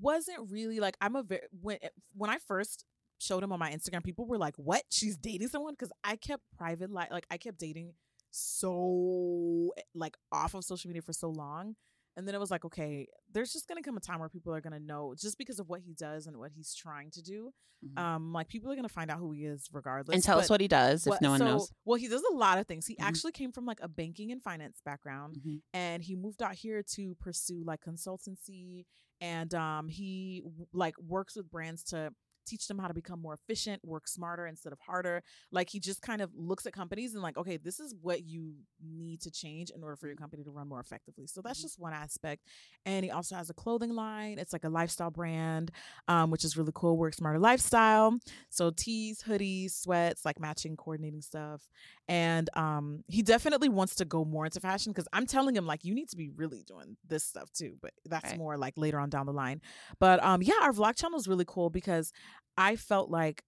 wasn't 0.00 0.50
really 0.50 0.80
like 0.80 0.96
I'm 1.00 1.16
a 1.16 1.22
very 1.22 1.42
when 1.60 1.78
eh, 1.82 1.88
when 2.14 2.30
I 2.30 2.38
first 2.38 2.84
showed 3.18 3.42
him 3.42 3.52
on 3.52 3.58
my 3.58 3.70
Instagram, 3.72 4.04
people 4.04 4.26
were 4.26 4.38
like, 4.38 4.54
"What? 4.56 4.82
She's 4.90 5.16
dating 5.16 5.48
someone?" 5.48 5.74
Because 5.74 5.92
I 6.04 6.16
kept 6.16 6.42
private 6.56 6.90
like 6.90 7.10
like 7.10 7.26
I 7.30 7.36
kept 7.36 7.58
dating 7.58 7.94
so 8.30 9.70
eh, 9.76 9.82
like 9.94 10.16
off 10.32 10.54
of 10.54 10.64
social 10.64 10.88
media 10.88 11.02
for 11.02 11.12
so 11.12 11.30
long. 11.30 11.76
And 12.16 12.26
then 12.26 12.34
it 12.34 12.40
was 12.40 12.50
like, 12.50 12.64
okay, 12.64 13.06
there's 13.32 13.52
just 13.52 13.68
gonna 13.68 13.82
come 13.82 13.96
a 13.96 14.00
time 14.00 14.18
where 14.18 14.28
people 14.28 14.52
are 14.52 14.60
gonna 14.60 14.80
know 14.80 15.14
just 15.16 15.38
because 15.38 15.60
of 15.60 15.68
what 15.68 15.82
he 15.82 15.94
does 15.94 16.26
and 16.26 16.36
what 16.36 16.50
he's 16.52 16.74
trying 16.74 17.10
to 17.12 17.22
do. 17.22 17.52
Mhm. 17.86 17.96
Um, 17.96 18.32
like 18.32 18.48
people 18.48 18.72
are 18.72 18.74
gonna 18.74 18.88
find 18.88 19.08
out 19.08 19.18
who 19.20 19.30
he 19.30 19.44
is 19.44 19.68
regardless. 19.72 20.14
and 20.14 20.22
tell 20.24 20.40
us 20.40 20.50
what 20.50 20.60
he 20.60 20.66
does 20.66 21.06
if 21.06 21.20
no 21.20 21.30
one 21.30 21.38
so- 21.38 21.44
knows. 21.44 21.72
Well, 21.84 21.94
he 21.96 22.08
does 22.08 22.24
a 22.28 22.34
lot 22.34 22.58
of 22.58 22.66
things. 22.66 22.86
He 22.86 22.96
Mhm. 22.96 23.04
actually 23.04 23.32
came 23.32 23.52
from 23.52 23.66
like 23.66 23.78
a 23.80 23.86
banking 23.88 24.32
and 24.32 24.42
finance 24.42 24.80
background, 24.84 25.36
Mhm. 25.46 25.62
and 25.72 26.02
he 26.02 26.16
moved 26.16 26.42
out 26.42 26.56
here 26.56 26.82
to 26.94 27.14
pursue 27.20 27.62
like 27.62 27.82
consultancy, 27.84 28.86
and 29.20 29.54
um, 29.54 29.88
he 29.88 30.42
like 30.72 30.94
works 30.98 31.36
with 31.36 31.50
brands 31.50 31.82
to 31.84 32.12
teach 32.46 32.66
them 32.66 32.78
how 32.78 32.88
to 32.88 32.94
become 32.94 33.20
more 33.20 33.34
efficient, 33.34 33.84
work 33.84 34.08
smarter 34.08 34.46
instead 34.46 34.72
of 34.72 34.78
harder. 34.80 35.22
Like 35.52 35.68
he 35.68 35.80
just 35.80 36.00
kind 36.00 36.22
of 36.22 36.30
looks 36.34 36.64
at 36.64 36.72
companies 36.72 37.12
and 37.12 37.22
like, 37.22 37.36
okay, 37.36 37.58
this 37.58 37.78
is 37.78 37.94
what 38.00 38.24
you 38.24 38.54
need 38.82 39.20
to 39.20 39.30
change 39.30 39.68
in 39.68 39.82
order 39.82 39.96
for 39.96 40.06
your 40.06 40.16
company 40.16 40.44
to 40.44 40.50
run 40.50 40.66
more 40.66 40.80
effectively. 40.80 41.26
So 41.26 41.42
that's 41.42 41.58
Mhm. 41.58 41.62
just 41.62 41.78
one 41.78 41.92
aspect. 41.92 42.44
And 42.86 43.04
he 43.04 43.10
also 43.10 43.34
has 43.36 43.50
a 43.50 43.54
clothing 43.54 43.94
line. 43.94 44.38
It's 44.38 44.54
like 44.54 44.64
a 44.64 44.70
lifestyle 44.70 45.10
brand, 45.10 45.72
um, 46.08 46.30
which 46.30 46.42
is 46.42 46.56
really 46.56 46.72
cool. 46.74 46.96
Work 46.96 47.12
smarter 47.12 47.38
lifestyle. 47.38 48.18
So 48.48 48.70
tees, 48.70 49.22
hoodies, 49.22 49.72
sweats, 49.72 50.24
like 50.24 50.40
matching, 50.40 50.74
coordinating 50.74 51.20
stuff. 51.20 51.68
And 52.08 52.48
um, 52.56 53.04
he 53.06 53.22
definitely 53.22 53.68
wants 53.68 53.96
to 53.96 54.06
go 54.06 54.24
more 54.24 54.46
into 54.46 54.60
fashion 54.60 54.92
because 54.92 55.06
I'm 55.12 55.26
telling 55.26 55.54
him 55.54 55.66
like 55.66 55.84
you 55.84 55.94
need 55.94 56.08
to 56.08 56.16
be 56.16 56.30
really 56.30 56.62
doing 56.66 56.96
this 57.06 57.22
stuff 57.24 57.52
too. 57.52 57.76
But 57.82 57.92
that's 58.06 58.30
Right. 58.30 58.38
more 58.38 58.56
like 58.56 58.74
later 58.76 58.98
on 58.98 59.10
down 59.10 59.26
the 59.26 59.32
line. 59.32 59.60
But 59.98 60.22
um, 60.24 60.42
yeah, 60.42 60.54
our 60.62 60.72
vlog 60.72 60.96
channel 60.96 61.18
is 61.18 61.28
really 61.28 61.44
cool 61.46 61.68
because 61.68 62.12
I 62.56 62.76
felt 62.76 63.10
like 63.10 63.42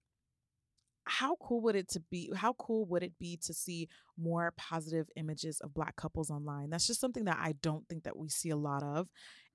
how 1.05 1.35
cool 1.41 1.61
would 1.61 1.75
it 1.75 1.89
to 1.89 1.99
be 1.99 2.31
how 2.35 2.53
cool 2.53 2.85
would 2.85 3.01
it 3.03 3.17
be 3.19 3.35
to 3.35 3.53
see 3.53 3.87
more 4.17 4.53
positive 4.55 5.09
images 5.15 5.59
of 5.61 5.73
black 5.73 5.95
couples 5.95 6.29
online 6.29 6.69
that's 6.69 6.85
just 6.85 6.99
something 7.01 7.25
that 7.25 7.37
i 7.41 7.53
don't 7.61 7.87
think 7.89 8.03
that 8.03 8.15
we 8.15 8.29
see 8.29 8.51
a 8.51 8.55
lot 8.55 8.83
of 8.83 9.07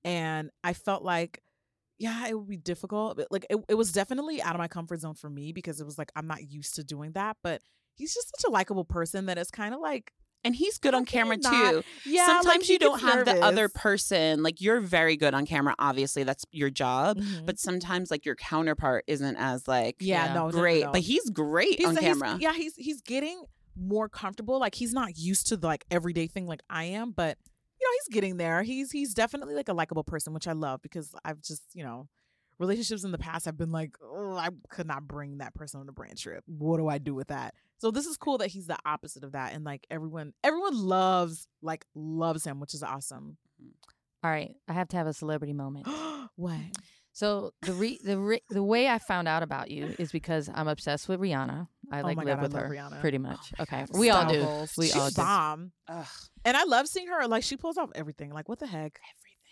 and 0.05 0.51
i 0.65 0.73
felt 0.73 1.05
like 1.05 1.41
yeah 1.99 2.27
it 2.27 2.37
would 2.37 2.49
be 2.49 2.57
difficult 2.57 3.17
but 3.17 3.29
like 3.31 3.47
it, 3.49 3.57
it 3.69 3.75
was 3.75 3.93
definitely 3.93 4.43
out 4.43 4.55
of 4.55 4.59
my 4.59 4.69
comfort 4.69 5.01
zone 5.01 5.15
for 5.15 5.31
me 5.31 5.53
because 5.53 5.81
it 5.81 5.85
was 5.87 5.97
like 5.97 6.11
i'm 6.17 6.27
not 6.27 6.51
used 6.51 6.75
to 6.75 6.83
doing 6.85 7.13
that 7.13 7.37
but 7.45 7.63
he's 7.97 8.15
just 8.15 8.29
such 8.37 8.49
a 8.49 8.53
likable 8.53 8.85
person 8.85 9.26
that 9.26 9.38
it's 9.38 9.50
kind 9.50 9.75
of 9.75 9.81
like 9.81 10.12
And 10.45 10.55
he's 10.55 10.79
good 10.79 10.95
on 10.95 11.05
camera 11.05 11.37
not- 11.38 11.71
too. 11.73 11.83
yeah 12.05 12.26
Sometimes 12.26 12.67
he 12.67 12.75
you 12.75 12.79
don't 12.79 13.00
gets 13.00 13.12
have 13.12 13.25
the 13.25 13.41
other 13.43 13.69
person. 13.69 14.43
Like 14.43 14.61
you're 14.61 14.81
very 14.81 15.17
good 15.17 15.35
on 15.35 15.45
camera. 15.47 15.75
Obviously, 15.79 16.23
that's 16.23 16.45
your 16.53 16.71
job. 16.71 17.19
Mhm. 17.19 17.47
But 17.47 17.59
sometimes 17.59 18.11
like 18.11 18.25
your 18.25 18.37
counterpart 18.37 19.05
isn't 19.09 19.37
as 19.37 19.67
like 19.67 19.97
yeah, 19.99 20.26
Yeah. 20.26 20.35
no 20.35 20.41
no, 20.43 20.50
no, 20.50 20.59
great. 20.61 20.85
no. 20.85 20.93
But 20.93 21.00
he's 21.00 21.29
great 21.31 21.79
He's- 21.79 21.88
on 21.88 21.97
he's- 21.97 22.05
camera. 22.05 22.38
yeah, 22.41 22.53
he's 22.53 22.76
he's 22.76 23.00
getting 23.00 23.43
more 23.75 24.09
comfortable. 24.09 24.59
Like 24.61 24.75
he's 24.76 24.93
not 24.95 25.19
used 25.19 25.49
to 25.49 25.57
the 25.57 25.67
like 25.67 25.85
everyday 25.91 26.26
thing 26.29 26.47
like 26.47 26.62
I 26.71 26.85
am, 26.85 27.11
but 27.11 27.37
you 27.81 27.87
know, 27.87 27.93
he's 28.05 28.15
getting 28.15 28.37
there. 28.37 28.62
He's 28.62 28.91
he's 28.93 29.12
definitely 29.15 29.55
like 29.55 29.69
a 29.69 29.75
likable 29.75 30.05
person, 30.05 30.33
which 30.33 30.47
I 30.49 30.53
love 30.53 30.81
because 30.81 31.15
I've 31.25 31.43
just, 31.43 31.62
you 31.75 31.83
know, 31.85 32.09
relationships 32.59 33.05
in 33.05 33.11
the 33.12 33.19
past 33.19 33.45
have 33.45 33.59
been 33.59 33.71
like, 33.73 33.97
oh, 34.03 34.35
I 34.37 34.49
could 34.71 34.87
not 34.87 35.07
bring 35.07 35.38
that 35.38 35.55
person 35.55 35.81
on 35.81 35.88
a 35.88 35.93
brand 35.93 36.17
trip. 36.19 36.43
What 36.47 36.79
do 36.79 36.88
I 36.88 36.97
do 36.99 37.15
with 37.15 37.29
that? 37.29 37.55
So 37.78 37.90
this 37.90 38.06
is 38.06 38.16
cool 38.16 38.38
that 38.38 38.49
he's 38.49 38.66
the 38.66 38.78
opposite 38.87 39.23
of 39.25 39.33
that. 39.33 39.52
And 39.54 39.64
like 39.64 39.87
everyone 39.90 40.33
everyone 40.42 40.76
loves 40.76 41.47
like 41.62 41.85
loves 41.95 42.45
him, 42.45 42.61
which 42.61 42.75
is 42.75 42.83
awesome. 42.83 43.37
Mm-hmm. 43.62 43.71
All 44.25 44.30
right, 44.30 44.54
I 44.68 44.73
have 44.73 44.88
to 44.88 44.97
have 44.97 45.06
a 45.06 45.12
celebrity 45.12 45.52
moment. 45.64 45.87
what? 46.37 46.59
So 47.12 47.52
the 47.62 47.73
re- 47.73 47.99
the 48.04 48.18
re- 48.18 48.42
the 48.50 48.62
way 48.62 48.88
I 48.88 48.99
found 48.99 49.26
out 49.28 49.42
about 49.42 49.71
you 49.71 49.95
is 49.99 50.12
because 50.12 50.50
I'm 50.52 50.68
obsessed 50.68 51.09
with 51.09 51.18
Rihanna. 51.21 51.66
I 51.90 52.00
Oh 52.00 52.02
like 52.02 52.16
my 52.16 52.25
live 52.25 52.37
God, 52.40 52.42
with 52.42 52.52
her 52.54 52.68
Rihanna. 52.68 53.00
pretty 53.00 53.18
much. 53.18 53.52
Oh 53.59 53.62
okay, 53.62 53.87
we 53.95 54.11
all 54.11 54.26
do. 54.26 54.47
We 54.76 54.87
She's 54.87 54.97
all 54.97 55.09
do. 55.09 55.14
bomb. 55.16 55.73
Ugh. 55.88 56.06
And 56.45 56.56
I 56.56 56.64
love 56.64 56.88
seeing 56.88 57.09
her. 57.09 57.26
Like 57.26 57.42
she 57.42 57.56
pulls 57.56 57.78
off 57.78 57.90
everything. 57.95 58.30
Like 58.33 58.49
what 58.49 58.59
the 58.59 58.66
heck? 58.66 58.99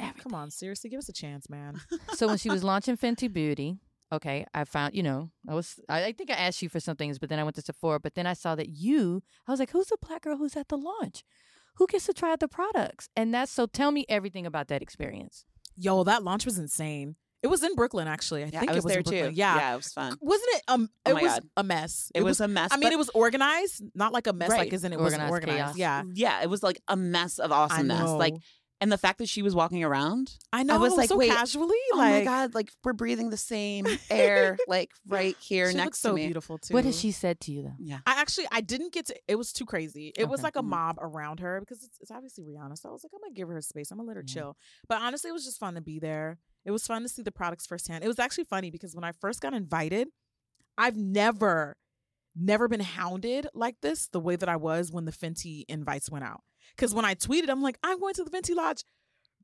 Everything. 0.00 0.22
Come 0.22 0.34
on, 0.34 0.50
seriously, 0.50 0.90
give 0.90 0.98
us 0.98 1.08
a 1.08 1.12
chance, 1.12 1.48
man. 1.48 1.80
so 2.14 2.26
when 2.26 2.36
she 2.36 2.50
was 2.50 2.64
launching 2.72 2.96
Fenty 2.96 3.32
Beauty, 3.32 3.76
okay, 4.14 4.46
I 4.54 4.64
found 4.64 4.94
you 4.94 5.02
know 5.02 5.30
I 5.48 5.54
was 5.54 5.78
I, 5.88 6.04
I 6.06 6.12
think 6.12 6.30
I 6.30 6.34
asked 6.34 6.62
you 6.62 6.68
for 6.68 6.80
some 6.80 6.96
things, 6.96 7.18
but 7.18 7.28
then 7.28 7.38
I 7.38 7.44
went 7.44 7.56
to 7.56 7.62
Sephora, 7.62 8.00
but 8.00 8.14
then 8.14 8.26
I 8.26 8.32
saw 8.34 8.54
that 8.54 8.68
you 8.70 9.22
I 9.46 9.50
was 9.50 9.60
like, 9.60 9.70
who's 9.70 9.86
the 9.88 9.96
black 10.00 10.22
girl 10.22 10.36
who's 10.36 10.56
at 10.56 10.68
the 10.68 10.76
launch? 10.78 11.22
Who 11.76 11.86
gets 11.88 12.06
to 12.06 12.12
try 12.12 12.30
out 12.32 12.38
the 12.40 12.46
products? 12.48 13.08
And 13.16 13.34
that's 13.34 13.50
so. 13.50 13.66
Tell 13.66 13.90
me 13.90 14.04
everything 14.08 14.46
about 14.46 14.68
that 14.68 14.80
experience. 14.80 15.44
Yo, 15.76 16.04
that 16.04 16.22
launch 16.22 16.44
was 16.46 16.56
insane. 16.56 17.16
It 17.42 17.48
was 17.48 17.64
in 17.64 17.74
Brooklyn, 17.74 18.06
actually. 18.08 18.42
I 18.44 18.46
Yeah, 18.46 18.60
think 18.60 18.70
I 18.70 18.74
was, 18.76 18.84
it 18.84 18.86
was 18.86 18.92
there 18.92 18.98
in 19.00 19.02
Brooklyn. 19.02 19.30
too. 19.32 19.36
Yeah. 19.36 19.56
yeah, 19.56 19.72
it 19.74 19.76
was 19.76 19.92
fun. 19.92 20.16
Wasn't 20.20 20.48
it? 20.54 20.62
Um, 20.68 20.88
Oh 21.04 21.10
it 21.10 21.14
my 21.14 21.22
was 21.22 21.32
God. 21.32 21.42
a 21.58 21.62
mess. 21.64 22.12
It, 22.14 22.22
was, 22.22 22.40
a 22.40 22.46
mess. 22.48 22.70
I 22.72 22.76
mean, 22.78 22.92
it 22.92 22.96
was 22.96 23.10
organized, 23.10 23.82
not 23.94 24.12
like 24.12 24.28
a 24.28 24.32
mess, 24.32 24.48
Right. 24.50 24.60
like 24.60 24.72
isn't 24.72 24.90
it 24.92 24.98
wasn't 25.00 25.22
Organized 25.24 25.48
organized? 25.48 25.76
chaos. 25.76 26.06
Yeah, 26.14 26.36
yeah, 26.38 26.42
it 26.42 26.48
was 26.48 26.62
like 26.62 26.80
a 26.88 26.96
mess 26.96 27.38
of 27.40 27.50
I 27.52 27.56
awesomeness. 27.56 27.98
know. 28.00 28.16
Like, 28.16 28.34
and 28.84 28.92
the 28.92 28.98
fact 28.98 29.16
that 29.18 29.28
she 29.30 29.40
was 29.40 29.54
walking 29.54 29.82
around, 29.82 30.36
I 30.52 30.62
know. 30.62 30.78
was 30.78 30.94
like, 30.94 31.08
so 31.08 31.16
wait, 31.16 31.30
casually, 31.30 31.74
oh 31.94 31.96
like, 31.96 32.10
my 32.10 32.24
god, 32.24 32.54
like 32.54 32.70
we're 32.84 32.92
breathing 32.92 33.30
the 33.30 33.38
same 33.38 33.86
air, 34.10 34.58
like 34.68 34.90
right 35.08 35.34
here 35.40 35.70
she 35.70 35.76
next 35.78 35.86
looks 35.86 36.00
so 36.00 36.10
to 36.10 36.14
me. 36.16 36.26
beautiful 36.26 36.58
too. 36.58 36.74
What 36.74 36.84
has 36.84 37.00
she 37.00 37.10
said 37.10 37.40
to 37.40 37.50
you 37.52 37.62
though? 37.62 37.74
Yeah, 37.78 38.00
I 38.06 38.20
actually 38.20 38.46
I 38.52 38.60
didn't 38.60 38.92
get 38.92 39.06
to. 39.06 39.14
It 39.26 39.36
was 39.36 39.52
too 39.54 39.64
crazy. 39.64 40.12
It 40.18 40.28
was 40.28 40.42
like 40.42 40.56
a 40.56 40.62
Mhm. 40.62 40.66
mob 40.66 40.98
around 41.00 41.40
her 41.40 41.60
because 41.60 41.82
it's, 41.82 41.96
it's 42.00 42.10
obviously 42.10 42.44
Rihanna. 42.44 42.76
So 42.78 42.90
I 42.90 42.92
was 42.92 43.02
like, 43.02 43.12
I'm 43.14 43.20
gonna 43.22 43.32
give 43.32 43.48
her 43.48 43.60
space. 43.62 43.90
I'm 43.90 43.96
gonna 43.96 44.06
let 44.08 44.16
her 44.18 44.24
Yeah. 44.26 44.34
chill. 44.34 44.56
But 44.86 45.00
honestly, 45.00 45.30
it 45.30 45.32
was 45.32 45.44
just 45.46 45.58
fun 45.58 45.74
to 45.76 45.80
be 45.80 45.98
there. 45.98 46.38
It 46.66 46.70
was 46.70 46.86
fun 46.86 47.00
to 47.02 47.08
see 47.08 47.22
the 47.22 47.32
products 47.32 47.66
firsthand. 47.66 48.04
It 48.04 48.08
was 48.08 48.18
actually 48.18 48.44
funny 48.44 48.70
because 48.70 48.94
when 48.94 49.04
I 49.04 49.12
first 49.12 49.40
got 49.40 49.54
invited, 49.54 50.08
I've 50.76 50.96
never, 50.96 51.76
never 52.36 52.68
been 52.68 52.80
hounded 52.80 53.46
like 53.54 53.76
this 53.80 54.08
the 54.08 54.20
way 54.20 54.36
that 54.36 54.48
I 54.48 54.56
was 54.56 54.90
when 54.92 55.04
the 55.06 55.12
Fenty 55.12 55.64
invites 55.68 56.10
went 56.10 56.24
out. 56.24 56.42
Because 56.76 56.94
when 56.94 57.04
I 57.04 57.14
tweeted, 57.14 57.48
I'm 57.48 57.62
like, 57.62 57.78
I'm 57.82 58.00
going 58.00 58.14
to 58.14 58.24
the 58.24 58.30
Fenty 58.30 58.54
Lodge. 58.54 58.82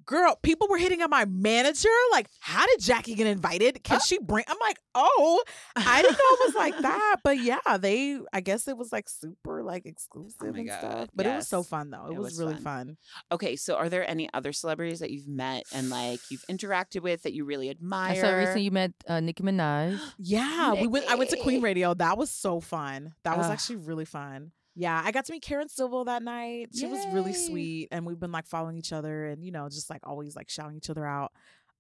Girl, 0.07 0.37
people 0.43 0.67
were 0.69 0.79
hitting 0.79 1.03
up 1.03 1.11
my 1.11 1.25
manager. 1.27 1.91
Like, 2.11 2.27
how 2.41 2.67
did 2.67 2.81
Jackie 2.81 3.15
get 3.15 3.27
invited? 3.29 3.85
Can 3.85 4.01
she 4.01 4.19
bring? 4.19 4.45
I'm 4.49 4.57
like, 4.61 4.79
oh, 4.95 5.43
I 5.77 6.01
didn't 6.03 6.15
know 6.15 6.19
it 6.19 6.41
was 6.47 6.55
like 6.57 6.79
that, 6.83 7.17
but 7.23 7.39
yeah, 7.39 7.77
they. 7.79 8.19
I 8.33 8.41
guess 8.41 8.67
it 8.67 8.77
was 8.79 8.91
like 8.93 9.09
super 9.09 9.63
like 9.63 9.85
exclusive 9.87 10.37
Oh 10.43 10.47
and 10.59 10.67
God, 10.67 10.79
stuff. 10.79 11.09
But 11.15 11.27
it 11.27 11.37
was 11.37 11.47
so 11.47 11.63
fun 11.63 11.91
though. 11.91 12.07
It, 12.07 12.15
It 12.15 12.19
was, 12.19 12.33
was 12.33 12.39
really 12.41 12.55
fun. 12.55 12.63
fun. 12.87 12.97
Okay, 13.31 13.55
so 13.57 13.77
are 13.77 13.89
there 13.91 14.09
any 14.09 14.29
other 14.33 14.53
celebrities 14.53 14.99
that 15.01 15.11
you've 15.11 15.29
met 15.29 15.65
and 15.73 15.91
like 15.91 16.19
you've 16.31 16.47
interacted 16.51 17.03
with 17.03 17.23
that 17.23 17.35
you 17.35 17.45
really 17.45 17.69
admire? 17.69 18.13
I 18.13 18.21
saw 18.21 18.31
recently 18.31 18.63
you 18.63 18.71
met 18.73 18.93
uh, 19.07 19.21
Nicki 19.21 19.43
Minaj. 19.45 20.01
Yeah, 20.19 20.73
we 20.73 20.87
went. 20.89 21.09
I 21.09 21.15
went 21.15 21.31
to 21.31 21.37
Queen 21.37 21.61
Radio. 21.61 21.93
That 21.95 22.17
was 22.19 22.31
so 22.31 22.59
fun. 22.59 23.13
That 23.25 23.37
was 23.37 23.47
Ugh. 23.47 23.53
actually 23.53 23.77
really 23.77 24.07
fun. 24.07 24.53
Yeah, 24.77 25.01
I 25.05 25.11
got 25.11 25.25
to 25.27 25.33
meet 25.33 25.43
Karen 25.43 25.69
Civil 25.69 26.05
that 26.05 26.23
night. 26.23 26.69
She 26.75 26.87
was 26.87 27.05
really 27.13 27.33
sweet, 27.33 27.89
and 27.91 28.07
we've 28.07 28.21
been 28.21 28.33
like 28.33 28.47
following 28.47 28.77
each 28.79 28.93
other, 28.93 29.27
and 29.27 29.45
you 29.45 29.51
know, 29.51 29.69
just 29.69 29.91
like 29.91 30.01
always 30.05 30.37
like 30.37 30.49
shouting 30.49 30.77
each 30.77 30.89
other 30.91 31.05
out. 31.07 31.33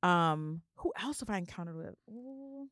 Um, 0.02 0.62
who 0.76 0.92
else 1.00 1.20
have 1.20 1.30
I 1.30 1.38
encountered 1.38 1.76
with? 1.76 1.94
Ooh. 2.10 2.68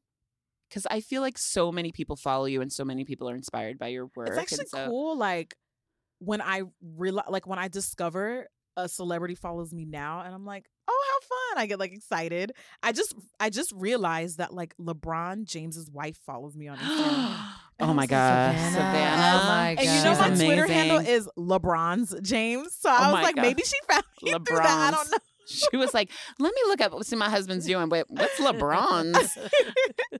because 0.68 0.87
I 0.90 1.00
feel 1.00 1.22
like 1.22 1.38
so 1.38 1.70
many 1.72 1.92
people 1.92 2.16
follow 2.16 2.46
you 2.46 2.61
and 2.61 2.72
so 2.72 2.85
many 2.85 3.04
people 3.04 3.28
are 3.28 3.35
inspired 3.35 3.78
by 3.78 3.88
your 3.88 4.11
work. 4.16 4.28
It's 4.28 4.38
actually 4.38 4.66
so, 4.66 4.87
cool. 4.87 5.16
Like 5.16 5.54
when 6.18 6.40
I 6.42 6.62
realize, 6.83 7.26
like 7.28 7.46
when 7.46 7.59
I 7.59 7.68
discover 7.68 8.48
a 8.76 8.88
celebrity 8.88 9.35
follows 9.35 9.72
me 9.72 9.85
now, 9.85 10.20
and 10.20 10.35
I'm 10.35 10.44
like, 10.44 10.66
oh, 10.88 11.04
how 11.11 11.54
fun! 11.54 11.62
I 11.62 11.66
get 11.66 11.78
like 11.78 11.92
excited. 11.92 12.52
I 12.83 12.92
just, 12.92 13.14
I 13.40 13.50
just 13.50 13.72
realized 13.72 14.38
that 14.38 14.54
like 14.54 14.74
LeBron 14.78 15.44
James's 15.44 15.90
wife 15.90 16.16
follows 16.24 16.57
me 16.57 16.68
on 16.68 16.78
Instagram. 16.78 17.37
oh 17.80 17.94
my 17.94 18.06
Savannah. 18.06 18.06
god, 18.08 18.72
Savannah. 18.72 18.72
Savannah! 18.72 19.40
Oh 19.42 19.48
my 19.48 19.68
And 19.70 19.80
you 19.80 19.86
know 19.86 19.94
She's 19.94 20.18
my 20.18 20.28
God. 20.28 20.44
Twitter 20.46 20.66
handle 20.72 20.98
is 20.98 21.28
LeBron's 21.38 22.14
James. 22.22 22.74
So 22.78 22.88
Oh 22.90 22.92
I 22.92 23.06
was 23.06 23.12
my 23.14 23.22
like, 23.22 23.36
God. 23.36 23.42
maybe 23.42 23.62
she 23.64 23.76
found 23.88 24.04
me 24.22 24.32
through 24.32 24.56
that. 24.56 24.66
I 24.66 24.90
don't 24.96 25.10
know. 25.10 25.18
She 25.48 25.76
was 25.76 25.94
like, 25.94 26.11
"Let 26.38 26.54
me 26.54 26.61
look 26.66 26.80
up 26.80 26.92
what 26.92 27.06
see 27.06 27.16
my 27.16 27.30
husband's 27.30 27.66
doing." 27.66 27.88
Wait, 27.88 28.04
what's 28.08 28.38
LeBron's? 28.40 29.38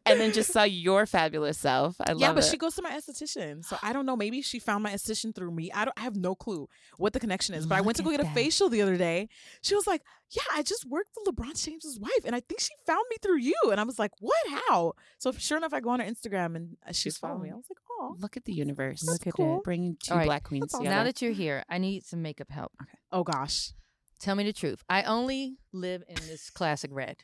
and 0.07 0.21
then 0.21 0.33
just 0.33 0.53
saw 0.53 0.63
your 0.63 1.07
fabulous 1.07 1.59
self. 1.59 1.97
I 2.01 2.13
love 2.13 2.21
it. 2.21 2.25
yeah, 2.25 2.33
but 2.33 2.45
it. 2.45 2.51
she 2.51 2.57
goes 2.57 2.75
to 2.77 2.83
my 2.83 2.91
esthetician. 2.91 3.65
So 3.65 3.77
I 3.83 3.93
don't 3.93 4.07
know. 4.07 4.17
Maybe 4.17 4.43
she 4.43 4.59
found 4.59 4.83
my 4.83 4.93
esthetician 4.93 5.35
through 5.35 5.51
me. 5.51 5.71
I 5.73 5.85
don't 5.85 5.99
I 5.99 6.03
have 6.03 6.17
no 6.17 6.35
clue 6.35 6.69
what 6.97 7.13
the 7.13 7.21
connection 7.21 7.55
is. 7.55 7.67
But 7.67 7.77
I 7.79 7.81
went 7.81 7.97
to 7.97 8.03
go 8.03 8.11
at 8.11 8.21
get 8.21 8.27
a 8.27 8.31
facial 8.31 8.69
the 8.69 8.83
other 8.83 8.97
day. 8.97 9.29
She 9.63 9.75
was 9.75 9.87
like, 9.87 10.03
yeah, 10.31 10.43
I 10.55 10.63
just 10.63 10.85
worked 10.87 11.11
with 11.17 11.35
LeBron 11.35 11.63
James's 11.65 11.99
wife, 11.99 12.25
and 12.27 12.37
I 12.37 12.41
think 12.41 12.61
she 12.61 12.75
found 12.87 13.05
me 13.11 13.17
through 13.23 13.39
you. 13.39 13.55
And 13.71 13.81
I 13.81 13.85
was 13.85 13.99
like, 13.99 14.13
what? 14.21 14.37
How? 14.69 14.93
So 15.19 15.33
sure 15.33 15.57
enough, 15.59 15.73
I 15.73 15.81
go 15.81 15.91
on 15.91 16.01
her 16.01 16.07
Instagram 16.07 16.55
and 16.55 16.77
uh, 16.87 16.93
she's 16.93 17.09
She's 17.09 17.17
following 17.17 17.45
me. 17.45 17.51
I 17.51 17.55
was 17.55 17.65
like, 17.71 17.79
oh, 17.91 18.17
Look 18.19 18.37
at 18.37 18.45
the 18.45 18.53
universe. 18.53 19.03
Look 19.07 19.27
at 19.27 19.33
cool. 19.35 19.57
that. 19.57 19.65
Bringing 19.65 19.97
two 20.03 20.13
All 20.13 20.19
right. 20.19 20.27
black 20.27 20.45
queens 20.45 20.61
That's 20.65 20.75
all. 20.75 20.81
together. 20.81 20.97
Now 20.97 21.05
that 21.05 21.23
you're 21.23 21.33
here, 21.33 21.65
I 21.71 21.79
need 21.79 22.05
some 22.05 22.21
makeup 22.21 22.51
help. 22.51 22.73
Okay. 22.83 22.99
oh 23.13 23.25
gosh, 23.25 23.73
Tell 24.21 24.35
me 24.35 24.45
the 24.45 24.53
truth. 24.53 24.83
I 24.89 25.03
only 25.05 25.57
live 25.73 26.03
in 26.09 26.17
this 26.27 26.51
classic 26.51 26.91
red. 26.93 27.17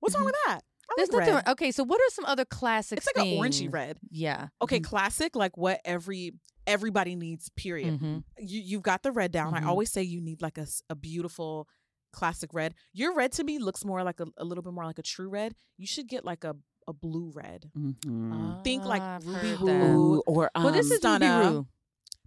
what's 0.00 0.14
wrong 0.14 0.24
with 0.26 0.34
that? 0.46 0.60
I 0.90 0.94
There's 0.98 1.10
like 1.10 1.20
nothing. 1.20 1.34
red. 1.36 1.48
Okay, 1.48 1.70
so 1.72 1.82
what 1.82 1.98
are 2.00 2.10
some 2.10 2.26
other 2.26 2.44
classic? 2.44 2.98
It's 2.98 3.06
like 3.16 3.24
an 3.26 3.32
orangey 3.38 3.72
red. 3.72 3.96
Yeah. 4.10 4.48
Okay, 4.60 4.80
classic, 4.80 5.34
like 5.34 5.56
what 5.56 5.80
every 5.84 6.32
everybody 6.66 7.14
needs. 7.16 7.48
Period. 7.56 7.98
hmm 7.98 8.18
You 8.38 8.60
you've 8.60 8.82
got 8.82 9.02
the 9.02 9.10
red 9.12 9.32
down. 9.32 9.54
Mhm. 9.54 9.62
I 9.62 9.66
always 9.66 9.90
say 9.90 10.02
you 10.02 10.20
need 10.20 10.42
like 10.42 10.58
a, 10.58 10.62
s- 10.62 10.82
a 10.90 10.94
beautiful 10.94 11.66
classic 12.12 12.52
red. 12.52 12.74
Your 12.92 13.14
red 13.14 13.32
to 13.32 13.44
me 13.44 13.58
looks 13.58 13.82
more 13.84 14.02
like 14.02 14.20
a, 14.20 14.26
a 14.36 14.44
little 14.44 14.62
bit 14.62 14.72
more 14.74 14.84
like 14.84 14.98
a 14.98 15.02
true 15.02 15.28
red. 15.30 15.54
You 15.78 15.86
should 15.86 16.06
get 16.08 16.24
like 16.24 16.44
a 16.44 16.54
a 16.86 16.92
blue 16.92 17.32
red. 17.34 17.70
Mhm. 17.74 18.62
Think 18.62 18.84
like 18.84 19.00
Ah, 19.00 19.16
I've 19.16 19.26
Ruby 19.26 19.48
heard 19.48 19.58
that. 19.68 19.90
Ooh, 19.94 20.22
or 20.26 20.50
um, 20.54 20.64
Well, 20.64 20.72
this 20.74 20.90
is 20.90 21.02
Ruby 21.02 21.24
Stunna. 21.24 21.50
Roo. 21.50 21.66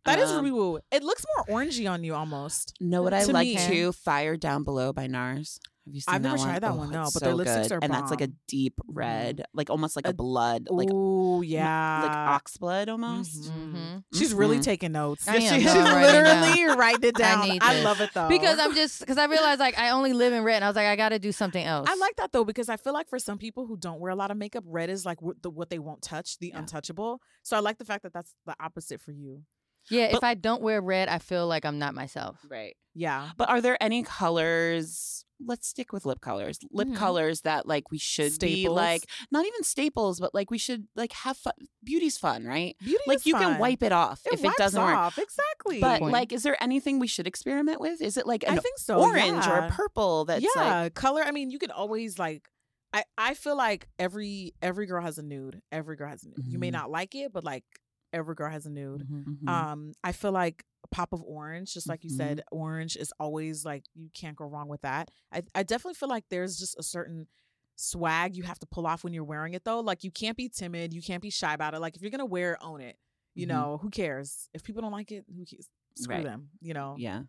That 0.08 0.20
is 0.20 0.30
Um, 0.32 0.38
Ruby 0.38 0.52
Woo. 0.52 0.80
It 0.91 1.04
looks 1.04 1.24
more 1.36 1.60
orangey 1.60 1.89
on 1.89 2.04
you 2.04 2.15
almost. 2.15 2.74
Know 2.82 3.04
what 3.04 3.13
I 3.13 3.24
To 3.26 3.32
like 3.32 3.48
me- 3.48 3.58
too? 3.58 3.91
Fire 3.91 4.38
Down 4.38 4.63
Below 4.63 4.93
by 4.93 5.08
NARS. 5.08 5.60
Have 5.86 5.96
you 5.96 6.02
seen 6.02 6.12
that? 6.12 6.15
I've 6.15 6.22
that 6.24 6.28
never 6.30 6.38
one? 6.39 6.48
tried 6.50 6.63
that 6.63 6.72
Oh, 6.72 6.76
one, 6.76 6.89
no, 6.91 7.04
but 7.04 7.12
so 7.13 7.20
their 7.20 7.34
lipsticks 7.34 7.62
good. 7.63 7.72
are 7.72 7.80
and 7.82 7.93
that's 7.93 8.12
like 8.12 8.20
a 8.20 8.28
deep 8.50 8.74
red, 8.89 9.46
like 9.54 9.70
almost 9.70 9.96
like 9.96 10.06
a, 10.06 10.10
A- 10.10 10.13
blood, 10.13 10.67
like 10.70 10.89
oh 10.91 11.41
yeah, 11.41 12.02
like 12.04 12.12
ox 12.12 12.58
blood 12.58 12.89
almost. 12.89 13.43
Mhm. 13.50 13.74
Mhm. 13.74 14.04
She's 14.13 14.34
really 14.34 14.58
Mhm. 14.58 14.63
taking 14.63 14.91
notes. 14.91 15.26
I 15.30 15.36
am, 15.38 15.41
She- 15.41 15.62
she's 15.65 15.74
I'm 15.74 15.86
writing 15.96 16.24
literally 16.24 16.78
writing 16.78 17.04
it 17.06 17.15
down. 17.17 17.48
need 17.48 17.63
I, 17.63 17.84
love 17.84 18.02
it 18.02 18.10
though 18.13 18.28
Because 18.28 18.60
I'm 18.60 18.76
just 18.76 19.00
because 19.00 19.17
I 19.17 19.28
realized 19.28 19.62
like 19.62 19.80
I 19.80 19.91
only 19.91 20.12
live 20.12 20.34
in 20.34 20.43
red, 20.43 20.56
and 20.58 20.65
I 20.65 20.67
was 20.67 20.76
like 20.76 20.88
I 20.88 20.98
got 20.98 21.10
to 21.10 21.20
do 21.20 21.32
something 21.32 21.63
else. 21.63 21.88
I 21.89 21.96
like 21.96 22.17
that 22.17 22.34
though 22.34 22.43
because 22.43 22.67
I 22.67 22.76
feel 22.76 22.91
like 22.91 23.08
for 23.08 23.17
some 23.17 23.38
people 23.38 23.65
who 23.65 23.78
don't 23.78 24.02
wear 24.02 24.12
a 24.12 24.15
lot 24.15 24.30
of 24.30 24.36
makeup, 24.36 24.65
red 24.67 24.89
is 24.89 25.06
like 25.06 25.22
what, 25.22 25.41
the, 25.41 25.50
what 25.50 25.70
they 25.70 25.80
won't 25.80 26.02
touch, 26.02 26.38
the 26.39 26.48
Yeah. 26.50 26.60
untouchable. 26.60 27.22
So 27.43 27.56
I 27.56 27.62
like 27.62 27.78
the 27.78 27.86
fact 27.86 28.04
that 28.04 28.12
that's 28.12 28.34
the 28.46 28.56
opposite 28.60 29.00
for 29.00 29.13
you. 29.13 29.43
Yeah, 29.89 30.08
But- 30.12 30.17
if 30.17 30.23
I 30.23 30.34
don't 30.34 30.62
wear 30.62 30.82
red, 30.82 31.08
I 31.10 31.19
feel 31.19 31.47
like 31.47 31.65
I'm 31.65 31.80
not 31.80 31.93
myself. 31.95 32.39
Right. 32.50 32.76
Yeah. 32.93 33.30
But 33.38 33.50
are 33.50 33.62
there 33.62 33.82
any 33.82 34.04
colors? 34.04 35.23
Let's 35.45 35.67
stick 35.67 35.93
with 35.93 36.04
lip 36.06 36.19
colors. 36.19 36.58
Lip 36.71 36.88
Mhm. 36.88 36.95
colors 36.95 37.41
that 37.41 37.67
like 37.67 37.91
we 37.91 38.00
should 38.00 38.39
be 38.39 38.67
like 38.67 39.04
not 39.30 39.45
even 39.45 39.62
staples, 39.63 40.19
but 40.19 40.34
like 40.34 40.50
we 40.50 40.58
should 40.58 40.88
like 40.95 41.12
have 41.13 41.38
fun. 41.38 41.54
Beauty's 41.84 42.17
fun, 42.17 42.43
right? 42.43 42.76
Beauty 42.80 43.04
like 43.06 43.17
is 43.19 43.28
you 43.28 43.36
can 43.36 43.60
wipe 43.60 43.84
it 43.84 43.91
off 43.91 44.21
if 44.32 44.43
it 44.43 44.52
doesn't 44.58 44.82
work. 44.82 44.95
off. 44.95 45.19
Exactly. 45.19 45.80
But 45.80 46.02
like, 46.02 46.34
is 46.34 46.41
there 46.41 46.62
anything 46.62 46.97
we 46.97 47.06
should 47.06 47.28
experiment 47.28 47.80
with? 47.80 48.02
Is 48.02 48.17
it 48.17 48.26
like 48.26 48.43
I 48.47 48.58
think 48.58 48.80
so. 48.80 49.00
orange 49.00 49.45
or 49.45 49.58
yeah. 49.58 49.67
a 49.67 49.71
purple? 49.71 50.26
That's 50.26 50.43
yeah, 50.56 50.82
like 50.82 50.95
color. 50.95 51.21
I 51.23 51.30
mean, 51.32 51.52
you 51.52 51.60
can 51.60 51.69
always 51.71 52.17
like. 52.17 52.50
I 52.93 53.04
I 53.15 53.36
feel 53.36 53.56
like 53.56 53.88
every 54.00 54.54
every 54.63 54.88
girl 54.88 55.04
has 55.04 55.19
a 55.19 55.23
nude. 55.23 55.62
Every 55.71 55.97
girl 55.97 56.10
has 56.10 56.23
a 56.23 56.30
nude. 56.30 56.47
You 56.47 56.58
may 56.58 56.69
Mhm. 56.69 56.73
not 56.80 56.89
like 56.89 57.13
it, 57.13 57.32
but 57.32 57.43
like 57.43 57.65
every 58.13 58.36
girl 58.36 58.50
has 58.52 58.65
a 58.65 58.70
nude. 58.70 59.08
Mhm. 59.10 59.48
Um, 59.50 59.93
I 60.04 60.12
feel 60.12 60.32
like 60.32 60.63
a 60.84 60.88
pop 60.88 61.13
of 61.13 61.22
orange, 61.24 61.74
just 61.74 61.88
like 61.89 62.04
you 62.04 62.10
Mhm. 62.12 62.17
said, 62.17 62.43
orange 62.52 62.96
is 62.96 63.13
always 63.20 63.65
like 63.65 63.86
you 63.93 64.10
can't 64.13 64.36
go 64.36 64.46
wrong 64.46 64.67
with 64.67 64.82
that. 64.82 65.12
I 65.32 65.43
I 65.56 65.63
definitely 65.63 65.96
feel 65.96 66.10
like 66.10 66.26
there's 66.30 66.58
just 66.58 66.78
a 66.80 66.84
certain 66.84 67.28
swag 67.76 68.36
you 68.36 68.43
have 68.43 68.58
to 68.60 68.65
pull 68.65 68.88
off 68.88 69.04
when 69.04 69.13
you're 69.13 69.24
wearing 69.24 69.54
it 69.54 69.63
though. 69.63 69.80
Like 69.82 70.04
you 70.04 70.12
can't 70.12 70.36
be 70.38 70.50
timid, 70.50 70.93
you 70.93 71.02
can't 71.02 71.22
be 71.22 71.30
shy 71.30 71.54
about 71.54 71.74
it. 71.74 71.80
Like 71.80 71.96
if 71.96 72.02
you're 72.02 72.12
gonna 72.12 72.26
wear 72.26 72.54
it, 72.54 72.60
own 72.62 72.82
it. 72.82 72.98
You 73.36 73.46
Mhm. 73.46 73.50
know, 73.50 73.78
who 73.78 73.89
cares? 73.89 74.50
If 74.54 74.63
people 74.63 74.82
don't 74.82 74.91
like 74.91 75.12
it, 75.12 75.26
who 75.28 75.46
cares? 75.46 75.70
Screw 75.96 76.15
Right. 76.15 76.24
them. 76.24 76.50
You 76.60 76.74
know, 76.74 76.96
yeah. 76.98 77.24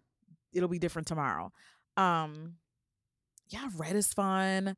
it'll 0.53 0.69
be 0.69 0.79
different 0.79 1.07
tomorrow. 1.09 1.53
Um, 1.99 2.57
yeah, 3.49 3.69
red 3.77 3.97
is 3.97 4.13
fun. 4.15 4.77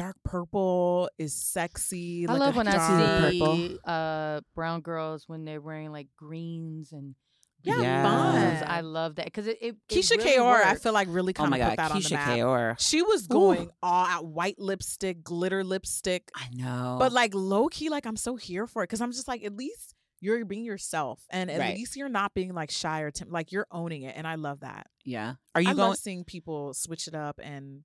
Dark 0.00 0.16
purple 0.24 1.10
is 1.18 1.34
sexy. 1.34 2.26
I 2.26 2.32
like 2.32 2.40
love 2.40 2.56
when 2.56 2.66
dark- 2.66 2.78
I 2.80 3.20
purple. 3.38 3.56
see 3.56 3.78
uh, 3.84 4.40
brown 4.54 4.80
girls 4.80 5.24
when 5.28 5.44
they're 5.44 5.60
wearing 5.60 5.92
like 5.92 6.08
greens 6.16 6.92
and 6.92 7.14
Yeah, 7.62 7.80
Yes. 7.82 8.64
I 8.66 8.80
love 8.80 9.16
that 9.16 9.26
because 9.26 9.46
it, 9.46 9.58
it, 9.60 9.76
it 9.90 9.94
Keisha 9.94 10.16
really 10.16 10.38
Kaur, 10.38 10.64
I 10.64 10.76
feel 10.76 10.94
like 10.94 11.08
really 11.10 11.32
Oh 11.36 11.40
kind 11.40 11.50
my 11.50 11.58
of 11.58 11.60
god, 11.60 11.68
put 11.70 11.76
that 11.76 11.90
on 11.92 11.98
the 11.98 12.02
Keisha 12.08 12.12
map. 12.12 12.28
Kaur. 12.38 12.74
She 12.80 13.02
was 13.02 13.26
going 13.26 13.70
all 13.82 14.06
out 14.06 14.24
white 14.24 14.58
lipstick, 14.58 15.22
glitter 15.22 15.62
lipstick, 15.62 16.30
I 16.34 16.46
know. 16.54 16.96
but 16.98 17.12
like 17.12 17.34
low 17.34 17.68
key, 17.68 17.90
like 17.90 18.06
I'm 18.06 18.16
so 18.16 18.36
here 18.36 18.66
for 18.66 18.82
it 18.82 18.86
because 18.86 19.02
I'm 19.02 19.12
just 19.12 19.28
like, 19.28 19.44
at 19.44 19.54
least 19.54 19.94
you're 20.22 20.42
being 20.46 20.64
yourself, 20.64 21.22
and 21.30 21.50
at 21.50 21.60
Right. 21.60 21.76
least 21.76 21.96
you're 21.96 22.08
not 22.08 22.32
being 22.32 22.54
like 22.54 22.70
shy 22.70 23.00
or 23.00 23.10
tim- 23.10 23.30
like 23.30 23.52
you're 23.52 23.66
owning 23.70 24.02
it, 24.04 24.14
and 24.16 24.26
I 24.26 24.36
love 24.36 24.60
that. 24.60 24.86
yeah. 25.04 25.34
Are 25.54 25.60
you 25.60 25.68
I 25.68 25.74
going? 25.74 25.88
love 25.90 25.96
seeing 25.98 26.24
people 26.24 26.72
switch 26.72 27.06
it 27.08 27.14
up 27.14 27.38
and 27.42 27.84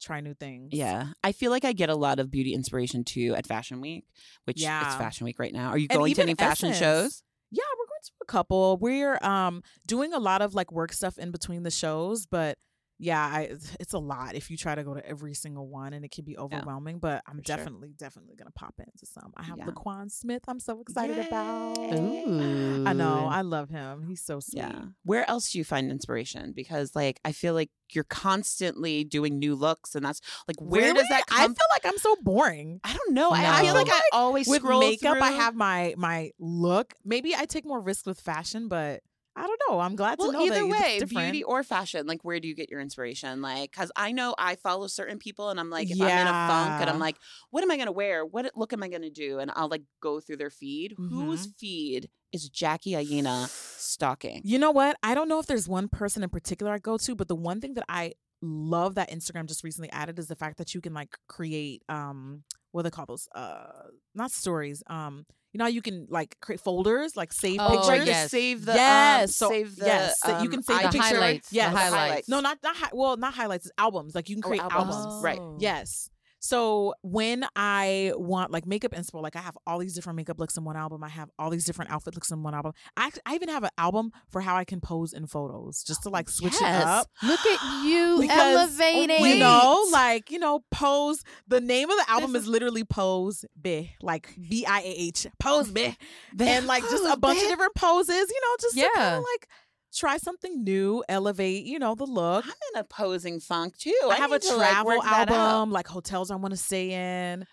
try 0.00 0.20
new 0.20 0.34
things. 0.34 0.70
Yeah, 0.72 1.08
I 1.22 1.32
feel 1.32 1.50
like 1.50 1.64
I 1.64 1.72
get 1.72 1.90
a 1.90 1.94
lot 1.94 2.18
of 2.18 2.30
beauty 2.30 2.54
inspiration 2.54 3.04
too 3.04 3.34
at 3.36 3.46
Fashion 3.46 3.80
Week, 3.80 4.04
which 4.44 4.60
Yeah. 4.60 4.86
it's 4.86 4.94
Fashion 4.96 5.24
Week 5.24 5.38
right 5.38 5.52
now. 5.52 5.68
Are 5.68 5.78
you 5.78 5.86
And 5.90 5.98
going 5.98 6.14
to 6.14 6.22
any 6.22 6.34
fashion 6.34 6.70
Essence. 6.70 6.78
shows? 6.78 7.22
Yeah, 7.50 7.64
we're 7.78 7.86
going 7.86 8.00
to 8.04 8.10
a 8.22 8.26
couple. 8.26 8.76
We're 8.78 9.18
um 9.22 9.62
doing 9.86 10.12
a 10.12 10.18
lot 10.18 10.42
of 10.42 10.54
like 10.54 10.70
work 10.72 10.92
stuff 10.92 11.18
in 11.18 11.30
between 11.30 11.62
the 11.62 11.70
shows, 11.70 12.26
but 12.26 12.58
yeah, 13.02 13.18
I, 13.24 13.56
it's 13.80 13.94
a 13.94 13.98
lot 13.98 14.34
if 14.34 14.50
you 14.50 14.58
try 14.58 14.74
to 14.74 14.84
go 14.84 14.92
to 14.92 15.04
every 15.08 15.32
single 15.32 15.66
one, 15.66 15.94
and 15.94 16.04
it 16.04 16.10
can 16.10 16.24
be 16.24 16.36
overwhelming. 16.36 16.98
But 16.98 17.22
I'm 17.26 17.38
for 17.38 17.44
sure. 17.46 17.56
definitely, 17.56 17.94
definitely 17.96 18.36
gonna 18.36 18.50
pop 18.54 18.74
into 18.78 19.06
some. 19.06 19.32
I 19.36 19.42
have 19.44 19.56
Yeah. 19.58 19.64
Laquan 19.66 20.10
Smith. 20.10 20.42
I'm 20.46 20.60
so 20.60 20.80
excited 20.82 21.18
about. 21.18 21.78
Ooh. 21.78 22.84
I 22.86 22.92
know. 22.92 23.26
I 23.30 23.40
love 23.40 23.70
him. 23.70 24.04
He's 24.06 24.22
so 24.22 24.38
sweet. 24.40 24.58
Yeah. 24.58 24.82
Where 25.04 25.28
else 25.30 25.50
do 25.50 25.58
you 25.58 25.64
find 25.64 25.90
inspiration? 25.90 26.52
Because 26.54 26.94
like 26.94 27.20
I 27.24 27.32
feel 27.32 27.54
like 27.54 27.70
you're 27.92 28.04
constantly 28.04 29.02
doing 29.04 29.38
new 29.38 29.54
looks, 29.54 29.94
and 29.94 30.04
that's 30.04 30.20
like 30.46 30.56
where 30.60 30.92
does 30.94 31.08
that 31.08 31.22
Really? 31.30 31.42
I 31.42 31.46
feel 31.46 31.54
like 31.72 31.86
I'm 31.86 31.98
so 31.98 32.16
boring. 32.22 32.80
I 32.84 32.92
don't 32.94 33.14
know. 33.14 33.30
I, 33.30 33.60
I 33.60 33.62
feel 33.62 33.74
No. 33.74 33.80
like 33.80 33.90
I 33.90 34.00
always 34.12 34.46
With 34.46 34.62
makeup, 34.62 35.16
I 35.20 35.30
have 35.32 35.54
my 35.54 35.94
my 35.96 36.30
look. 36.38 36.94
Maybe 37.04 37.34
I 37.34 37.46
take 37.46 37.64
more 37.64 37.80
risks 37.80 38.06
with 38.06 38.20
fashion, 38.20 38.68
but 38.68 39.00
I 39.40 39.46
don't 39.46 39.60
know. 39.68 39.80
I'm 39.80 39.96
glad 39.96 40.18
Well, 40.18 40.28
to 40.28 40.32
know 40.32 40.44
either 40.44 40.66
way, 40.66 41.00
beauty 41.00 41.42
or 41.44 41.62
fashion, 41.62 42.06
like 42.06 42.22
where 42.24 42.40
do 42.40 42.46
you 42.48 42.54
get 42.54 42.68
your 42.70 42.80
inspiration? 42.80 43.40
Like, 43.40 43.70
because 43.72 43.90
I 43.96 44.12
know 44.12 44.34
I 44.38 44.56
follow 44.56 44.86
certain 44.86 45.18
people, 45.18 45.48
and 45.50 45.58
I'm 45.58 45.70
like, 45.70 45.90
if 45.90 46.00
I'm 46.02 46.18
in 46.18 46.26
a 46.26 46.34
funk, 46.34 46.76
and 46.78 46.90
I'm 46.90 46.98
like, 46.98 47.16
what 47.50 47.62
am 47.62 47.70
I 47.70 47.76
gonna 47.78 47.92
wear? 47.92 48.24
What 48.26 48.50
look 48.54 48.72
am 48.72 48.82
I 48.82 48.88
gonna 48.88 49.10
do? 49.10 49.38
And 49.38 49.50
I'll 49.54 49.68
like 49.68 49.82
go 50.00 50.20
through 50.20 50.36
their 50.36 50.50
feed. 50.50 50.96
Whose 51.08 51.46
Mm-hmm. 51.46 51.50
feed 51.58 52.10
is 52.32 52.48
Jackie 52.48 52.94
Aina 52.94 53.48
stalking? 53.76 54.42
You 54.44 54.58
know 54.58 54.70
what? 54.70 54.96
I 55.02 55.14
don't 55.14 55.28
know 55.28 55.38
if 55.38 55.46
there's 55.46 55.68
one 55.68 55.88
person 55.88 56.22
in 56.22 56.28
particular 56.30 56.72
I 56.72 56.78
go 56.78 56.96
to, 56.98 57.14
but 57.14 57.28
the 57.28 57.34
one 57.36 57.60
thing 57.60 57.74
that 57.74 57.84
I 57.88 58.12
love 58.42 58.94
that 58.94 59.10
Instagram 59.10 59.46
just 59.46 59.64
recently 59.64 59.90
added 59.90 60.18
is 60.18 60.26
the 60.28 60.36
fact 60.36 60.58
that 60.58 60.74
you 60.74 60.80
can 60.80 60.94
like 60.94 61.16
create 61.28 61.82
um 61.88 62.44
what 62.72 62.82
they 62.82 62.90
call 62.90 63.06
those? 63.06 63.28
Uh 63.34 63.88
not 64.14 64.30
stories. 64.30 64.82
Um 64.86 65.26
you 65.52 65.58
know 65.58 65.64
how 65.64 65.68
you 65.70 65.82
can 65.82 66.06
like 66.10 66.36
create 66.40 66.60
folders, 66.60 67.16
like 67.16 67.32
save 67.32 67.58
Oh, 67.60 67.68
pictures. 67.70 67.88
Like, 67.88 68.06
yes. 68.06 68.30
save 68.30 68.64
the 68.64 68.72
Yes, 68.74 69.22
um, 69.22 69.28
so- 69.32 69.48
save 69.50 69.76
the 69.76 69.86
yes, 69.86 70.20
so 70.20 70.28
you 70.28 70.34
um, 70.36 70.48
can 70.48 70.62
save 70.62 70.76
the 70.76 70.80
icon. 70.80 70.92
picture. 70.92 71.06
highlights, 71.06 71.48
the 71.50 71.56
Yes. 71.56 71.74
highlights. 71.76 72.28
No, 72.28 72.40
not 72.40 72.58
not 72.62 72.76
hi- 72.76 72.90
well, 72.92 73.16
not 73.16 73.34
highlights, 73.34 73.66
it's 73.66 73.74
albums. 73.78 74.14
Like 74.14 74.28
you 74.28 74.36
can 74.36 74.44
Oh, 74.44 74.48
create 74.48 74.62
albums. 74.62 74.94
albums. 74.94 75.22
Right. 75.24 75.38
Oh. 75.40 75.56
Yes. 75.58 76.08
So 76.40 76.94
when 77.02 77.44
I 77.54 78.12
want 78.16 78.50
like 78.50 78.66
makeup 78.66 78.92
inspo, 78.92 79.22
like 79.22 79.36
I 79.36 79.40
have 79.40 79.56
all 79.66 79.78
these 79.78 79.94
different 79.94 80.16
makeup 80.16 80.40
looks 80.40 80.56
in 80.56 80.64
one 80.64 80.76
album. 80.76 81.04
I 81.04 81.08
have 81.10 81.30
all 81.38 81.50
these 81.50 81.64
different 81.66 81.90
outfit 81.90 82.14
looks 82.14 82.30
in 82.30 82.42
one 82.42 82.54
album. 82.54 82.72
I, 82.96 83.10
I 83.26 83.34
even 83.34 83.50
have 83.50 83.62
an 83.62 83.70
album 83.76 84.10
for 84.30 84.40
how 84.40 84.56
I 84.56 84.64
can 84.64 84.80
pose 84.80 85.12
in 85.12 85.26
photos, 85.26 85.84
just 85.84 86.02
to 86.04 86.08
oh, 86.08 86.12
like 86.12 86.28
switch 86.30 86.54
Yes. 86.60 86.62
it 86.62 86.86
up. 86.86 87.06
Look 87.22 87.46
at 87.46 87.62
you 87.84 88.20
Because, 88.20 88.80
elevating. 88.80 89.26
You 89.26 89.36
know, 89.36 89.86
like 89.92 90.30
you 90.30 90.38
know, 90.38 90.64
pose. 90.70 91.22
The 91.46 91.60
name 91.60 91.90
of 91.90 91.98
the 91.98 92.10
album 92.10 92.34
is 92.34 92.46
literally 92.46 92.84
Pose 92.84 93.44
B, 93.60 93.92
like 94.00 94.34
B 94.48 94.64
I 94.66 94.80
A 94.80 94.84
H, 94.84 95.26
Pose 95.38 95.70
B, 95.70 95.94
and 96.40 96.66
like 96.66 96.88
just 96.88 97.04
a 97.04 97.16
bunch 97.18 97.42
of 97.42 97.48
different 97.48 97.74
poses. 97.74 98.08
You 98.30 98.40
know, 98.40 98.56
just 98.60 98.74
to 98.76 98.80
kind 98.80 98.92
Yeah. 98.96 99.16
of 99.18 99.24
like 99.24 99.48
try 99.94 100.16
something 100.16 100.64
new, 100.64 101.02
elevate. 101.08 101.64
You 101.64 101.78
know, 101.78 101.94
the 101.94 102.04
look. 102.04 102.44
I'm 102.44 102.52
in 102.74 102.80
a 102.80 102.84
posing 102.84 103.40
funk 103.40 103.76
too. 103.76 103.94
I, 104.08 104.16
have 104.16 104.30
a 104.30 104.34
like, 104.34 104.42
travel 104.42 105.00
out. 105.02 105.30
album, 105.30 105.70
like 105.70 105.88
hotels 105.88 106.30
I 106.30 106.36
want 106.36 106.52
to 106.52 106.58
stay 106.58 107.30
in. 107.30 107.46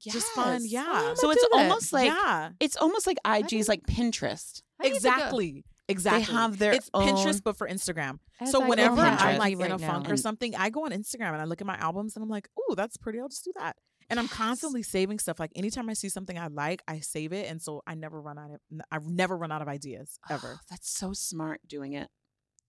Just 0.00 0.26
fun, 0.28 0.60
oh, 0.62 0.64
yeah. 0.66 0.84
Oh, 0.88 1.14
So 1.16 1.30
it's 1.30 1.46
almost 1.52 1.92
like 1.92 2.06
yeah, 2.08 2.50
it's 2.60 2.76
almost 2.76 3.06
like 3.06 3.16
IG's 3.24 3.68
like 3.68 3.82
Pinterest. 3.86 4.62
I 4.80 4.84
need 4.84 4.94
to 4.94 5.02
go- 5.02 5.08
exactly. 5.08 5.64
Exactly. 5.86 6.34
have 6.34 6.58
their 6.58 6.72
it's 6.72 6.88
Pinterest, 6.90 7.42
but 7.44 7.56
for 7.56 7.68
Instagram. 7.68 8.18
As 8.40 8.50
so 8.50 8.62
I 8.62 8.68
whenever. 8.68 9.00
I'm 9.00 9.38
like 9.38 9.52
in 9.52 9.60
a 9.60 9.68
right 9.68 9.80
now. 9.80 9.92
funk 9.92 10.10
or 10.10 10.16
something, 10.16 10.54
I 10.56 10.70
go 10.70 10.86
on 10.86 10.92
Instagram 10.92 11.32
and 11.32 11.42
I 11.42 11.44
look 11.44 11.60
at 11.60 11.66
my 11.66 11.76
albums 11.76 12.16
and 12.16 12.22
I'm 12.22 12.30
like, 12.30 12.48
"Ooh, 12.58 12.74
that's 12.74 12.96
pretty. 12.96 13.20
I'll 13.20 13.28
just 13.28 13.44
do 13.44 13.52
that." 13.56 13.76
And 14.10 14.18
I'm 14.20 14.28
constantly 14.28 14.82
saving 14.82 15.18
stuff. 15.18 15.40
Like 15.40 15.50
anytime 15.56 15.88
I 15.88 15.94
see 15.94 16.08
something 16.08 16.38
I 16.38 16.48
like, 16.48 16.82
I 16.86 17.00
save 17.00 17.32
it, 17.32 17.50
and 17.50 17.60
so 17.62 17.82
I 17.86 17.94
never 17.94 18.20
run 18.20 18.38
out 18.38 18.50
of. 18.52 18.60
I've 18.90 19.06
never 19.06 19.36
run 19.36 19.50
out 19.52 19.62
of 19.62 19.68
ideas 19.68 20.18
ever. 20.30 20.56
Ah, 20.58 20.60
that's 20.70 20.90
so 20.90 21.12
smart 21.12 21.60
doing 21.66 21.92
it. 21.94 22.08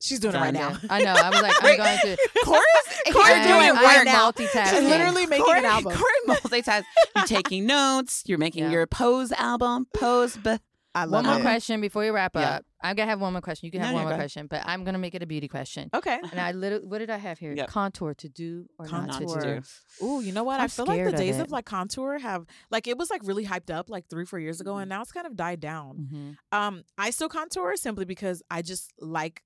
She's 0.01 0.19
doing 0.19 0.35
it 0.35 0.39
right 0.39 0.53
now. 0.53 0.77
I 0.89 1.01
know. 1.03 1.13
I 1.13 1.29
was 1.29 1.41
like, 1.41 1.53
I'm 1.63 1.77
going 1.77 1.97
to. 1.99 2.17
Cori's, 2.43 3.13
Cori's 3.13 3.47
doing 3.47 3.65
it 3.69 3.73
right 3.73 4.03
now. 4.05 4.29
Multitasking. 4.31 4.69
She's 4.69 4.83
literally 4.89 5.25
making 5.25 5.45
Cori, 5.45 5.59
an 5.59 5.65
album. 5.65 5.93
Cori 5.93 6.11
multitask. 6.27 6.83
You're 7.15 7.25
taking 7.25 7.65
notes. 7.67 8.23
You're 8.25 8.37
making 8.37 8.65
Yeah. 8.65 8.71
your 8.71 8.87
pose 8.87 9.31
album. 9.31 9.87
Pose. 9.93 10.35
B- 10.37 10.57
I 10.95 11.03
love 11.03 11.12
One 11.12 11.25
more 11.25 11.39
it. 11.39 11.41
question 11.41 11.81
before 11.81 12.03
we 12.03 12.10
wrap 12.10 12.36
Yeah. 12.36 12.41
up. 12.58 12.65
I'm 12.81 12.95
gonna 12.95 13.10
have 13.10 13.19
one 13.19 13.34
more 13.34 13.41
question. 13.41 13.65
You 13.67 13.71
can 13.71 13.81
have 13.81 13.89
no, 13.91 13.95
one 13.97 14.05
more 14.08 14.15
question, 14.15 14.47
but 14.47 14.62
I'm 14.65 14.84
gonna 14.86 14.97
make 14.97 15.13
it 15.13 15.21
a 15.21 15.25
beauty 15.25 15.47
question. 15.49 15.89
Okay. 15.93 16.17
And 16.31 16.39
I 16.39 16.53
literally, 16.53 16.86
what 16.86 16.99
did 16.99 17.10
I 17.10 17.17
have 17.17 17.38
here? 17.38 17.53
Yep. 17.53 17.67
Contour 17.69 18.13
to 18.13 18.29
do 18.29 18.65
or 18.79 18.88
not 18.88 19.12
to 19.19 19.25
Contour. 19.25 19.62
do. 19.99 20.05
Ooh, 20.05 20.21
you 20.21 20.31
know 20.31 20.43
what? 20.45 20.60
i 20.60 20.63
I'm 20.63 20.69
feel 20.69 20.86
like 20.86 21.03
the 21.03 21.10
of 21.10 21.15
days 21.15 21.38
it. 21.38 21.41
of 21.41 21.51
like 21.51 21.65
contour 21.65 22.17
have 22.19 22.45
like 22.71 22.88
it 22.88 22.97
was 22.97 23.10
like 23.10 23.21
really 23.25 23.45
hyped 23.45 23.69
up 23.69 23.89
like 23.89 24.08
three, 24.10 24.25
four 24.25 24.39
years 24.39 24.58
Mm-hmm. 24.60 24.67
ago, 24.69 24.77
and 24.77 24.88
now 24.89 25.01
it's 25.01 25.12
kind 25.12 25.27
of 25.27 25.36
died 25.36 25.60
down. 25.60 26.08
Mhm. 26.53 26.58
Um, 26.58 26.84
I 26.97 27.10
still 27.10 27.27
contour 27.29 27.75
simply 27.75 28.05
because 28.05 28.41
I 28.49 28.62
just 28.62 28.93
like 28.99 29.43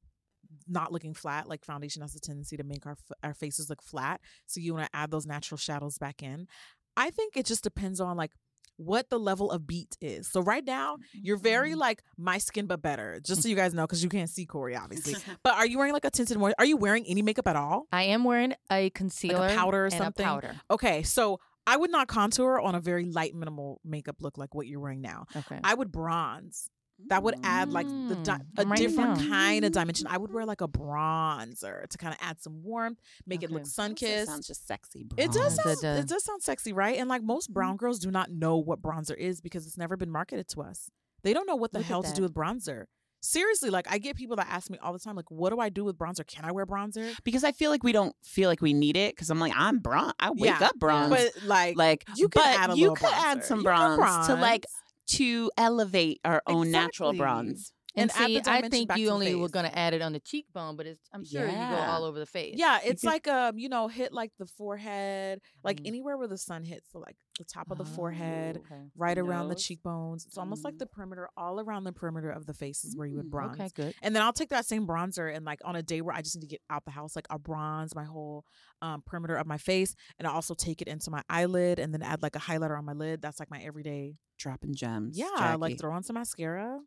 not 0.68 0.92
looking 0.92 1.14
flat. 1.14 1.48
Like 1.50 1.66
foundation 1.66 2.02
has 2.04 2.16
a 2.16 2.20
tendency 2.20 2.58
to 2.58 2.64
make 2.64 2.86
our 2.86 2.96
our 3.24 3.34
faces 3.34 3.70
look 3.70 3.82
flat, 3.82 4.22
so 4.46 4.60
you 4.60 4.74
want 4.76 4.86
to 4.92 4.96
add 4.96 5.10
those 5.10 5.26
natural 5.26 5.58
shadows 5.58 5.98
back 5.98 6.22
in. 6.22 6.48
I 6.96 7.10
think 7.12 7.38
it 7.38 7.46
just 7.46 7.64
depends 7.64 8.00
on 8.00 8.18
like 8.18 8.32
what 8.80 9.10
the 9.10 9.20
level 9.20 9.52
of 9.52 9.68
beat 9.68 9.98
is. 10.02 10.26
So 10.28 10.42
right 10.42 10.64
now, 10.66 10.98
you're 11.14 11.38
very 11.38 11.72
Mm-hmm. 11.72 11.80
like 11.80 12.04
my 12.18 12.38
skin 12.38 12.66
but 12.66 12.82
better. 12.82 13.20
Just 13.24 13.44
so 13.44 13.50
you 13.50 13.56
guys 13.56 13.74
know, 13.74 13.84
because 13.86 14.02
you 14.02 14.10
can't 14.10 14.30
see 14.30 14.46
Cori 14.46 14.76
obviously. 14.76 15.16
but 15.44 15.54
are 15.56 15.66
you 15.68 15.78
wearing 15.78 15.94
like 15.94 16.06
a 16.06 16.10
tinted 16.10 16.38
moist? 16.38 16.56
Are 16.58 16.66
you 16.66 16.78
wearing 16.78 17.06
any 17.06 17.22
makeup 17.22 17.48
at 17.48 17.56
all? 17.58 17.88
I 17.92 18.04
am 18.04 18.24
wearing 18.24 18.54
a 18.72 18.90
concealer, 18.92 19.40
like 19.40 19.52
a 19.52 19.56
powder 19.56 19.82
or 19.82 19.86
and 19.86 19.94
something? 19.94 20.26
Powder. 20.26 20.56
Okay, 20.72 21.04
so 21.04 21.40
I 21.68 21.76
would 21.78 21.92
not 21.92 22.08
contour 22.08 22.60
on 22.60 22.74
a 22.76 22.80
very 22.80 23.06
light 23.06 23.36
minimal 23.36 23.82
makeup 23.84 24.16
look 24.22 24.38
like 24.38 24.56
what 24.56 24.66
you're 24.66 24.80
wearing 24.80 25.02
now. 25.02 25.26
Okay. 25.36 25.60
I 25.64 25.74
would 25.74 25.92
bronze. 25.92 26.70
That 27.08 27.24
would 27.24 27.36
add 27.44 27.72
like 27.72 27.88
the 28.08 28.16
di- 28.16 28.34
Mm, 28.38 28.42
a 28.58 28.62
I'm 28.62 28.72
writing 28.72 28.86
it 28.86 28.90
different 28.90 29.20
kind 29.30 29.66
of 29.66 29.72
dimension. 29.72 30.08
I 30.08 30.18
would 30.18 30.32
wear 30.34 30.46
like 30.46 30.62
a 30.62 30.68
bronzer 30.68 31.88
to 31.88 31.98
kind 31.98 32.14
of 32.14 32.20
add 32.22 32.42
some 32.42 32.62
warmth, 32.64 33.00
make 33.26 33.42
it 33.44 33.52
look 33.52 33.66
sun 33.66 33.96
kissed. 33.96 34.28
sounds 34.28 34.48
just 34.48 34.68
sexy. 34.68 35.08
It 35.18 35.32
does 35.32 35.56
sound 35.56 35.78
It 35.78 35.82
does. 35.82 36.00
it 36.00 36.08
does 36.08 36.24
sound 36.24 36.44
sexy, 36.44 36.74
right? 36.74 36.98
And 36.98 37.10
like 37.10 37.24
most 37.24 37.52
brown 37.54 37.70
Mm-hmm. 37.70 37.78
girls 37.78 38.00
do 38.00 38.12
not 38.12 38.32
know 38.32 38.58
what 38.58 38.82
bronzer 38.82 39.16
is 39.16 39.42
because 39.42 39.66
it's 39.68 39.78
never 39.78 39.96
been 39.98 40.10
marketed 40.12 40.48
to 40.50 40.62
us. 40.62 40.90
They 41.24 41.34
don't 41.34 41.46
know 41.48 41.56
what 41.56 41.72
the 41.72 41.80
Look 41.80 41.88
hell 41.88 42.04
to 42.04 42.14
do 42.14 42.22
with 42.24 42.34
bronzer. 42.34 42.86
Seriously, 43.22 43.70
like 43.70 43.86
I 43.90 43.98
get 43.98 44.16
people 44.16 44.38
that 44.38 44.48
ask 44.50 44.70
me 44.70 44.78
all 44.82 44.94
the 44.94 45.00
time, 45.00 45.16
like, 45.16 45.30
what 45.30 45.50
do 45.50 45.60
I 45.60 45.68
do 45.70 45.84
with 45.84 45.98
bronzer? 45.98 46.26
Can 46.26 46.46
I 46.46 46.52
wear 46.52 46.66
bronzer? 46.66 47.14
because 47.26 47.44
I 47.44 47.52
feel 47.52 47.70
like 47.70 47.84
we 47.84 47.92
don't 47.92 48.16
feel 48.24 48.50
like 48.50 48.62
we 48.62 48.74
need 48.74 48.96
it 48.98 49.14
because 49.16 49.30
I'm 49.30 49.40
like 49.40 49.54
I'm 49.56 49.80
bronze. 49.80 50.14
I 50.20 50.32
wake 50.32 50.46
Yeah, 50.60 50.68
up 50.68 50.76
bronze. 50.80 51.10
But 51.10 51.44
like, 51.46 51.78
like 51.78 52.06
you 52.16 52.30
can 52.30 52.42
but 52.44 52.60
add 52.60 52.70
a 52.72 52.76
you 52.78 52.82
little 52.92 52.96
could 52.96 53.10
add 53.14 53.44
some 53.44 53.60
You 53.60 53.66
can 53.66 53.98
bronze, 53.98 54.28
to 54.28 54.36
like 54.36 54.62
bronze. 54.62 54.66
To 55.10 55.52
elevate 55.58 56.20
our 56.24 56.42
own 56.48 56.72
natural 56.72 57.14
bronze. 57.14 57.74
And 57.96 58.04
and 58.04 58.12
add 58.12 58.44
the 58.44 58.44
see, 58.46 58.52
I 58.52 58.70
think 58.70 58.96
you 58.98 59.10
only 59.10 59.36
were 59.36 59.50
gonna 59.50 59.72
add 59.74 59.94
it 59.94 60.02
on 60.02 60.14
the 60.14 60.20
cheekbone, 60.20 60.76
but 60.76 60.86
it's 60.86 61.02
I'm 61.14 61.24
sure 61.24 61.48
you 61.48 61.70
go 61.70 61.76
all 61.76 62.04
over 62.04 62.20
the 62.20 62.26
face. 62.26 62.56
Yeah, 62.58 62.80
it's 62.84 63.04
like 63.12 63.28
um, 63.28 63.58
you 63.58 63.70
know, 63.70 63.88
hit 63.88 64.14
like 64.14 64.32
the 64.40 64.46
forehead, 64.46 65.40
like 65.64 65.78
Mm. 65.82 65.88
anywhere 65.88 66.18
where 66.18 66.28
the 66.28 66.38
sun 66.38 66.64
hits, 66.64 66.92
so 66.92 67.00
like 67.00 67.16
the 67.38 67.46
top 67.46 67.72
of 67.72 67.78
the 67.78 67.86
forehead, 67.86 68.58
Oh, 68.58 68.66
okay. 68.74 68.82
right 68.98 69.18
around 69.18 69.48
the 69.48 69.56
cheekbones. 69.56 70.26
It's 70.26 70.38
almost 70.38 70.64
like 70.66 70.76
Mm. 70.76 70.80
the 70.80 70.86
perimeter, 70.88 71.30
all 71.38 71.60
around 71.60 71.86
the 71.86 71.94
perimeter 71.94 72.30
of 72.30 72.46
the 72.46 72.54
face 72.54 72.84
is 72.84 72.98
where 72.98 73.08
you 73.08 73.16
would 73.18 73.28
Mm, 73.28 73.32
bronze. 73.32 73.60
Okay, 73.62 73.70
good. 73.76 73.96
And 74.02 74.14
then 74.16 74.22
I'll 74.24 74.34
take 74.34 74.50
that 74.50 74.66
same 74.66 74.86
bronzer 74.86 75.34
and 75.34 75.46
like 75.46 75.60
on 75.64 75.76
a 75.76 75.82
day 75.84 76.02
where 76.02 76.14
I 76.16 76.22
just 76.22 76.36
need 76.36 76.42
to 76.42 76.48
get 76.48 76.62
out 76.70 76.84
the 76.86 76.92
house, 76.92 77.16
like 77.16 77.28
I'll 77.30 77.40
bronze 77.40 77.96
my 77.96 78.04
whole 78.04 78.44
um, 78.82 79.02
perimeter 79.06 79.36
of 79.36 79.48
my 79.48 79.58
face, 79.58 79.96
and 80.18 80.28
I 80.28 80.32
also 80.32 80.54
take 80.54 80.82
it 80.82 80.88
into 80.88 81.10
my 81.12 81.24
eyelid 81.30 81.80
and 81.80 81.94
then 81.94 82.02
add 82.02 82.22
like 82.22 82.36
a 82.36 82.40
highlighter 82.40 82.78
on 82.78 82.86
my 82.86 82.94
lid. 82.94 83.22
That's 83.22 83.40
like 83.40 83.50
my 83.52 83.62
everyday. 83.62 84.16
Dropping 84.38 84.74
gems. 84.74 85.18
Yeah, 85.18 85.28
Jackie. 85.38 85.58
like 85.60 85.78
throw 85.80 85.92
on 85.94 86.02
some 86.04 86.14
mascara, 86.14 86.80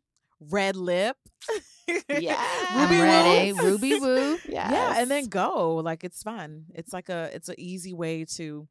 red 0.49 0.75
lip. 0.75 1.17
Yeah. 2.09 2.35
I'm 2.69 2.89
Ruby 2.89 3.01
ready. 3.01 3.53
woo. 3.53 3.61
Ruby 3.63 3.99
woo. 3.99 4.37
Yeah, 4.47 4.95
and 4.97 5.09
then 5.11 5.25
go. 5.27 5.75
Like 5.75 6.03
it's 6.03 6.23
fun. 6.23 6.65
It's 6.73 6.93
like 6.93 7.09
a 7.09 7.29
it's 7.33 7.49
an 7.49 7.55
easy 7.57 7.93
way 7.93 8.25
to 8.35 8.67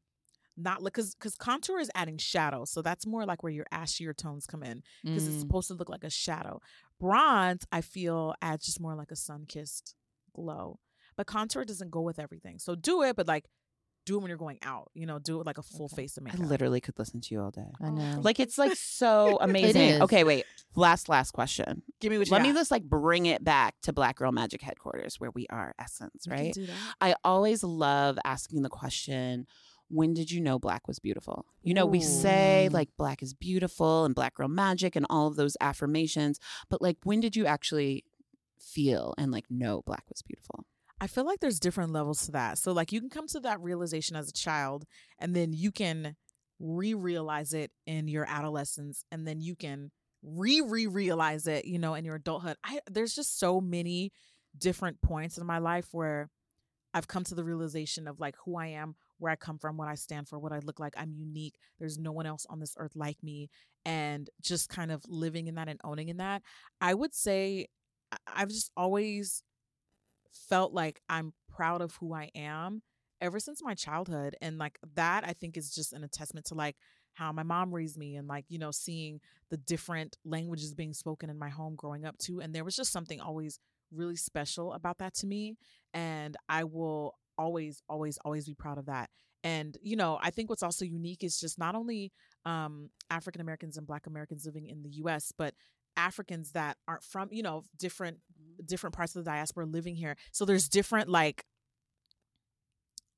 not 0.57 0.81
look 0.81 0.93
because 0.93 1.13
because 1.15 1.35
contour 1.35 1.79
is 1.79 1.89
adding 1.95 2.17
shadow, 2.17 2.65
so 2.65 2.81
that's 2.81 3.05
more 3.05 3.25
like 3.25 3.43
where 3.43 3.51
your 3.51 3.65
ashier 3.73 4.15
tones 4.15 4.45
come 4.45 4.63
in 4.63 4.81
because 5.03 5.27
it's 5.27 5.37
Mm. 5.37 5.41
supposed 5.41 5.67
to 5.69 5.73
look 5.75 5.89
like 5.89 6.03
a 6.03 6.09
shadow. 6.09 6.59
Bronze, 6.99 7.65
I 7.71 7.81
feel, 7.81 8.33
adds 8.41 8.65
just 8.65 8.79
more 8.79 8.95
like 8.95 9.11
a 9.11 9.15
sun 9.15 9.45
kissed 9.47 9.95
glow, 10.35 10.79
but 11.17 11.27
contour 11.27 11.65
doesn't 11.65 11.91
go 11.91 12.01
with 12.01 12.17
everything. 12.19 12.59
So 12.59 12.75
do 12.75 13.03
it, 13.03 13.15
but 13.15 13.27
like 13.27 13.45
do 14.05 14.17
it 14.17 14.21
when 14.21 14.29
you're 14.29 14.37
going 14.37 14.59
out. 14.63 14.91
You 14.93 15.05
know, 15.05 15.19
do 15.19 15.39
it 15.39 15.45
like 15.45 15.57
a 15.57 15.63
full 15.63 15.85
Okay. 15.85 16.03
face 16.03 16.17
of 16.17 16.23
makeup. 16.23 16.41
I 16.41 16.45
literally 16.45 16.81
could 16.81 16.97
listen 16.99 17.21
to 17.21 17.33
you 17.33 17.41
all 17.41 17.51
day. 17.51 17.67
I 17.81 17.89
know. 17.89 18.19
Like 18.21 18.39
it's 18.39 18.57
like 18.57 18.75
so 18.75 19.37
amazing. 19.41 20.01
Okay, 20.01 20.23
wait. 20.23 20.45
Last 20.75 21.07
last 21.09 21.31
question. 21.31 21.83
Give 21.99 22.11
me 22.11 22.17
what 22.17 22.27
you 22.27 22.33
Let 22.33 22.41
me 22.41 22.51
just 22.53 22.71
like 22.71 22.83
bring 22.83 23.25
it 23.27 23.43
back 23.43 23.75
to 23.83 23.93
Black 23.93 24.17
Girl 24.17 24.31
Magic 24.31 24.61
headquarters 24.61 25.19
where 25.19 25.31
we 25.31 25.45
are 25.49 25.73
Essence, 25.79 26.25
We 26.27 26.35
can 26.35 26.45
right? 26.45 26.53
do 26.53 26.65
that. 26.65 26.75
I 26.99 27.15
always 27.23 27.63
love 27.63 28.17
asking 28.25 28.63
the 28.63 28.69
question, 28.69 29.45
when 29.89 30.13
did 30.15 30.31
you 30.31 30.41
know 30.41 30.57
black 30.57 30.87
was 30.87 30.97
beautiful? 30.99 31.45
You 31.61 31.73
know, 31.75 31.85
we 31.85 32.01
say 32.01 32.69
like 32.71 32.89
black 32.97 33.21
is 33.21 33.33
beautiful 33.33 34.05
and 34.05 34.15
black 34.15 34.33
girl 34.35 34.47
magic 34.47 34.95
and 34.95 35.05
all 35.09 35.27
of 35.27 35.35
those 35.35 35.55
affirmations, 35.61 36.39
but 36.69 36.81
like 36.81 36.97
when 37.03 37.19
did 37.19 37.35
you 37.35 37.45
actually 37.45 38.03
feel 38.59 39.13
and 39.17 39.31
like 39.31 39.45
know 39.51 39.83
black 39.85 40.05
was 40.09 40.21
beautiful? 40.23 40.65
I 41.03 41.07
feel 41.07 41.25
like 41.25 41.41
there's 41.41 41.59
different 41.59 41.91
levels 41.91 42.25
to 42.25 42.31
that. 42.31 42.57
So 42.57 42.71
like 42.71 42.93
you 42.93 43.01
can 43.01 43.09
come 43.09 43.27
to 43.27 43.41
that 43.41 43.59
realization 43.59 44.15
as 44.15 44.29
a 44.29 44.31
child 44.31 44.85
and 45.19 45.35
then 45.35 45.51
you 45.51 45.69
can 45.69 46.15
re-realize 46.61 47.53
it 47.53 47.71
in 47.85 48.07
your 48.07 48.25
adolescence 48.25 49.03
and 49.11 49.27
then 49.27 49.41
you 49.41 49.53
can 49.57 49.91
re-re-realize 50.23 51.45
it, 51.45 51.65
you 51.65 51.77
know, 51.77 51.93
in 51.95 52.05
your 52.05 52.15
adulthood. 52.15 52.55
I 52.63 52.79
there's 52.89 53.13
just 53.13 53.37
so 53.37 53.59
many 53.59 54.13
different 54.57 55.01
points 55.01 55.37
in 55.37 55.45
my 55.45 55.57
life 55.57 55.89
where 55.91 56.29
I've 56.93 57.09
come 57.09 57.25
to 57.25 57.35
the 57.35 57.43
realization 57.43 58.07
of 58.07 58.21
like 58.21 58.35
who 58.45 58.55
I 58.55 58.67
am, 58.67 58.95
where 59.17 59.33
I 59.33 59.35
come 59.35 59.57
from, 59.57 59.75
what 59.75 59.89
I 59.89 59.95
stand 59.95 60.29
for, 60.29 60.39
what 60.39 60.53
I 60.53 60.59
look 60.59 60.79
like. 60.79 60.93
I'm 60.95 61.11
unique. 61.11 61.55
There's 61.79 61.99
no 61.99 62.13
one 62.13 62.27
else 62.27 62.45
on 62.49 62.61
this 62.61 62.75
earth 62.77 62.95
like 62.95 63.21
me 63.21 63.49
and 63.83 64.29
just 64.41 64.69
kind 64.69 64.89
of 64.89 65.03
living 65.09 65.47
in 65.47 65.55
that 65.55 65.67
and 65.67 65.81
owning 65.83 66.07
in 66.07 66.17
that. 66.17 66.43
I 66.79 66.93
would 66.93 67.13
say 67.13 67.67
I've 68.25 68.47
just 68.47 68.71
always 68.77 69.43
felt 70.33 70.73
like 70.73 71.01
I'm 71.09 71.33
proud 71.49 71.81
of 71.81 71.95
who 71.95 72.13
I 72.13 72.29
am 72.35 72.81
ever 73.21 73.39
since 73.39 73.63
my 73.63 73.73
childhood. 73.73 74.35
And 74.41 74.57
like 74.57 74.77
that, 74.95 75.23
I 75.25 75.33
think 75.33 75.57
is 75.57 75.73
just 75.73 75.93
an 75.93 76.03
attestament 76.03 76.45
to 76.47 76.55
like 76.55 76.75
how 77.13 77.31
my 77.31 77.43
mom 77.43 77.73
raised 77.73 77.97
me 77.97 78.15
and 78.15 78.27
like, 78.27 78.45
you 78.49 78.59
know, 78.59 78.71
seeing 78.71 79.21
the 79.49 79.57
different 79.57 80.17
languages 80.25 80.73
being 80.73 80.93
spoken 80.93 81.29
in 81.29 81.37
my 81.37 81.49
home 81.49 81.75
growing 81.75 82.05
up 82.05 82.17
too. 82.17 82.41
And 82.41 82.53
there 82.53 82.63
was 82.63 82.75
just 82.75 82.91
something 82.91 83.21
always 83.21 83.59
really 83.91 84.15
special 84.15 84.73
about 84.73 84.97
that 84.97 85.13
to 85.15 85.27
me. 85.27 85.55
And 85.93 86.35
I 86.49 86.63
will 86.63 87.15
always, 87.37 87.81
always, 87.87 88.17
always 88.25 88.45
be 88.45 88.55
proud 88.55 88.77
of 88.77 88.87
that. 88.87 89.09
And, 89.43 89.77
you 89.81 89.95
know, 89.95 90.19
I 90.21 90.31
think 90.31 90.49
what's 90.49 90.63
also 90.63 90.85
unique 90.85 91.23
is 91.23 91.39
just 91.39 91.59
not 91.59 91.75
only 91.75 92.11
um, 92.45 92.89
African 93.09 93.41
Americans 93.41 93.77
and 93.77 93.85
Black 93.85 94.07
Americans 94.07 94.45
living 94.45 94.67
in 94.67 94.83
the 94.83 94.89
US, 95.03 95.33
but 95.37 95.53
Africans 95.97 96.51
that 96.53 96.77
aren't 96.87 97.03
from, 97.03 97.29
you 97.31 97.43
know, 97.43 97.63
different 97.77 98.17
different 98.65 98.95
parts 98.95 99.15
of 99.15 99.23
the 99.23 99.29
diaspora 99.29 99.65
living 99.65 99.95
here. 99.95 100.15
So 100.31 100.45
there's 100.45 100.67
different 100.69 101.09
like 101.09 101.45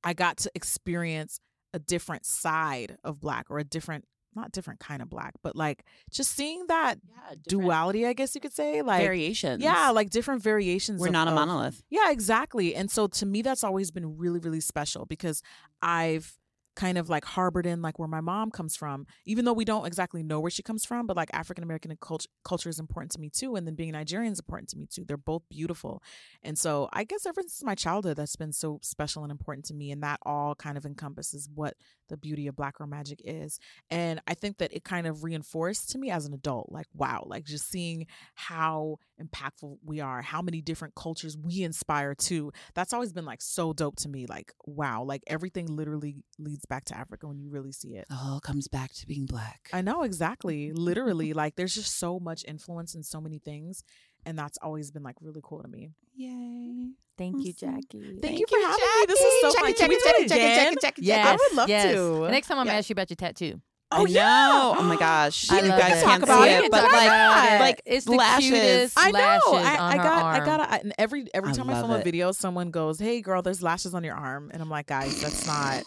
I 0.04 0.14
got 0.14 0.38
to 0.38 0.52
experience 0.56 1.40
a 1.74 1.80
different 1.80 2.26
side 2.26 2.98
of 3.04 3.20
black 3.20 3.48
or 3.50 3.60
a 3.60 3.64
different 3.64 4.06
not 4.36 4.52
different 4.52 4.82
kind 4.82 5.02
of 5.02 5.10
black, 5.10 5.34
but 5.44 5.56
like 5.56 5.86
just 6.12 6.32
seeing 6.36 6.66
that 6.68 7.00
Yeah, 7.08 7.36
duality, 7.48 8.06
I 8.06 8.12
guess 8.12 8.36
you 8.36 8.42
could 8.42 8.52
say. 8.54 8.82
Like 8.82 9.02
variations. 9.02 9.64
yeah, 9.64 9.92
like 9.92 10.10
different 10.10 10.44
variations. 10.44 11.00
we're 11.00 11.08
of- 11.08 11.14
not 11.14 11.28
a 11.30 11.32
of- 11.32 11.36
monolith. 11.36 11.82
yeah, 11.90 12.12
exactly. 12.12 12.76
And 12.76 12.92
so 12.92 13.08
to 13.08 13.26
me, 13.26 13.42
that's 13.42 13.64
always 13.64 13.92
been 13.92 14.18
really, 14.18 14.40
really 14.40 14.60
special 14.60 15.06
because 15.06 15.42
I've 15.82 16.38
kind 16.76 16.98
of 16.98 17.10
like 17.10 17.26
harbored 17.26 17.66
in 17.66 17.82
like 17.82 17.98
where 17.98 18.08
my 18.08 18.22
mom 18.22 18.52
comes 18.52 18.76
from, 18.76 19.08
even 19.26 19.46
though 19.46 19.54
we 19.54 19.66
don't 19.66 19.86
exactly 19.86 20.24
know 20.24 20.40
where 20.40 20.52
she 20.52 20.64
comes 20.64 20.86
from, 20.86 21.08
but 21.08 21.16
like 21.16 21.30
African 21.34 21.64
American 21.64 21.96
culture 22.02 22.30
culture 22.44 22.70
is 22.70 22.80
important 22.80 23.12
to 23.14 23.20
me 23.20 23.30
too. 23.30 23.56
And 23.56 23.66
then 23.66 23.76
being 23.76 23.92
Nigerian 23.92 24.34
is 24.34 24.40
important 24.40 24.70
to 24.70 24.78
me 24.78 24.86
too. 24.86 25.06
They're 25.06 25.18
both 25.18 25.44
beautiful. 25.50 26.04
And 26.44 26.58
so 26.58 26.90
I 26.94 27.04
guess 27.04 27.26
ever 27.26 27.42
since 27.42 27.64
my 27.64 27.76
childhood, 27.76 28.18
that's 28.18 28.36
been 28.36 28.54
so 28.54 28.80
special 28.82 29.24
and 29.24 29.32
important 29.32 29.66
to 29.66 29.74
me. 29.74 29.92
And 29.92 30.04
that 30.04 30.20
all 30.24 30.56
kind 30.56 30.78
of 30.78 30.86
encompasses 30.86 31.50
what 31.54 31.76
the 32.10 32.18
beauty 32.18 32.48
of 32.48 32.56
Black 32.56 32.78
Girl 32.78 32.88
Magic 32.88 33.22
is. 33.24 33.60
And 33.90 34.22
I 34.28 34.34
think 34.34 34.58
that 34.58 34.74
it 34.74 34.84
kind 34.84 35.08
of 35.08 35.24
reinforced 35.24 35.90
to 35.92 35.98
me 35.98 36.12
as 36.12 36.26
an 36.26 36.34
adult, 36.34 36.72
like, 36.72 36.88
wow, 36.94 37.26
like 37.28 37.46
just 37.46 37.70
seeing 37.70 38.08
how 38.36 38.98
impactful 39.22 39.78
we 39.84 40.00
are, 40.00 40.22
how 40.22 40.42
many 40.42 40.62
different 40.62 40.96
cultures 40.96 41.38
we 41.38 41.64
inspire 41.64 42.16
to. 42.16 42.52
That's 42.74 42.94
always 42.94 43.14
been 43.14 43.26
like 43.26 43.42
so 43.42 43.74
dope 43.74 43.96
to 43.98 44.10
me. 44.10 44.26
Like, 44.28 44.52
wow, 44.66 45.04
like 45.04 45.24
everything 45.28 45.68
literally 45.68 46.24
leads 46.38 46.66
back 46.66 46.86
to 46.86 46.98
Africa 46.98 47.28
when 47.28 47.40
you 47.40 47.50
really 47.50 47.72
see 47.72 47.96
it. 47.96 48.06
It 48.10 48.16
all 48.16 48.40
comes 48.40 48.68
back 48.68 48.94
to 48.94 49.08
being 49.08 49.26
black. 49.26 49.70
I 49.74 49.82
know 49.82 50.04
exactly. 50.04 50.72
Literally, 50.74 51.34
like 51.34 51.56
there's 51.56 51.76
just 51.76 51.98
so 51.98 52.20
much 52.20 52.44
influence 52.48 52.96
in 52.96 53.04
so 53.04 53.22
many 53.22 53.40
things. 53.40 53.84
And 54.26 54.38
that's 54.38 54.58
always 54.62 54.92
been 54.92 55.04
like 55.04 55.16
really 55.22 55.42
cool 55.44 55.62
to 55.62 55.68
me. 55.68 55.92
Yay. 56.16 56.90
Thank 57.18 57.46
you, 57.46 57.54
Jackie. 57.54 58.18
Thank, 58.22 58.40
you 58.40 58.46
for 58.50 58.58
having 58.60 58.74
me. 58.80 59.06
This 59.08 59.20
is 59.20 59.42
so 59.42 59.52
Jackie, 59.52 59.60
fun. 59.62 59.72
Jackie, 59.72 59.80
Can 59.80 59.90
we 59.90 59.96
do 59.96 60.02
Jackie, 60.04 60.24
it 60.24 60.28
Jackie, 60.30 60.42
again? 60.42 60.66
Jackie, 60.74 60.78
Jackie, 60.82 61.02
Yes, 61.04 61.28
I 61.28 61.36
would 61.36 61.58
love 61.58 61.70
yes. 61.70 61.94
to. 61.94 62.00
The 62.26 62.32
next 62.32 62.48
time 62.48 62.58
I'm 62.60 62.66
Yeah. 62.66 62.72
gonna 62.72 62.80
ask 62.80 62.90
you 62.90 62.94
about 62.94 63.10
your 63.10 63.16
tattoo. 63.16 63.62
Oh, 63.92 63.98
I 63.98 64.00
Oh, 64.00 64.04
know. 64.04 64.10
yeah. 64.10 64.74
Oh 64.80 64.84
my 64.84 64.96
gosh. 64.98 65.50
We 65.52 65.58
you 65.58 65.62
can 65.62 65.70
guys 65.80 66.02
talk 66.02 66.10
can't 66.12 66.24
about 66.24 66.44
see 66.44 66.50
it. 66.50 66.64
it, 66.66 66.72
but 66.72 66.82
talk 66.82 66.92
like, 66.92 67.06
about 67.08 67.52
it. 67.54 67.60
like 67.62 67.82
It's 67.86 68.06
the 68.06 68.12
lashes. 68.14 68.50
cutest 68.50 68.94
I 68.98 69.12
know. 69.12 69.20
lashes 69.20 69.44
I, 69.54 69.78
on 69.78 69.92
I 69.94 69.98
her 69.98 70.04
got. 70.04 70.24
arm. 70.24 70.42
I 70.42 70.46
got. 70.46 70.60
I, 70.72 70.78
and 70.78 70.94
every 70.98 71.26
every 71.34 71.54
time 71.54 71.70
I 71.70 71.74
love 71.74 71.88
film 71.88 72.00
a 72.02 72.04
video, 72.04 72.32
someone 72.32 72.72
goes, 72.72 72.98
"Hey, 73.00 73.22
girl, 73.22 73.42
there's 73.44 73.62
lashes 73.62 73.94
on 73.94 74.04
your 74.04 74.16
arm," 74.16 74.50
and 74.54 74.62
I'm 74.62 74.70
like, 74.70 74.88
guys, 74.88 75.22
that's 75.22 75.46
not. 75.48 75.84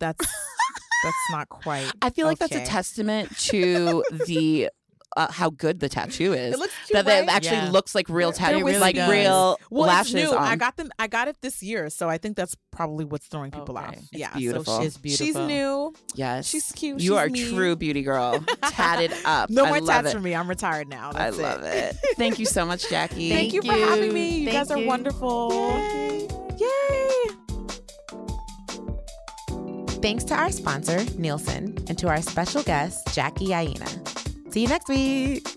That's 0.00 0.18
that's 1.04 1.16
not 1.30 1.48
quite. 1.50 1.92
I 2.00 2.10
feel 2.10 2.26
like 2.26 2.38
that's 2.38 2.56
a 2.56 2.64
testament 2.64 3.36
to 3.38 4.02
the 4.26 4.70
uh, 5.16 5.30
how 5.30 5.50
good 5.50 5.80
the 5.80 5.88
tattoo 5.88 6.32
is. 6.44 6.54
It 6.54 6.58
looks 6.58 6.72
cute, 6.86 7.04
that 7.04 7.24
it 7.24 7.28
actually 7.28 7.56
Yeah. 7.56 7.70
looks 7.70 7.94
like 7.94 8.08
real 8.08 8.30
They're- 8.32 8.38
they're 8.38 8.52
tattoo, 8.54 8.64
really 8.66 8.78
like 8.78 8.94
does. 8.96 9.10
real 9.10 9.58
Well, 9.70 9.86
lashes 9.88 10.14
it's 10.14 10.30
new. 10.30 10.36
on. 10.36 10.42
I 10.44 10.56
got 10.56 10.76
them. 10.76 10.90
I 10.98 11.06
got 11.06 11.28
it 11.28 11.36
this 11.42 11.62
year, 11.62 11.90
so 11.90 12.08
I 12.08 12.18
think 12.18 12.36
that's 12.36 12.56
probably 12.70 13.04
what's 13.04 13.26
throwing 13.26 13.50
people 13.50 13.76
Okay. 13.78 13.86
off. 13.86 13.94
It's 13.94 14.08
yeah, 14.12 14.32
beautiful. 14.34 14.64
So 14.76 14.82
She's 14.82 14.96
beautiful. 14.96 15.26
she's 15.26 15.36
new. 15.36 15.94
yes, 16.14 16.46
She's 16.48 16.72
cute. 16.72 17.00
You 17.00 17.12
she's 17.12 17.18
are 17.18 17.28
me. 17.28 17.50
true 17.50 17.76
beauty 17.76 18.02
girl, 18.02 18.42
tatted 18.62 19.12
up. 19.24 19.50
No 19.50 19.64
I 19.64 19.68
more 19.68 19.80
love 19.80 19.88
tats 19.88 20.08
it. 20.08 20.12
for 20.14 20.20
me. 20.20 20.34
I'm 20.34 20.48
retired 20.48 20.88
now. 20.88 21.10
I 21.14 21.30
love 21.30 21.62
it. 21.64 21.96
Thank 22.16 22.38
you 22.38 22.46
so 22.46 22.64
much, 22.64 22.88
Jackie. 22.88 23.28
Thank, 23.32 23.52
Thank 23.52 23.54
you 23.54 23.62
for 23.62 23.76
having 23.78 24.12
me. 24.12 24.38
You 24.38 24.44
Thank 24.50 24.56
guys 24.68 24.70
are 24.70 24.78
you. 24.78 24.86
wonderful. 24.86 25.50
Yay. 25.52 26.28
Yay. 26.58 27.08
Thanks 30.02 30.24
to 30.24 30.34
our 30.34 30.50
sponsor, 30.50 31.04
Nielsen, 31.16 31.76
and 31.88 31.96
to 31.98 32.08
our 32.08 32.20
special 32.22 32.62
guest, 32.64 33.14
Jackie 33.14 33.52
Aina. 33.52 33.86
See 34.52 34.60
you 34.60 34.68
next 34.68 34.86
week. 34.90 35.48